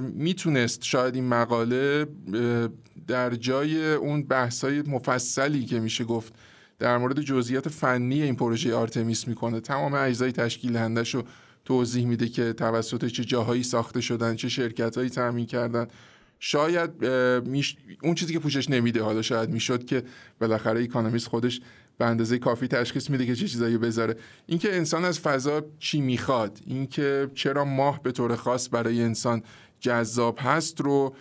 می‌تونست 0.00 0.84
شاید 0.84 1.14
این 1.14 1.24
مقاله 1.24 2.06
در 3.06 3.34
جای 3.34 3.94
اون 3.94 4.22
بحثای 4.22 4.82
مفصلی 4.82 5.64
که 5.64 5.80
میشه 5.80 6.04
گفت 6.04 6.34
در 6.78 6.98
مورد 6.98 7.20
جزئیات 7.20 7.68
فنی 7.68 8.22
این 8.22 8.36
پروژه 8.36 8.74
آرتمیس 8.74 9.28
می‌کنه 9.28 9.60
تمام 9.60 9.94
اجزای 9.94 10.32
تشکیل 10.32 10.72
دهندش 10.72 11.14
رو 11.14 11.22
توضیح 11.64 12.06
میده 12.06 12.28
که 12.28 12.52
توسط 12.52 13.06
چه 13.06 13.24
جاهایی 13.24 13.62
ساخته 13.62 14.00
شدن 14.00 14.36
چه 14.36 14.48
شرکت 14.48 14.96
هایی 14.96 15.10
تامین 15.10 15.46
کردن. 15.46 15.86
شاید 16.40 17.04
اون 18.02 18.14
چیزی 18.14 18.32
که 18.32 18.38
پوشش 18.38 18.70
نمیده 18.70 19.02
حالا 19.02 19.22
شاید 19.22 19.50
می‌شد 19.50 19.84
که 19.84 20.02
بالاخره 20.40 20.82
اکانومیست 20.82 21.28
خودش 21.28 21.60
به 21.98 22.04
اندازه 22.04 22.38
کافی 22.38 22.68
تشخیص 22.68 23.10
میده 23.10 23.26
که 23.26 23.34
چه 23.34 23.48
چیزایی 23.48 23.78
بذاره. 23.78 24.16
اینکه 24.46 24.76
انسان 24.76 25.04
از 25.04 25.20
فضا 25.20 25.62
چی 25.78 26.00
می‌خواد 26.00 26.58
اینکه 26.66 27.30
چرا 27.34 27.64
ماه 27.64 28.02
به 28.02 28.12
طور 28.12 28.36
خاص 28.36 28.68
برای 28.72 29.02
انسان 29.02 29.42
جذاب 29.80 30.38
هست 30.40 30.80
رو 30.80 31.14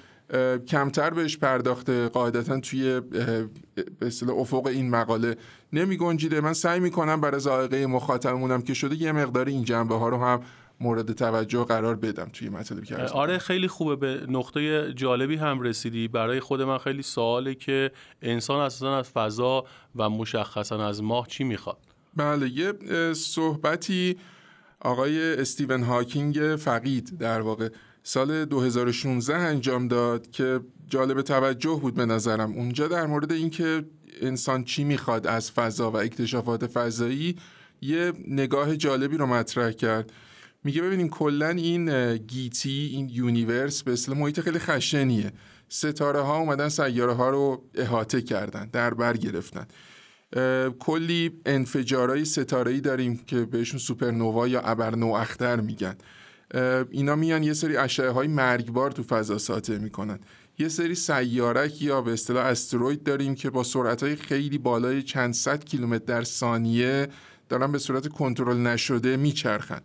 کمتر 0.68 1.10
بهش 1.10 1.38
پرداخته 1.38 2.08
قاعدتا 2.08 2.60
توی 2.60 3.00
به 4.00 4.32
افق 4.38 4.68
این 4.68 4.90
مقاله 4.90 5.36
نمی 5.74 5.98
گنجیده 5.98 6.42
من 6.42 6.54
سعی 6.54 6.80
می‌کنم 6.80 7.22
برای 7.22 7.40
زائقه 7.40 7.88
مخاطبمونم 7.88 8.62
که 8.62 8.74
شده 8.74 8.96
یه 8.96 9.12
مقدار 9.12 9.48
این 9.48 9.64
جنبه 9.64 9.96
ها 9.96 10.10
رو 10.10 10.18
هم 10.18 10.42
مورد 10.84 11.12
توجه 11.12 11.64
قرار 11.64 11.96
بدم 11.96 12.30
توی 12.34 12.50
مطلبی 12.50 12.86
که 12.86 12.96
آره 12.96 13.38
خیلی 13.38 13.68
خوبه. 13.68 13.96
به 13.96 14.26
نقطه 14.28 14.94
جالبی 14.94 15.36
هم 15.36 15.62
رسیدی. 15.62 16.08
برای 16.08 16.40
خود 16.40 16.62
من 16.62 16.78
خیلی 16.78 17.02
سواله 17.02 17.56
که 17.56 17.92
انسان 18.22 18.60
اساسا 18.60 18.98
از 18.98 19.10
فضا 19.10 19.66
و 19.96 20.10
مشخصا 20.10 20.88
از 20.88 21.04
ماه 21.04 21.28
چی 21.28 21.44
می‌خواد؟ 21.44 21.78
بله 22.16 22.50
یه 22.50 22.74
صحبتی 23.14 24.18
آقای 24.82 25.34
استیون 25.34 25.84
هاکینگ 25.84 26.56
فقید 26.56 27.18
در 27.20 27.42
واقع 27.42 27.70
سال 28.04 28.46
2016 28.46 29.36
انجام 29.36 29.88
داد 29.88 30.32
که 30.32 30.60
جالب 30.88 31.22
توجه 31.22 31.80
بود 31.82 31.94
به 31.96 32.06
نظرم. 32.06 32.52
اونجا 32.52 32.88
در 32.88 33.06
مورد 33.06 33.32
اینکه 33.32 33.86
انسان 34.22 34.64
چی 34.64 34.84
می‌خواد 34.84 35.28
از 35.28 35.52
فضا 35.52 35.92
و 35.92 35.98
اکتشافات 35.98 36.68
فضایی 36.68 37.36
یه 37.82 38.14
نگاه 38.28 38.76
جالبی 38.76 39.18
رو 39.18 39.26
مطرح 39.26 39.72
کرد. 39.72 40.12
میگه 40.64 40.82
ببینیم 40.82 41.10
کلا 41.10 41.50
این 41.50 42.16
گیتی 42.18 42.90
این 42.94 43.10
universe 43.10 43.84
به 43.84 43.94
اصطلاح 43.94 44.18
محیط 44.18 44.40
خیلی 44.40 44.60
خشنیه. 44.60 45.32
ستاره 45.70 46.22
ها 46.22 46.38
اومدن 46.38 46.70
سیاره 46.70 47.14
ها 47.14 47.30
رو 47.30 47.64
احاطه 47.76 48.22
کردن 48.22 48.70
در 48.74 48.94
بر 48.94 49.18
گرفتن. 49.18 49.68
کلی 50.80 51.32
انفجارهای 51.46 52.26
ستاره‌ای 52.26 52.82
داریم 52.82 53.18
که 53.28 53.46
بهشون 53.46 53.80
supernova 53.80 54.48
یا 54.48 54.62
ابرنواختر 54.62 55.60
میگن. 55.60 55.96
اینا 56.92 57.16
میان 57.16 57.44
یه 57.44 57.54
سری 57.54 57.78
اشعه 57.78 58.10
های 58.10 58.28
مرگبار 58.28 58.92
تو 58.92 59.04
فضا 59.04 59.38
ساطع 59.38 59.78
می‌کنن. 59.78 60.20
یه 60.60 60.70
سری 60.70 60.96
سیارک 60.96 61.82
یا 61.82 62.02
به 62.02 62.14
اصطلاح 62.14 62.46
استروید 62.46 63.04
داریم 63.04 63.36
که 63.36 63.50
با 63.50 63.64
سرعت 63.64 64.04
های 64.04 64.16
خیلی 64.16 64.58
بالای 64.58 65.04
چند 65.04 65.34
صد 65.34 65.64
کیلومتر 65.64 66.06
در 66.06 66.24
ثانیه 66.24 67.08
دارن 67.50 67.72
به 67.72 67.78
صورت 67.78 68.08
کنترل 68.08 68.58
نشده 68.58 69.18
میچرخن. 69.18 69.82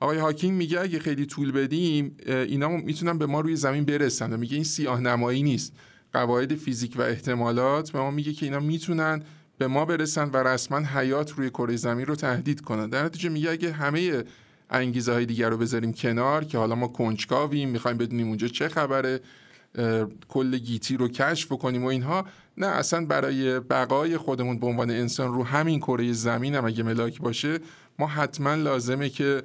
آقای 0.00 0.18
هاکینگ 0.18 0.56
میگه 0.56 0.80
اگه 0.80 0.98
خیلی 0.98 1.26
طول 1.26 1.52
بدیم 1.52 2.16
اینا 2.26 2.68
می‌تونن 2.68 3.18
به 3.18 3.26
ما 3.26 3.40
روی 3.40 3.56
زمین 3.56 3.84
برسن. 3.84 4.36
میگه 4.38 4.54
این 4.54 4.64
سیاه 4.64 5.00
نمایی 5.00 5.42
نیست. 5.42 5.72
قواعد 6.12 6.54
فیزیک 6.54 6.94
و 6.96 7.02
احتمالات 7.02 7.90
به 7.90 7.98
ما 7.98 8.10
میگه 8.10 8.32
که 8.32 8.46
اینا 8.46 8.60
می‌تونن 8.60 9.22
به 9.58 9.66
ما 9.66 9.84
برسن 9.84 10.30
و 10.30 10.36
رسما 10.36 10.78
حیات 10.78 11.32
روی 11.32 11.50
کره 11.50 11.76
زمین 11.76 12.06
رو 12.06 12.14
تهدید 12.16 12.60
کنن. 12.60 12.88
در 12.88 13.04
نتیجه 13.04 13.28
میگه 13.28 13.50
اگه 13.50 13.72
همه 13.72 14.24
انگیزه 14.70 15.12
های 15.12 15.26
دیگر 15.26 15.48
رو 15.50 15.56
بذاریم 15.56 15.92
کنار 15.92 16.44
که 16.44 16.58
حالا 16.58 16.74
ما 16.74 16.88
کنجکاویم 16.88 17.68
می‌خوایم 17.68 17.96
بدونیم 17.96 18.28
اونجا 18.28 18.48
چه 18.48 18.68
خبره 18.68 19.20
کل 20.28 20.58
گیتی 20.58 20.96
رو 20.96 21.08
کشف 21.08 21.48
کنیم 21.48 21.84
و 21.84 21.86
اینها 21.86 22.26
نه 22.56 22.66
اصلا 22.66 23.06
برای 23.06 23.60
بقای 23.60 24.16
خودمون 24.16 24.58
به 24.58 24.66
عنوان 24.66 24.90
انسان 24.90 25.34
رو 25.34 25.44
همین 25.44 25.78
کره 25.78 26.12
زمین 26.12 26.54
هم 26.54 26.64
اگه 26.64 26.82
ملاک 26.82 27.20
باشه 27.20 27.58
ما 27.98 28.06
حتما 28.06 28.54
لازمه 28.54 29.08
که 29.08 29.42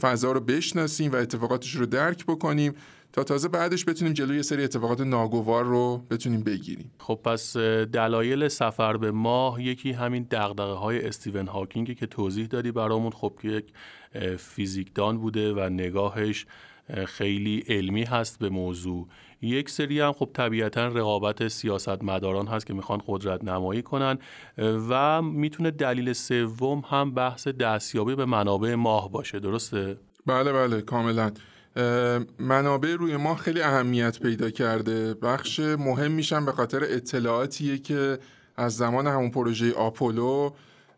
فضا 0.00 0.32
رو 0.32 0.40
بشناسیم 0.40 1.12
و 1.12 1.16
اتفاقاتش 1.16 1.76
رو 1.76 1.86
درک 1.86 2.26
بکنیم 2.26 2.74
تا 3.12 3.24
تازه 3.24 3.48
بعدش 3.48 3.84
بتونیم 3.84 4.12
جلوی 4.12 4.42
سری 4.42 4.64
اتفاقات 4.64 5.00
ناگوار 5.00 5.64
رو 5.64 6.06
بتونیم 6.10 6.42
بگیریم. 6.42 6.90
خب 6.98 7.20
پس 7.24 7.56
دلایل 7.92 8.48
سفر 8.48 8.96
به 8.96 9.10
ماه 9.10 9.62
یکی 9.62 9.92
همین 9.92 10.26
دغدغه 10.30 10.72
های 10.72 11.06
استیون 11.06 11.46
هاکینگ 11.46 11.96
که 11.96 12.06
توضیح 12.06 12.46
دادی 12.46 12.72
برامون. 12.72 13.10
خب 13.10 13.32
که 13.42 13.48
یک 13.48 13.72
فیزیکدان 14.38 15.18
بوده 15.18 15.52
و 15.52 15.68
نگاهش 15.68 16.46
خیلی 17.06 17.64
علمی 17.68 18.04
هست 18.04 18.38
به 18.38 18.48
موضوع 18.48 19.08
یک 19.42 19.70
سری 19.70 20.00
هم 20.00 20.12
خب 20.12 20.30
طبیعتا 20.34 20.86
رقابت 20.86 21.48
سیاستمداران 21.48 22.46
هست 22.46 22.66
که 22.66 22.74
می‌خوان 22.74 23.02
قدرت 23.06 23.44
نمایی 23.44 23.82
کنن 23.82 24.18
و 24.58 25.22
می‌تونه 25.22 25.70
دلیل 25.70 26.12
سوم 26.12 26.82
هم 26.90 27.14
بحث 27.14 27.48
دستیابی 27.48 28.14
به 28.14 28.24
منابع 28.24 28.74
ماه 28.74 29.12
باشه. 29.12 29.40
درسته؟ 29.40 29.96
بله 30.26 30.52
بله 30.52 30.82
کاملا. 30.82 31.30
منابع 32.38 32.94
روی 32.94 33.16
ماه 33.16 33.38
خیلی 33.38 33.62
اهمیت 33.62 34.20
پیدا 34.20 34.50
کرده. 34.50 35.14
بخش 35.14 35.60
مهم 35.60 36.12
میشن 36.12 36.44
به 36.44 36.52
خاطر 36.52 36.82
اطلاعاتیه 36.82 37.78
که 37.78 38.18
از 38.56 38.76
زمان 38.76 39.06
همون 39.06 39.30
پروژه 39.30 39.72
آپولو 39.72 40.50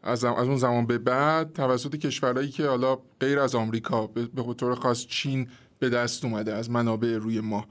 از, 0.02 0.24
از 0.24 0.48
اون 0.48 0.56
زمان 0.56 0.86
به 0.86 0.98
بعد 0.98 1.52
توسط 1.52 1.96
کشورهایی 1.96 2.48
که 2.48 2.66
حالا 2.66 2.98
غیر 3.20 3.38
از 3.38 3.54
آمریکا 3.54 4.06
به 4.06 4.54
طور 4.54 4.74
خاص 4.74 5.06
چین 5.06 5.48
به 5.78 5.88
دست 5.88 6.24
اومده 6.24 6.54
از 6.54 6.70
منابع 6.70 7.08
روی 7.08 7.40
ماه. 7.40 7.66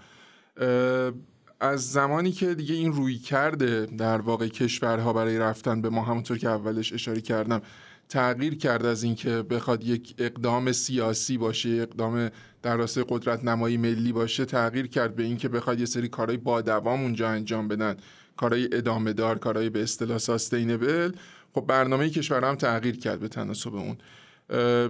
از 1.59 1.91
زمانی 1.91 2.31
که 2.31 2.55
دیگه 2.55 2.75
این 2.75 2.93
روی 2.93 3.17
کرده 3.17 3.85
در 3.85 4.21
واقع 4.21 4.47
کشورها 4.47 5.13
برای 5.13 5.39
رفتن 5.39 5.81
به 5.81 5.89
ما 5.89 6.01
همونطور 6.01 6.37
که 6.37 6.49
اولش 6.49 6.93
اشاره 6.93 7.21
کردم 7.21 7.61
تغییر 8.09 8.57
کرد 8.57 8.85
از 8.85 9.03
اینکه 9.03 9.29
بخواد 9.29 9.83
یک 9.83 10.15
اقدام 10.17 10.71
سیاسی 10.71 11.37
باشه 11.37 11.69
اقدام 11.69 12.29
در 12.61 12.77
راستای 12.77 13.05
قدرت 13.09 13.43
نمایی 13.43 13.77
ملی 13.77 14.11
باشه 14.11 14.45
تغییر 14.45 14.87
کرد 14.87 15.15
به 15.15 15.23
اینکه 15.23 15.49
بخواد 15.49 15.79
یه 15.79 15.85
سری 15.85 16.07
کارهای 16.07 16.37
با 16.37 16.61
دوام 16.61 17.01
اونجا 17.01 17.29
انجام 17.29 17.67
بدن. 17.67 17.97
کارهای 18.37 18.69
ادامه 18.71 19.13
دار 19.13 19.37
کارهای 19.37 19.69
به 19.69 19.83
اصطلاح 19.83 20.17
ساستینبل 20.17 21.11
خب 21.53 21.61
برنامه 21.61 22.09
کشور 22.09 22.45
هم 22.45 22.55
تغییر 22.55 22.97
کرد 22.97 23.19
به 23.19 23.27
تناسب 23.27 23.75
اون. 23.75 23.97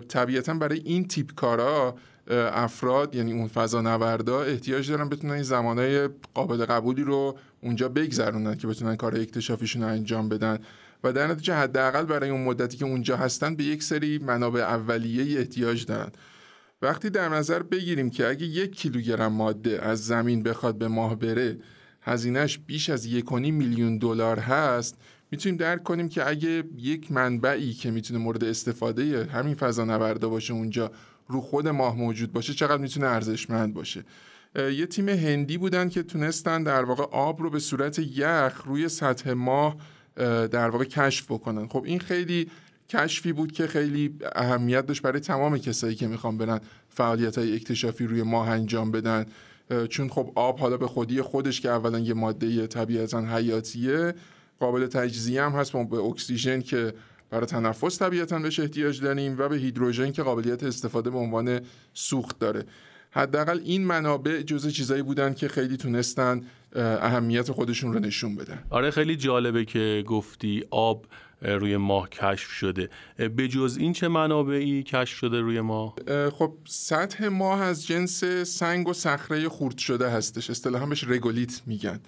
طبیعتا 0.08 0.54
برای 0.54 0.80
این 0.80 1.08
تیپ 1.08 1.34
کارا 1.36 1.96
افراد 2.32 3.16
یعنی 3.16 3.34
اون 3.34 3.48
فضا 3.48 3.82
نوردا 3.82 4.42
احتیاج 4.42 4.92
دارن 4.92 5.10
بتونن 5.10 5.34
این 5.34 5.44
زمانهای 5.44 6.10
قابل 6.34 6.66
قبولی 6.66 7.04
رو 7.04 7.38
اونجا 7.62 7.90
بگذرونن 7.90 8.56
که 8.56 8.68
بتونن 8.68 8.96
کار 8.96 9.16
اکتشافیشون 9.16 9.82
رو 9.82 9.88
انجام 9.88 10.30
بدن. 10.30 10.60
و 11.04 11.14
در 11.14 11.28
نتیجه 11.28 11.54
حداقل 11.54 12.06
برای 12.06 12.30
اون 12.30 12.44
مدتی 12.44 12.78
که 12.78 12.86
اونجا 12.86 13.18
هستن 13.18 13.56
به 13.56 13.64
یک 13.64 13.84
سری 13.84 14.18
منابع 14.18 14.62
اولیه 14.62 15.40
احتیاج 15.40 15.86
دارن. 15.86 16.12
وقتی 16.82 17.10
در 17.10 17.30
نظر 17.30 17.64
بگیریم 17.64 18.10
که 18.10 18.28
اگه 18.28 18.46
یک 18.46 18.76
کیلوگرم 18.76 19.34
ماده 19.34 19.82
از 19.82 20.06
زمین 20.06 20.44
بخواد 20.44 20.78
به 20.78 20.88
ماه 20.88 21.16
بره 21.16 21.58
هزینهش 22.02 22.58
بیش 22.58 22.90
از 22.90 23.06
یک 23.06 23.34
میلیون 23.34 23.98
دلار 23.98 24.40
هست 24.40 24.98
می‌تونیم 25.32 25.58
درک 25.58 25.84
کنیم 25.84 26.10
که 26.10 26.28
اگه 26.28 26.64
یک 26.78 27.12
منبعی 27.12 27.74
که 27.74 27.92
می‌تونه 27.92 28.20
مورد 28.20 28.44
استفاده 28.44 29.26
همین 29.26 29.56
فضا 29.56 29.86
نوردا 29.86 30.30
باشه 30.30 30.54
اونجا 30.54 30.92
رو 31.28 31.42
خود 31.42 31.68
ماه 31.68 31.98
موجود 31.98 32.34
باشه 32.34 32.54
چقدر 32.54 32.82
می‌تونه 32.82 33.08
ارزشمند 33.08 33.74
باشه. 33.74 34.04
یه 34.56 34.86
تیم 34.86 35.10
هندی 35.10 35.58
بودن 35.58 35.90
که 35.90 36.04
تونستن 36.04 36.64
در 36.64 36.84
واقع 36.84 37.04
آب 37.04 37.42
رو 37.42 37.50
به 37.50 37.60
صورت 37.60 38.00
یخ 38.00 38.64
روی 38.66 38.90
سطح 38.90 39.32
ماه 39.32 39.78
در 40.48 40.70
واقع 40.70 40.86
کشف 40.86 41.26
بکنن. 41.32 41.68
خب 41.68 41.84
این 41.86 42.00
خیلی 42.00 42.48
کشفی 42.90 43.34
بود 43.34 43.52
که 43.52 43.68
خیلی 43.68 44.16
اهمیت 44.36 44.86
داشت 44.86 45.02
برای 45.02 45.20
تمام 45.20 45.58
کسایی 45.58 45.96
که 45.96 46.08
می‌خوان 46.08 46.38
برن 46.38 46.60
فعالیت 46.90 47.38
های 47.38 47.56
اکتشافی 47.56 48.06
روی 48.06 48.24
ماه 48.24 48.50
انجام 48.50 48.92
بدن. 48.92 49.26
چون 49.90 50.10
خب 50.10 50.32
آب 50.36 50.60
حالا 50.60 50.78
به 50.78 50.88
خودی 50.88 51.22
خودش 51.22 51.62
که 51.62 51.70
اولا 51.70 52.00
یه 52.00 52.14
ماده 52.14 52.68
طبیعتا 52.68 53.36
حیاتیه 53.36 54.14
قابل 54.60 54.88
تجزیه 54.88 55.44
هم 55.44 55.52
هست 55.52 55.72
به 55.72 55.98
اکسیژن 55.98 56.62
که 56.62 56.94
برای 57.34 57.46
تنفس 57.46 58.00
طبیعتا 58.00 58.40
بهش 58.40 58.60
احتیاج 58.60 59.02
داریم 59.02 59.36
و 59.40 59.48
به 59.48 59.58
هیدروژن 59.58 60.12
که 60.12 60.24
قابلیت 60.24 60.64
استفاده 60.64 61.10
به 61.10 61.18
عنوان 61.18 61.62
سوخت 61.94 62.40
داره. 62.40 62.66
حداقل 63.12 63.60
این 63.64 63.86
منابع 63.86 64.42
جزء 64.42 64.70
چیزایی 64.70 65.02
بودن 65.02 65.34
که 65.34 65.48
خیلی 65.48 65.78
تونستن 65.78 66.42
اهمیت 66.76 67.52
خودشون 67.52 67.94
رو 67.94 68.00
نشون 68.00 68.36
بدن. 68.36 68.64
آره 68.70 68.92
خیلی 68.92 69.16
جالبه 69.16 69.66
که 69.66 70.04
گفتی 70.08 70.64
آب 70.72 71.06
روی 71.42 71.78
ماه 71.78 72.10
کشف 72.10 72.50
شده. 72.50 72.90
به 73.36 73.48
جز 73.48 73.78
این 73.80 73.94
چه 73.94 74.08
منابعی 74.08 74.84
کشف 74.84 75.18
شده 75.18 75.42
روی 75.42 75.62
ماه؟ 75.62 75.96
خب 76.30 76.54
سطح 76.66 77.28
ماه 77.28 77.62
از 77.62 77.88
جنس 77.88 78.24
سنگ 78.44 78.88
و 78.88 78.94
صخره 78.94 79.50
خورد 79.50 79.78
شده 79.78 80.10
هستش. 80.10 80.50
اصطلاحا 80.50 80.86
بهش 80.86 81.04
رگولیت 81.04 81.62
میگن. 81.66 82.00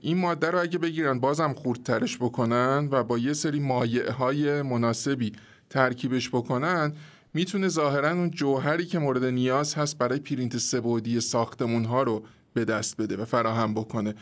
این 0.00 0.18
ماده 0.18 0.50
رو 0.50 0.60
اگه 0.60 0.78
بگیرن 0.78 1.18
بازم 1.20 1.52
خوردترش 1.52 2.16
بکنن 2.16 2.88
و 2.90 3.04
با 3.04 3.18
یه 3.18 3.32
سری 3.32 3.60
مایع 3.60 4.10
های 4.10 4.62
مناسبی 4.62 5.32
ترکیبش 5.70 6.28
بکنن 6.28 6.92
می‌تونه 7.34 7.68
ظاهرا 7.68 8.10
اون 8.10 8.30
جوهری 8.30 8.86
که 8.86 8.98
مورد 8.98 9.24
نیاز 9.24 9.74
هست 9.74 9.98
برای 9.98 10.18
پرینت 10.18 10.58
سبودی 10.58 11.20
ساختمون 11.20 11.84
ها 11.84 12.02
رو 12.02 12.24
به 12.54 12.64
دست 12.64 12.96
بده 12.96 13.16
و 13.16 13.24
فراهم 13.24 13.74
بکنه. 13.74 14.14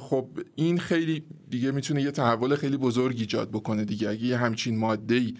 خب 0.00 0.28
این 0.54 0.78
خیلی 0.78 1.24
دیگه 1.50 1.70
می‌تونه 1.70 2.02
یه 2.02 2.10
تحول 2.10 2.56
خیلی 2.56 2.76
بزرگ 2.76 3.16
ایجاد 3.18 3.50
بکنه 3.50 3.84
دیگه. 3.84 4.08
اگه 4.08 4.24
یه 4.24 4.36
همچین 4.36 4.78
ماده 4.78 5.14
ای 5.14 5.34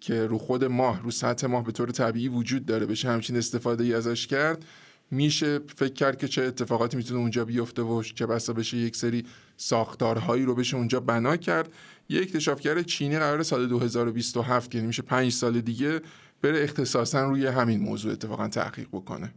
که 0.00 0.26
رو 0.26 0.38
خود 0.38 0.64
ماه 0.64 1.02
رو 1.02 1.10
سطح 1.10 1.46
ماه 1.46 1.64
به 1.64 1.72
طور 1.72 1.90
طبیعی 1.90 2.28
وجود 2.28 2.66
داره 2.66 2.86
بشه 2.86 3.08
همچین 3.08 3.36
استفاده 3.36 3.84
ای 3.84 3.94
ازش 3.94 4.26
کرد 4.26 4.64
میشه 5.10 5.58
فکر 5.76 5.92
کرد 5.92 6.18
که 6.18 6.28
چه 6.28 6.42
اتفاقاتی 6.42 6.96
می‌تونه 6.96 7.20
اونجا 7.20 7.44
بیفته 7.44 7.82
و 7.82 8.02
چه 8.02 8.26
بسا 8.26 8.52
بشه 8.52 8.76
یک 8.76 8.96
سری 8.96 9.24
ساختارهایی 9.56 10.44
رو 10.44 10.54
بشه 10.54 10.76
اونجا 10.76 11.00
بنا 11.00 11.36
کرد. 11.36 11.72
یک 12.08 12.22
اکتشافگر 12.22 12.82
چینی 12.82 13.18
قرار 13.18 13.42
سال 13.42 13.66
2027 13.66 14.74
یعنی 14.74 14.86
میشه 14.86 15.02
پنج 15.02 15.32
سال 15.32 15.60
دیگه 15.60 16.00
بره 16.42 16.62
اختصاصا 16.62 17.24
روی 17.24 17.46
همین 17.46 17.80
موضوع 17.80 18.12
اتفاقا 18.12 18.48
تحقیق 18.48 18.88
بکنه. 18.92 19.34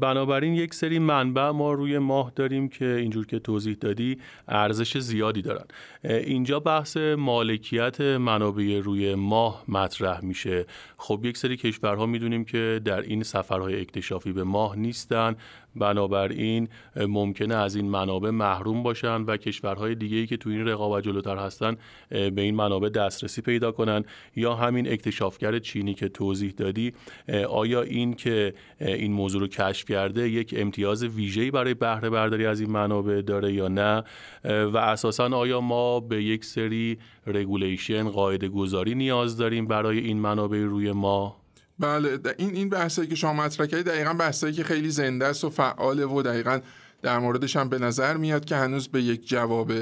بنابراین 0.00 0.54
یک 0.54 0.74
سری 0.74 0.98
منبع 0.98 1.50
ما 1.50 1.72
روی 1.72 1.98
ماه 1.98 2.32
داریم 2.36 2.68
که 2.68 2.86
اینجور 2.86 3.26
که 3.26 3.38
توضیح 3.38 3.76
دادی 3.80 4.18
ارزش 4.48 4.98
زیادی 4.98 5.42
دارن. 5.42 5.64
اینجا 6.04 6.60
بحث 6.60 6.96
مالکیت 6.96 8.00
منابع 8.00 8.80
روی 8.84 9.14
ماه 9.14 9.64
مطرح 9.68 10.24
میشه. 10.24 10.66
خب 10.96 11.20
یک 11.24 11.36
سری 11.36 11.56
کشورها 11.56 12.06
می‌دونیم 12.06 12.44
که 12.44 12.80
در 12.84 13.00
این 13.00 13.22
سفرهای 13.22 13.80
اکتشافی 13.80 14.32
به 14.32 14.44
ماه 14.44 14.76
نیستن. 14.76 15.36
بنابراین 15.76 16.68
ممکنه 16.96 17.54
از 17.54 17.76
این 17.76 17.90
منابع 17.90 18.30
محروم 18.30 18.82
باشن 18.82 19.22
و 19.22 19.36
کشورهای 19.36 19.94
دیگه 19.94 20.26
که 20.26 20.36
تو 20.36 20.50
این 20.50 20.68
رقابت 20.68 21.04
جلوتر 21.04 21.36
هستن 21.36 21.76
به 22.08 22.42
این 22.42 22.54
منابع 22.54 22.88
دسترسی 22.88 23.42
پیدا 23.42 23.72
کنن. 23.72 24.04
یا 24.36 24.54
همین 24.54 24.92
اکتشافگر 24.92 25.58
چینی 25.58 25.94
که 25.94 26.08
توضیح 26.08 26.52
دادی 26.56 26.92
آیا 27.48 27.82
این 27.82 28.14
که 28.14 28.54
این 28.80 29.12
موضوع 29.12 29.33
رو 29.38 29.46
کشف 29.46 29.88
کرده 29.88 30.30
یک 30.30 30.54
امتیاز 30.58 31.02
ویژه‌ای 31.02 31.50
برای 31.50 31.74
بهره 31.74 32.10
برداری 32.10 32.46
از 32.46 32.60
این 32.60 32.70
منابع 32.70 33.20
داره 33.20 33.52
یا 33.52 33.68
نه؟ 33.68 34.04
و 34.44 34.76
اساسا 34.76 35.28
آیا 35.28 35.60
ما 35.60 36.00
به 36.00 36.24
یک 36.24 36.44
سری 36.44 36.98
regulation 37.26 38.08
قاعده 38.08 38.48
گذاری 38.48 38.94
نیاز 38.94 39.36
داریم 39.36 39.66
برای 39.66 39.98
این 39.98 40.18
منابع 40.18 40.58
روی 40.58 40.92
ماه؟ 40.92 41.36
بله 41.78 42.18
این 42.38 42.50
این 42.50 42.68
بحثایی 42.68 43.08
که 43.08 43.14
شما 43.14 43.32
مطرح 43.32 43.66
کردید 43.66 43.86
دقیقا 43.86 44.12
بحثایی 44.12 44.54
که 44.54 44.64
خیلی 44.64 44.90
زنده 44.90 45.26
است 45.26 45.44
و 45.44 45.50
فعاله 45.50 46.06
و 46.06 46.22
دقیقا 46.22 46.60
در 47.02 47.18
موردش 47.18 47.56
هم 47.56 47.68
به 47.68 47.78
نظر 47.78 48.16
میاد 48.16 48.44
که 48.44 48.56
هنوز 48.56 48.88
به 48.88 49.02
یک 49.02 49.28
جواب 49.28 49.72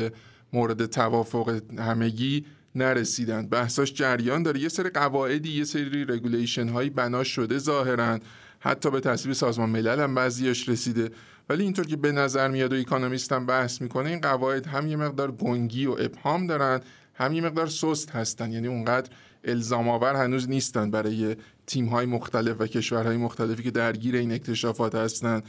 مورد 0.53 0.87
توافق 0.87 1.61
همگی 1.79 2.45
نرسیدن 2.75 3.47
بحثاش 3.47 3.95
جریان 3.95 4.43
داره. 4.43 4.61
یه 4.61 4.69
سری 4.69 4.89
قواعدی 4.89 5.53
یه 5.59 5.65
سری 5.65 6.05
regulation 6.05 6.69
هایی 6.69 6.91
بنا 6.91 7.25
شده 7.25 7.59
ظاهرا. 7.59 8.19
حتی 8.65 8.91
به 8.91 9.01
تصویب 9.01 9.35
سازمان 9.35 9.71
ملل 9.71 10.01
هم 10.01 10.15
بعضیاش 10.15 10.69
رسیده. 10.69 11.11
ولی 11.49 11.65
اینطور 11.65 11.87
که 11.87 11.97
به 11.97 12.13
نظر 12.13 12.49
میاد 12.49 12.73
و 12.73 12.77
اکانومیست 12.77 13.33
هم 13.33 13.47
بحث 13.47 13.83
می‌کنه 13.83 14.11
این 14.11 14.21
قواعد 14.21 14.67
هم 14.67 14.87
یه 14.87 14.97
مقدار 14.97 15.33
گنگی 15.33 15.87
و 15.87 15.97
ابهام 15.99 16.47
دارن 16.47 16.81
هم 17.15 17.33
یه 17.33 17.43
مقدار 17.43 17.67
سست 17.67 18.11
هستن. 18.11 18.53
یعنی 18.53 18.67
اونقدر 18.67 19.11
الزام 19.45 19.89
آور 19.89 20.15
هنوز 20.15 20.49
نیستن 20.49 20.91
برای 20.91 21.37
تیم 21.67 21.87
های 21.87 22.07
مختلف 22.07 22.61
و 22.61 22.67
کشورهای 22.67 23.17
مختلفی 23.17 23.63
که 23.63 23.71
درگیر 23.71 24.17
این 24.17 24.33
اکتشافات 24.33 24.95
هستن. 24.95 25.43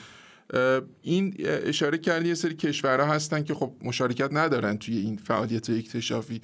این 1.01 1.36
اشاره 1.39 1.97
کردی 1.97 2.28
یه 2.28 2.36
سری 2.36 2.53
کشورها 2.53 3.14
هستن 3.14 3.43
که 3.43 3.53
خب 3.53 3.74
مشارکت 3.84 4.30
ندارن 4.34 4.78
توی 4.78 4.97
این 4.97 5.18
فعالیت 5.18 5.70
اکتشافی. 5.70 6.41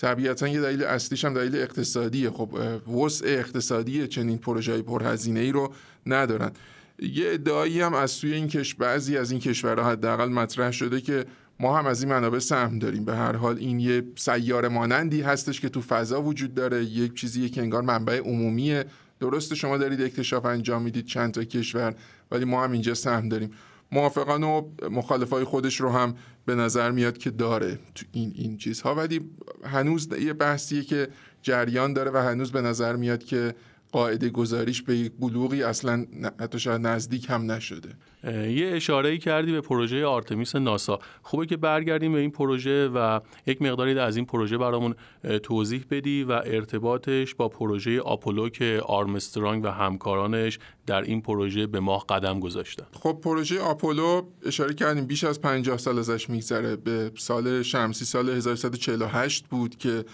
طبیعتا 0.00 0.48
یه 0.48 0.60
دلیل 0.60 0.84
اصلیش 0.84 1.24
هم 1.24 1.34
دلیل 1.34 1.56
اقتصادیه. 1.56 2.30
خب 2.30 2.58
وسع 2.88 3.26
اقتصادی 3.26 4.08
چنین 4.08 4.38
پروژه 4.38 4.72
های 4.72 4.82
پرهزینه 4.82 5.40
ای 5.40 5.52
رو 5.52 5.72
ندارن. 6.06 6.50
یه 6.98 7.32
ادعایی 7.32 7.80
هم 7.80 7.94
از 7.94 8.10
سوی 8.10 8.32
این 8.32 8.48
کش 8.48 8.74
بعضی 8.74 9.16
از 9.16 9.30
این 9.30 9.40
کشورها 9.40 9.90
حداقل 9.90 10.28
مطرح 10.28 10.70
شده 10.70 11.00
که 11.00 11.24
ما 11.60 11.78
هم 11.78 11.86
از 11.86 12.02
این 12.02 12.12
منابع 12.12 12.38
سهم 12.38 12.78
داریم. 12.78 13.04
به 13.04 13.16
هر 13.16 13.36
حال 13.36 13.58
این 13.58 13.80
یه 13.80 14.02
سیاره 14.16 14.68
مانندی 14.68 15.22
هستش 15.22 15.60
که 15.60 15.68
تو 15.68 15.80
فضا 15.80 16.22
وجود 16.22 16.54
داره. 16.54 16.84
یک 16.84 17.14
چیزی 17.14 17.48
که 17.48 17.60
انگار 17.60 17.82
منبع 17.82 18.18
عمومیه. 18.18 18.84
درسته 19.20 19.54
شما 19.54 19.78
دارید 19.78 20.02
اکتشاف 20.02 20.44
انجام 20.44 20.82
می‌دید 20.82 21.06
چند 21.06 21.32
تا 21.32 21.44
کشور 21.44 21.94
ولی 22.30 22.44
ما 22.44 22.64
هم 22.64 22.72
اینجا 22.72 22.94
سهم 22.94 23.28
داریم. 23.28 23.50
موافقان 23.92 24.44
و 24.44 24.68
مخالفای 24.90 25.44
خودش 25.44 25.80
رو 25.80 25.90
هم 25.90 26.14
به 26.46 26.54
نظر 26.54 26.90
میاد 26.90 27.18
که 27.18 27.30
داره 27.30 27.78
تو 27.94 28.06
این 28.12 28.32
این 28.34 28.56
چیزها. 28.56 28.94
ولی 28.94 29.30
هنوز 29.64 30.08
یه 30.20 30.32
بحثیه 30.32 30.82
که 30.82 31.08
جریان 31.42 31.92
داره 31.92 32.10
و 32.10 32.16
هنوز 32.16 32.52
به 32.52 32.60
نظر 32.60 32.96
میاد 32.96 33.24
که 33.24 33.54
قاعده 33.92 34.30
گذاریش 34.30 34.82
به 34.82 34.96
یک 34.96 35.12
بلوغی 35.20 35.62
اصلا 35.62 36.06
حتی 36.40 36.58
شاید 36.58 36.86
نزدیک 36.86 37.26
هم 37.30 37.52
نشده. 37.52 37.88
یه 38.32 38.70
اشاره 38.72 39.08
ای 39.08 39.18
کردی 39.18 39.52
به 39.52 39.60
پروژه 39.60 40.06
آرتمیس 40.06 40.56
ناسا. 40.56 40.98
خوبه 41.22 41.46
که 41.46 41.56
برگردیم 41.56 42.12
به 42.12 42.18
این 42.18 42.30
پروژه 42.30 42.88
و 42.88 43.20
یک 43.46 43.62
مقداری 43.62 43.98
از 43.98 44.16
این 44.16 44.26
پروژه 44.26 44.58
برامون 44.58 44.94
توضیح 45.42 45.84
بدی 45.90 46.24
و 46.24 46.32
ارتباطش 46.32 47.34
با 47.34 47.48
پروژه 47.48 48.00
آپولو 48.00 48.48
که 48.48 48.82
آرمسترانگ 48.86 49.64
و 49.64 49.68
همکارانش 49.68 50.58
در 50.86 51.02
این 51.02 51.20
پروژه 51.20 51.66
به 51.66 51.80
ماه 51.80 52.04
قدم 52.08 52.40
گذاشتن. 52.40 52.86
خب 52.92 53.18
پروژه 53.22 53.60
آپولو 53.60 54.22
اشاره 54.46 54.74
کردیم 54.74 55.04
بیش 55.04 55.24
از 55.24 55.40
50 55.40 55.78
سال 55.78 55.98
ازش 55.98 56.30
میگذره. 56.30 56.76
به 56.76 57.10
سال 57.16 57.62
شمسی 57.62 58.04
سال 58.04 58.28
1148 58.30 59.46
بود 59.46 59.78
که 59.78 60.04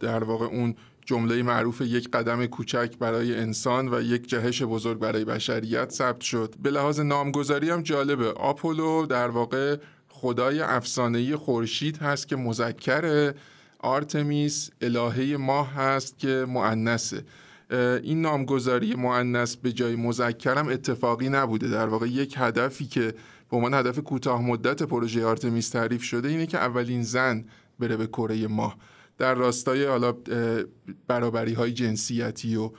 در 0.00 0.24
واقع 0.24 0.46
اون 0.46 0.74
جمله 1.08 1.42
معروف 1.42 1.80
یک 1.80 2.10
قدم 2.10 2.46
کوچک 2.46 2.98
برای 2.98 3.36
انسان 3.36 3.94
و 3.94 4.02
یک 4.02 4.28
جهش 4.28 4.62
بزرگ 4.62 4.98
برای 4.98 5.24
بشریت 5.24 5.90
ثبت 5.90 6.20
شد. 6.20 6.54
به 6.62 6.70
لحاظ 6.70 7.00
نامگذاری 7.00 7.70
هم 7.70 7.82
جالبه. 7.82 8.30
آپولو 8.30 9.06
در 9.06 9.28
واقع 9.28 9.76
خدای 10.08 10.60
افسانه‌ای 10.60 11.36
خورشید 11.36 11.96
هست 11.96 12.28
که 12.28 12.36
مذکر 12.36 13.34
آرتمیس 13.78 14.70
الهه 14.80 15.36
ماه 15.36 15.72
هست 15.72 16.18
که 16.18 16.46
مؤنثه. 16.48 17.24
این 18.02 18.22
نامگذاری 18.22 18.94
مؤنث 18.94 19.56
به 19.56 19.72
جای 19.72 19.96
مذکرم 19.96 20.68
اتفاقی 20.68 21.28
نبوده. 21.28 21.68
در 21.68 21.86
واقع 21.86 22.06
یک 22.06 22.34
هدفی 22.38 22.86
که 22.86 23.14
به 23.50 23.56
عنوان 23.56 23.74
هدف 23.74 23.98
کوتاه 23.98 24.42
مدت 24.42 24.82
پروژه 24.82 25.24
آرتمیس 25.24 25.68
تعریف 25.68 26.02
شده 26.02 26.28
اینه 26.28 26.46
که 26.46 26.58
اولین 26.58 27.02
زن 27.02 27.44
بره 27.78 27.96
به 27.96 28.06
کره 28.06 28.46
ماه. 28.46 28.76
در 29.18 29.34
راستای 29.34 29.84
حالا 29.84 30.14
برابری 31.06 31.52
های 31.52 31.72
جنسیتی 31.72 32.56
و 32.56 32.70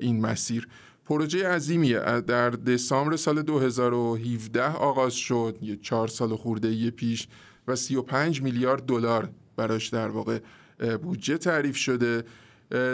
این 0.00 0.20
مسیر. 0.20 0.68
پروژه 1.04 1.48
عظیمیه. 1.48 2.20
در 2.20 2.50
دسامبر 2.50 3.16
سال 3.16 3.42
2017 3.42 4.64
آغاز 4.64 5.14
شد. 5.14 5.58
یه 5.62 5.76
چهار 5.76 6.08
سال 6.08 6.36
خورده 6.36 6.72
یه 6.72 6.90
پیش 6.90 7.28
و 7.68 7.76
35 7.76 8.42
میلیارد 8.42 8.86
دلار 8.86 9.30
براش 9.56 9.88
در 9.88 10.08
واقع 10.08 10.38
بودجه 11.02 11.38
تعریف 11.38 11.76
شده. 11.76 12.24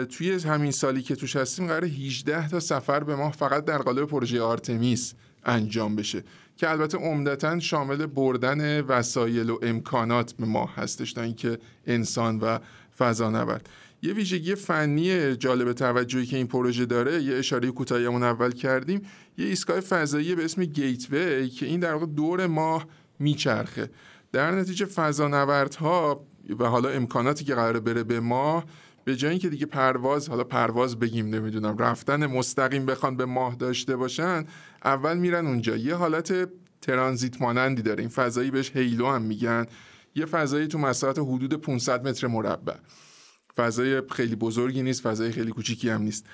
توی 0.09 0.31
همین 0.31 0.71
سالی 0.71 1.01
که 1.01 1.15
توش 1.15 1.35
هستیم 1.35 1.67
قرار 1.67 1.85
18 1.85 2.49
تا 2.49 2.59
سفر 2.59 3.03
به 3.03 3.15
ماه 3.15 3.31
فقط 3.31 3.65
در 3.65 3.77
قالب 3.77 4.07
پروژه 4.07 4.41
آرتمیس 4.41 5.13
انجام 5.45 5.95
بشه 5.95 6.23
که 6.57 6.69
البته 6.69 6.97
عمدتا 6.97 7.59
شامل 7.59 8.05
بردن 8.05 8.81
وسایل 8.81 9.49
و 9.49 9.59
امکانات 9.61 10.33
به 10.33 10.45
ماه 10.45 10.75
هستش 10.75 11.13
تا 11.13 11.21
اینکه 11.21 11.59
انسان 11.87 12.39
و 12.39 12.59
فضا 12.97 13.29
نورد 13.29 13.69
یه 14.01 14.13
ویژگی 14.13 14.55
فنی 14.55 15.35
جالب 15.35 15.73
توجهی 15.73 16.25
که 16.25 16.37
این 16.37 16.47
پروژه 16.47 16.85
داره 16.85 17.23
یه 17.23 17.35
اشاره 17.35 17.71
کوتاهیمون 17.71 18.23
اول 18.23 18.51
کردیم 18.51 19.01
یه 19.37 19.45
ایستگاه 19.45 19.79
فضایی 19.79 20.35
به 20.35 20.45
اسم 20.45 20.65
گیتوی 20.65 21.49
که 21.49 21.65
این 21.65 21.79
در 21.79 21.93
واقع 21.93 22.05
دور 22.05 22.47
ماه 22.47 22.87
میچرخه. 23.19 23.89
در 24.31 24.51
نتیجه 24.51 24.85
فضانوردها 24.85 26.25
و 26.59 26.65
حالا 26.65 26.89
امکاناتی 26.89 27.45
که 27.45 27.55
قراره 27.55 27.79
بره 27.79 28.03
به 28.03 28.19
ماه 28.19 28.65
به 29.05 29.15
جای 29.15 29.31
اینکه 29.31 29.49
دیگه 29.49 29.65
پرواز 29.65 30.29
حالا 30.29 30.43
پرواز 30.43 30.99
بگیم 30.99 31.29
نمی‌دونم 31.29 31.77
رفتن 31.77 32.25
مستقیم 32.25 32.85
بخوان 32.85 33.17
به 33.17 33.25
ماه 33.25 33.55
داشته 33.55 33.95
باشن 33.95 34.45
اول 34.85 35.17
میرن 35.17 35.47
اونجا. 35.47 35.75
یه 35.75 35.95
حالت 35.95 36.49
ترانزیت 36.81 37.41
مانندی 37.41 37.81
داره. 37.81 37.99
این 37.99 38.09
فضایی 38.09 38.51
بهش 38.51 38.71
هیلو 38.75 39.07
هم 39.07 39.21
میگن. 39.21 39.65
یه 40.15 40.25
فضایی 40.25 40.67
تو 40.67 40.77
مساحت 40.77 41.19
حدود 41.19 41.53
500 41.53 42.07
متر 42.07 42.27
مربع. 42.27 42.75
فضای 43.57 44.01
خیلی 44.11 44.35
بزرگی 44.35 44.83
نیست 44.83 45.01
فضای 45.01 45.31
خیلی 45.31 45.51
کوچیکی 45.51 45.89
هم 45.89 46.01
نیست. 46.01 46.25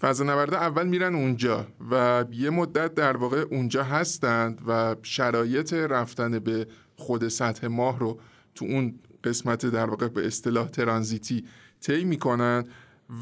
فضا 0.00 0.24
نورده 0.24 0.56
اول 0.56 0.86
میرن 0.86 1.14
اونجا 1.14 1.66
و 1.90 2.24
یه 2.32 2.50
مدت 2.50 2.94
در 2.94 3.16
واقع 3.16 3.44
اونجا 3.50 3.82
هستند 3.82 4.62
و 4.68 4.96
شرایط 5.02 5.72
رفتن 5.72 6.38
به 6.38 6.66
خود 6.96 7.28
سطح 7.28 7.66
ماه 7.66 7.98
رو 7.98 8.20
تو 8.54 8.64
اون 8.64 8.98
قسمت 9.24 9.66
در 9.66 9.90
واقع 9.90 10.08
به 10.08 10.26
اصطلاح 10.26 10.68
ترانزیتی 10.68 11.44
طی 11.80 12.04
می‌کنن 12.04 12.64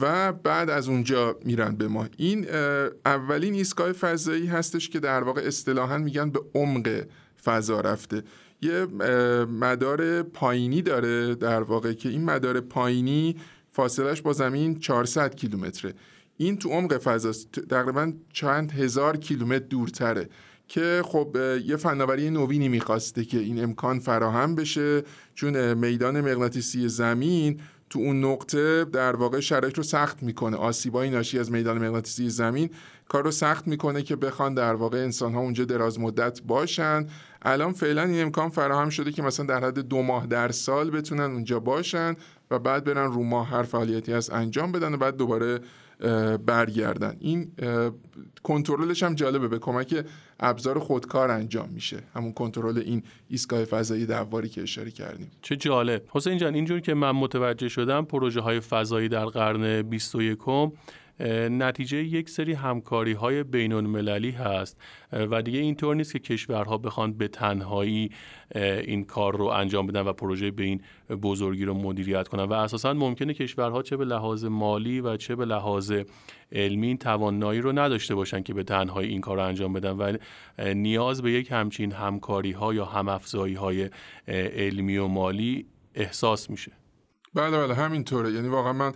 و 0.00 0.32
بعد 0.32 0.70
از 0.70 0.88
اونجا 0.88 1.38
میرن 1.44 1.76
به 1.76 1.88
ماه. 1.88 2.08
این 2.16 2.46
اولین 3.06 3.54
ایستگاه 3.54 3.92
فضایی 3.92 4.46
هستش 4.46 4.88
که 4.88 5.00
در 5.00 5.22
واقع 5.22 5.40
اصطلاحا 5.40 5.98
میگن 5.98 6.30
به 6.30 6.40
عمق 6.54 7.04
فضا 7.44 7.80
رفته. 7.80 8.22
یه 8.64 8.86
مدار 9.46 10.22
پایینی 10.22 10.82
داره 10.82 11.34
در 11.34 11.62
واقع 11.62 11.92
که 11.92 12.08
این 12.08 12.24
مدار 12.24 12.60
پایینی 12.60 13.36
فاصلش 13.72 14.22
با 14.22 14.32
زمین 14.32 14.78
400 14.78 15.34
کیلومتره. 15.34 15.94
این 16.36 16.58
تو 16.58 16.68
عمق 16.68 16.98
فضا 16.98 17.32
تقریبا 17.70 18.12
چند 18.32 18.72
هزار 18.72 19.16
کیلومتر 19.16 19.64
دورتره 19.64 20.28
که 20.68 21.02
خب 21.04 21.36
یه 21.64 21.76
فناوری 21.76 22.30
نوینی 22.30 22.68
می‌خواسته 22.68 23.24
که 23.24 23.38
این 23.38 23.62
امکان 23.62 23.98
فراهم 23.98 24.54
بشه. 24.54 25.02
چون 25.34 25.74
میدان 25.74 26.20
مغناطیسی 26.20 26.88
زمین 26.88 27.60
تو 27.94 28.00
اون 28.00 28.24
نقطه 28.24 28.84
در 28.84 29.16
واقع 29.16 29.40
شرایط 29.40 29.76
رو 29.76 29.82
سخت 29.82 30.22
می‌کنه. 30.22 30.56
آسیبای 30.56 31.10
ناشی 31.10 31.38
از 31.38 31.52
میدان 31.52 31.78
مغناطیسی 31.78 32.30
زمین 32.30 32.70
کار 33.08 33.24
رو 33.24 33.30
سخت 33.30 33.66
می‌کنه 33.66 34.02
که 34.02 34.16
بخوان 34.16 34.54
در 34.54 34.74
واقع 34.74 34.98
انسان 34.98 35.34
ها 35.34 35.40
اونجا 35.40 35.64
دراز 35.64 36.00
مدت 36.00 36.42
باشن. 36.42 37.06
الان 37.42 37.72
فعلا 37.72 38.02
این 38.02 38.22
امکان 38.22 38.48
فراهم 38.48 38.88
شده 38.88 39.12
که 39.12 39.22
مثلا 39.22 39.46
در 39.46 39.64
حد 39.64 39.78
دو 39.78 40.02
ماه 40.02 40.26
در 40.26 40.50
سال 40.50 40.90
بتونن 40.90 41.22
اونجا 41.22 41.60
باشن 41.60 42.14
و 42.50 42.58
بعد 42.58 42.84
برن 42.84 43.12
رو 43.12 43.22
ماه 43.22 43.48
هر 43.48 43.62
فعالیتی 43.62 44.12
از 44.12 44.30
انجام 44.30 44.72
بدن 44.72 44.94
و 44.94 44.96
بعد 44.96 45.16
دوباره 45.16 45.60
برگردن. 46.46 47.16
این 47.20 47.52
کنترلش 48.42 49.02
هم 49.02 49.14
جالبه. 49.14 49.48
به 49.48 49.58
کمک 49.58 50.06
ابزار 50.40 50.78
خودکار 50.78 51.30
انجام 51.30 51.68
میشه. 51.68 51.98
همون 52.14 52.32
کنترل 52.32 52.78
این 52.78 53.02
ایستگاه 53.28 53.64
فضایی 53.64 54.06
دواری 54.06 54.48
که 54.48 54.62
اشاره 54.62 54.90
کردیم. 54.90 55.30
چه 55.42 55.56
جالب. 55.56 56.02
حسین 56.10 56.38
جان 56.38 56.54
اینجور 56.54 56.80
که 56.80 56.94
من 56.94 57.10
متوجه 57.10 57.68
شدم 57.68 58.04
پروژه 58.04 58.40
های 58.40 58.60
فضایی 58.60 59.08
در 59.08 59.24
قرن 59.24 59.82
21 59.82 60.38
نتیجه 61.50 62.04
یک 62.04 62.30
سری 62.30 62.52
همکاری 62.52 63.12
های 63.12 63.42
بین 63.42 63.72
المللی 63.72 64.30
هست 64.30 64.80
و 65.12 65.42
دیگه 65.42 65.58
اینطور 65.58 65.96
نیست 65.96 66.12
که 66.12 66.18
کشورها 66.18 66.78
بخوان 66.78 67.12
به 67.12 67.28
تنهایی 67.28 68.10
این 68.54 69.04
کار 69.04 69.36
رو 69.36 69.44
انجام 69.44 69.86
بدن 69.86 70.00
و 70.00 70.12
پروژه 70.12 70.50
به 70.50 70.62
این 70.62 70.82
بزرگی 71.22 71.64
رو 71.64 71.74
مدیریت 71.74 72.28
کنن. 72.28 72.44
و 72.44 72.52
اساسا 72.52 72.92
ممکنه 72.92 73.34
کشورها 73.34 73.82
چه 73.82 73.96
به 73.96 74.04
لحاظ 74.04 74.44
مالی 74.44 75.00
و 75.00 75.16
چه 75.16 75.36
به 75.36 75.44
لحاظ 75.44 75.92
علمی 76.52 76.98
توانایی 76.98 77.60
رو 77.60 77.72
نداشته 77.72 78.14
باشن 78.14 78.42
که 78.42 78.54
به 78.54 78.62
تنهایی 78.62 79.10
این 79.10 79.20
کار 79.20 79.36
رو 79.36 79.42
انجام 79.42 79.72
بدن. 79.72 79.96
و 79.98 80.18
نیاز 80.74 81.22
به 81.22 81.32
یک 81.32 81.52
همچین 81.52 81.92
همکاری 81.92 82.52
ها 82.52 82.74
یا 82.74 82.84
همافزایی 82.84 83.54
های 83.54 83.90
علمی 84.28 84.96
و 84.96 85.06
مالی 85.06 85.66
احساس 85.94 86.50
میشه. 86.50 86.72
بله 87.34 87.58
بله 87.58 87.74
همینطوره. 87.74 88.32
یعنی 88.32 88.48
واقعا 88.48 88.72
من 88.72 88.92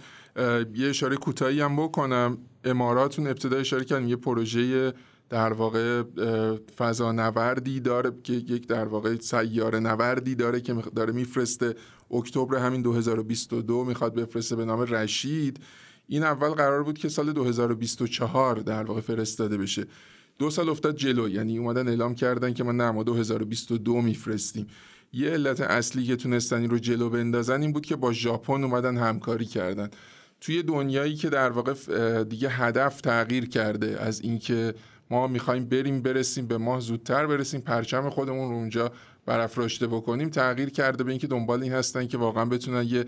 یه 0.75 0.89
اشاره 0.89 1.17
کوتاهی 1.17 1.61
هم 1.61 1.77
بکنم. 1.77 2.39
اماراتون 2.65 3.27
ابتدا 3.27 3.57
اشاره 3.57 3.85
کردن 3.85 4.09
یه 4.09 4.17
پروژه 4.17 4.93
در 5.29 5.53
واقع 5.53 6.03
فضا 6.77 7.13
نوردی 7.13 7.81
داره 7.81 8.13
که 8.23 8.33
یک 8.33 8.67
در 8.67 8.85
واقع 8.85 9.17
سیاره 9.17 9.81
نوردی 9.81 10.35
داره 10.35 10.61
که 10.61 10.75
داره 10.75 11.13
میفرسته. 11.13 11.75
اکتبر 12.11 12.59
همین 12.59 12.83
2022 12.83 13.85
می‌خواد 13.85 14.15
بفرسته 14.15 14.57
به 14.57 14.65
نام 14.65 14.81
رشید. 14.81 15.61
این 16.07 16.23
اول 16.23 16.49
قرار 16.49 16.83
بود 16.83 16.99
که 16.99 17.09
سال 17.09 17.33
2024 17.33 18.57
در 18.57 18.85
واقع 18.85 19.01
فرستاده 19.01 19.59
بشه. 19.59 19.87
دو 20.39 20.51
سال 20.51 20.69
افتاد 20.69 20.97
جلو 20.97 21.29
یعنی 21.29 21.59
اومدن 21.59 21.89
اعلام 21.89 22.15
کردن 22.15 22.55
که 22.55 22.65
ما 22.65 22.73
نه 22.73 22.91
ما 22.91 23.03
2022 23.03 24.01
میفرستیم. 24.01 24.67
یه 25.13 25.31
علت 25.31 25.61
اصلی 25.61 26.05
که 26.05 26.17
تونستن 26.17 26.61
این 26.61 26.71
رو 26.71 26.79
جلو 26.79 27.11
بندازن 27.11 27.63
این 27.63 27.73
بود 27.73 27.87
که 27.87 27.97
با 27.97 28.13
ژاپن 28.13 28.65
اومدن 28.65 28.97
همکاری 28.97 29.45
کردن. 29.45 29.91
توی 30.41 30.63
دنیایی 30.63 31.15
که 31.15 31.29
در 31.29 31.51
واقع 31.51 31.75
دیگه 32.25 32.49
هدف 32.49 33.01
تغییر 33.01 33.49
کرده 33.49 34.01
از 34.01 34.21
اینکه 34.21 34.75
ما 35.11 35.27
می‌خوایم 35.27 35.65
بریم 35.65 36.03
برسیم 36.03 36.47
به 36.47 36.59
ماه 36.59 36.81
زودتر 36.81 37.27
برسیم 37.27 37.61
پرچم 37.61 38.11
خودمون 38.11 38.51
رو 38.51 38.57
اونجا 38.57 38.93
برافراشته 39.27 39.87
بکنیم 39.87 40.29
تغییر 40.29 40.71
کرده 40.71 41.05
به 41.05 41.11
اینکه 41.11 41.27
دنبال 41.27 41.63
این 41.63 41.73
هستن 41.73 42.07
که 42.07 42.19
واقعا 42.19 42.45
بتونن 42.45 42.87
یه 42.89 43.05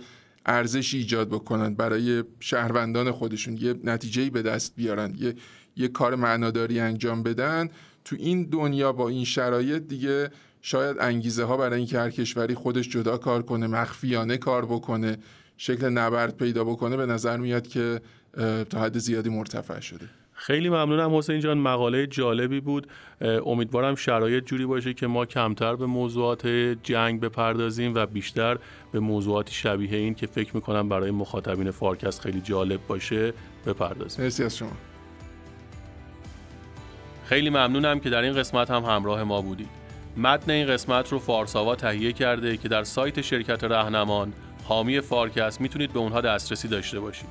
ارزش 0.46 0.94
ایجاد 0.94 1.28
بکنن 1.28 1.74
برای 1.74 2.24
شهروندان 2.40 3.10
خودشون 3.10 3.56
یه 3.56 3.74
نتیجهی 3.84 4.30
به 4.30 4.42
دست 4.42 4.76
بیارن 4.76 5.14
یه 5.18 5.34
یه 5.76 5.88
کار 5.88 6.14
معناداری 6.14 6.80
انجام 6.80 7.22
بدن. 7.22 7.68
تو 8.04 8.16
این 8.18 8.44
دنیا 8.44 8.92
با 8.92 9.08
این 9.08 9.24
شرایط 9.24 9.82
دیگه 9.82 10.30
شاید 10.62 10.96
انگیزه 11.00 11.44
ها 11.44 11.56
برای 11.56 11.78
اینکه 11.78 11.98
هر 11.98 12.10
کشوری 12.10 12.54
خودش 12.54 12.88
جدا 12.88 13.18
کار 13.18 13.42
کنه 13.42 13.66
مخفیانه 13.66 14.36
کار 14.36 14.66
بکنه. 14.66 15.18
شکل 15.62 15.88
نبرد 15.88 16.36
پیدا 16.36 16.64
بکنه 16.64 16.96
به 16.96 17.06
نظر 17.06 17.36
میاد 17.36 17.68
که 17.68 18.00
تا 18.70 18.80
حد 18.80 18.98
زیادی 18.98 19.30
مرتفع 19.30 19.80
شده. 19.80 20.06
خیلی 20.32 20.68
ممنونم 20.68 21.16
حسین 21.16 21.40
جان. 21.40 21.58
مقاله 21.58 22.06
جالبی 22.06 22.60
بود. 22.60 22.86
امیدوارم 23.46 23.94
شرایط 23.94 24.44
جوری 24.44 24.66
باشه 24.66 24.94
که 24.94 25.06
ما 25.06 25.26
کمتر 25.26 25.76
به 25.76 25.86
موضوعات 25.86 26.46
جنگ 26.82 27.20
بپردازیم 27.20 27.94
و 27.94 28.06
بیشتر 28.06 28.58
به 28.92 29.00
موضوعاتی 29.00 29.54
شبیه 29.54 29.98
این 29.98 30.14
که 30.14 30.26
فکر 30.26 30.54
می‌کنم 30.54 30.88
برای 30.88 31.10
مخاطبین 31.10 31.70
فارکست 31.70 32.20
خیلی 32.20 32.40
جالب 32.40 32.80
باشه 32.88 33.32
بپردازیم. 33.66 34.24
مرسی 34.24 34.44
از 34.44 34.56
شما. 34.56 34.72
خیلی 37.24 37.50
ممنونم 37.50 38.00
که 38.00 38.10
در 38.10 38.22
این 38.22 38.32
قسمت 38.32 38.70
هم 38.70 38.82
همراه 38.82 39.24
ما 39.24 39.42
بودید. 39.42 39.68
متن 40.16 40.50
این 40.50 40.66
قسمت 40.66 41.12
رو 41.12 41.18
فارساوا 41.18 41.76
تهیه 41.76 42.12
کرده 42.12 42.56
که 42.56 42.68
در 42.68 42.84
سایت 42.84 43.20
شرکت 43.20 43.64
رهنمان 43.64 44.32
حامی 44.70 45.00
فارکست 45.00 45.60
می‌تونید 45.60 45.92
به 45.92 45.98
اونها 45.98 46.20
دسترسی 46.20 46.68
داشته 46.68 47.00
باشید 47.00 47.28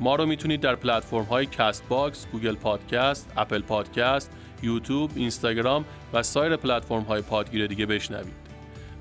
ما 0.00 0.16
رو 0.16 0.26
می‌تونید 0.26 0.60
در 0.60 0.74
پلتفرم 0.74 1.22
های 1.22 1.46
Castbox، 1.46 2.26
Google 2.32 2.54
Podcast، 2.54 3.32
Apple 3.36 3.62
Podcast، 3.62 4.30
یوتیوب، 4.62 5.10
اینستاگرام 5.14 5.84
و 6.12 6.22
سایر 6.22 6.56
پلتفرم 6.56 7.02
های 7.02 7.22
پادگیر 7.22 7.66
دیگه 7.66 7.86
بشنوید. 7.86 8.34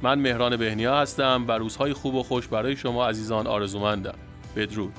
من 0.01 0.19
مهران 0.19 0.57
بهنیا 0.57 0.97
هستم 0.97 1.45
و 1.47 1.51
روزهای 1.51 1.93
خوب 1.93 2.15
و 2.15 2.23
خوش 2.23 2.47
برای 2.47 2.75
شما 2.75 3.07
عزیزان 3.07 3.47
آرزومندم. 3.47 4.15
بدرود. 4.55 4.93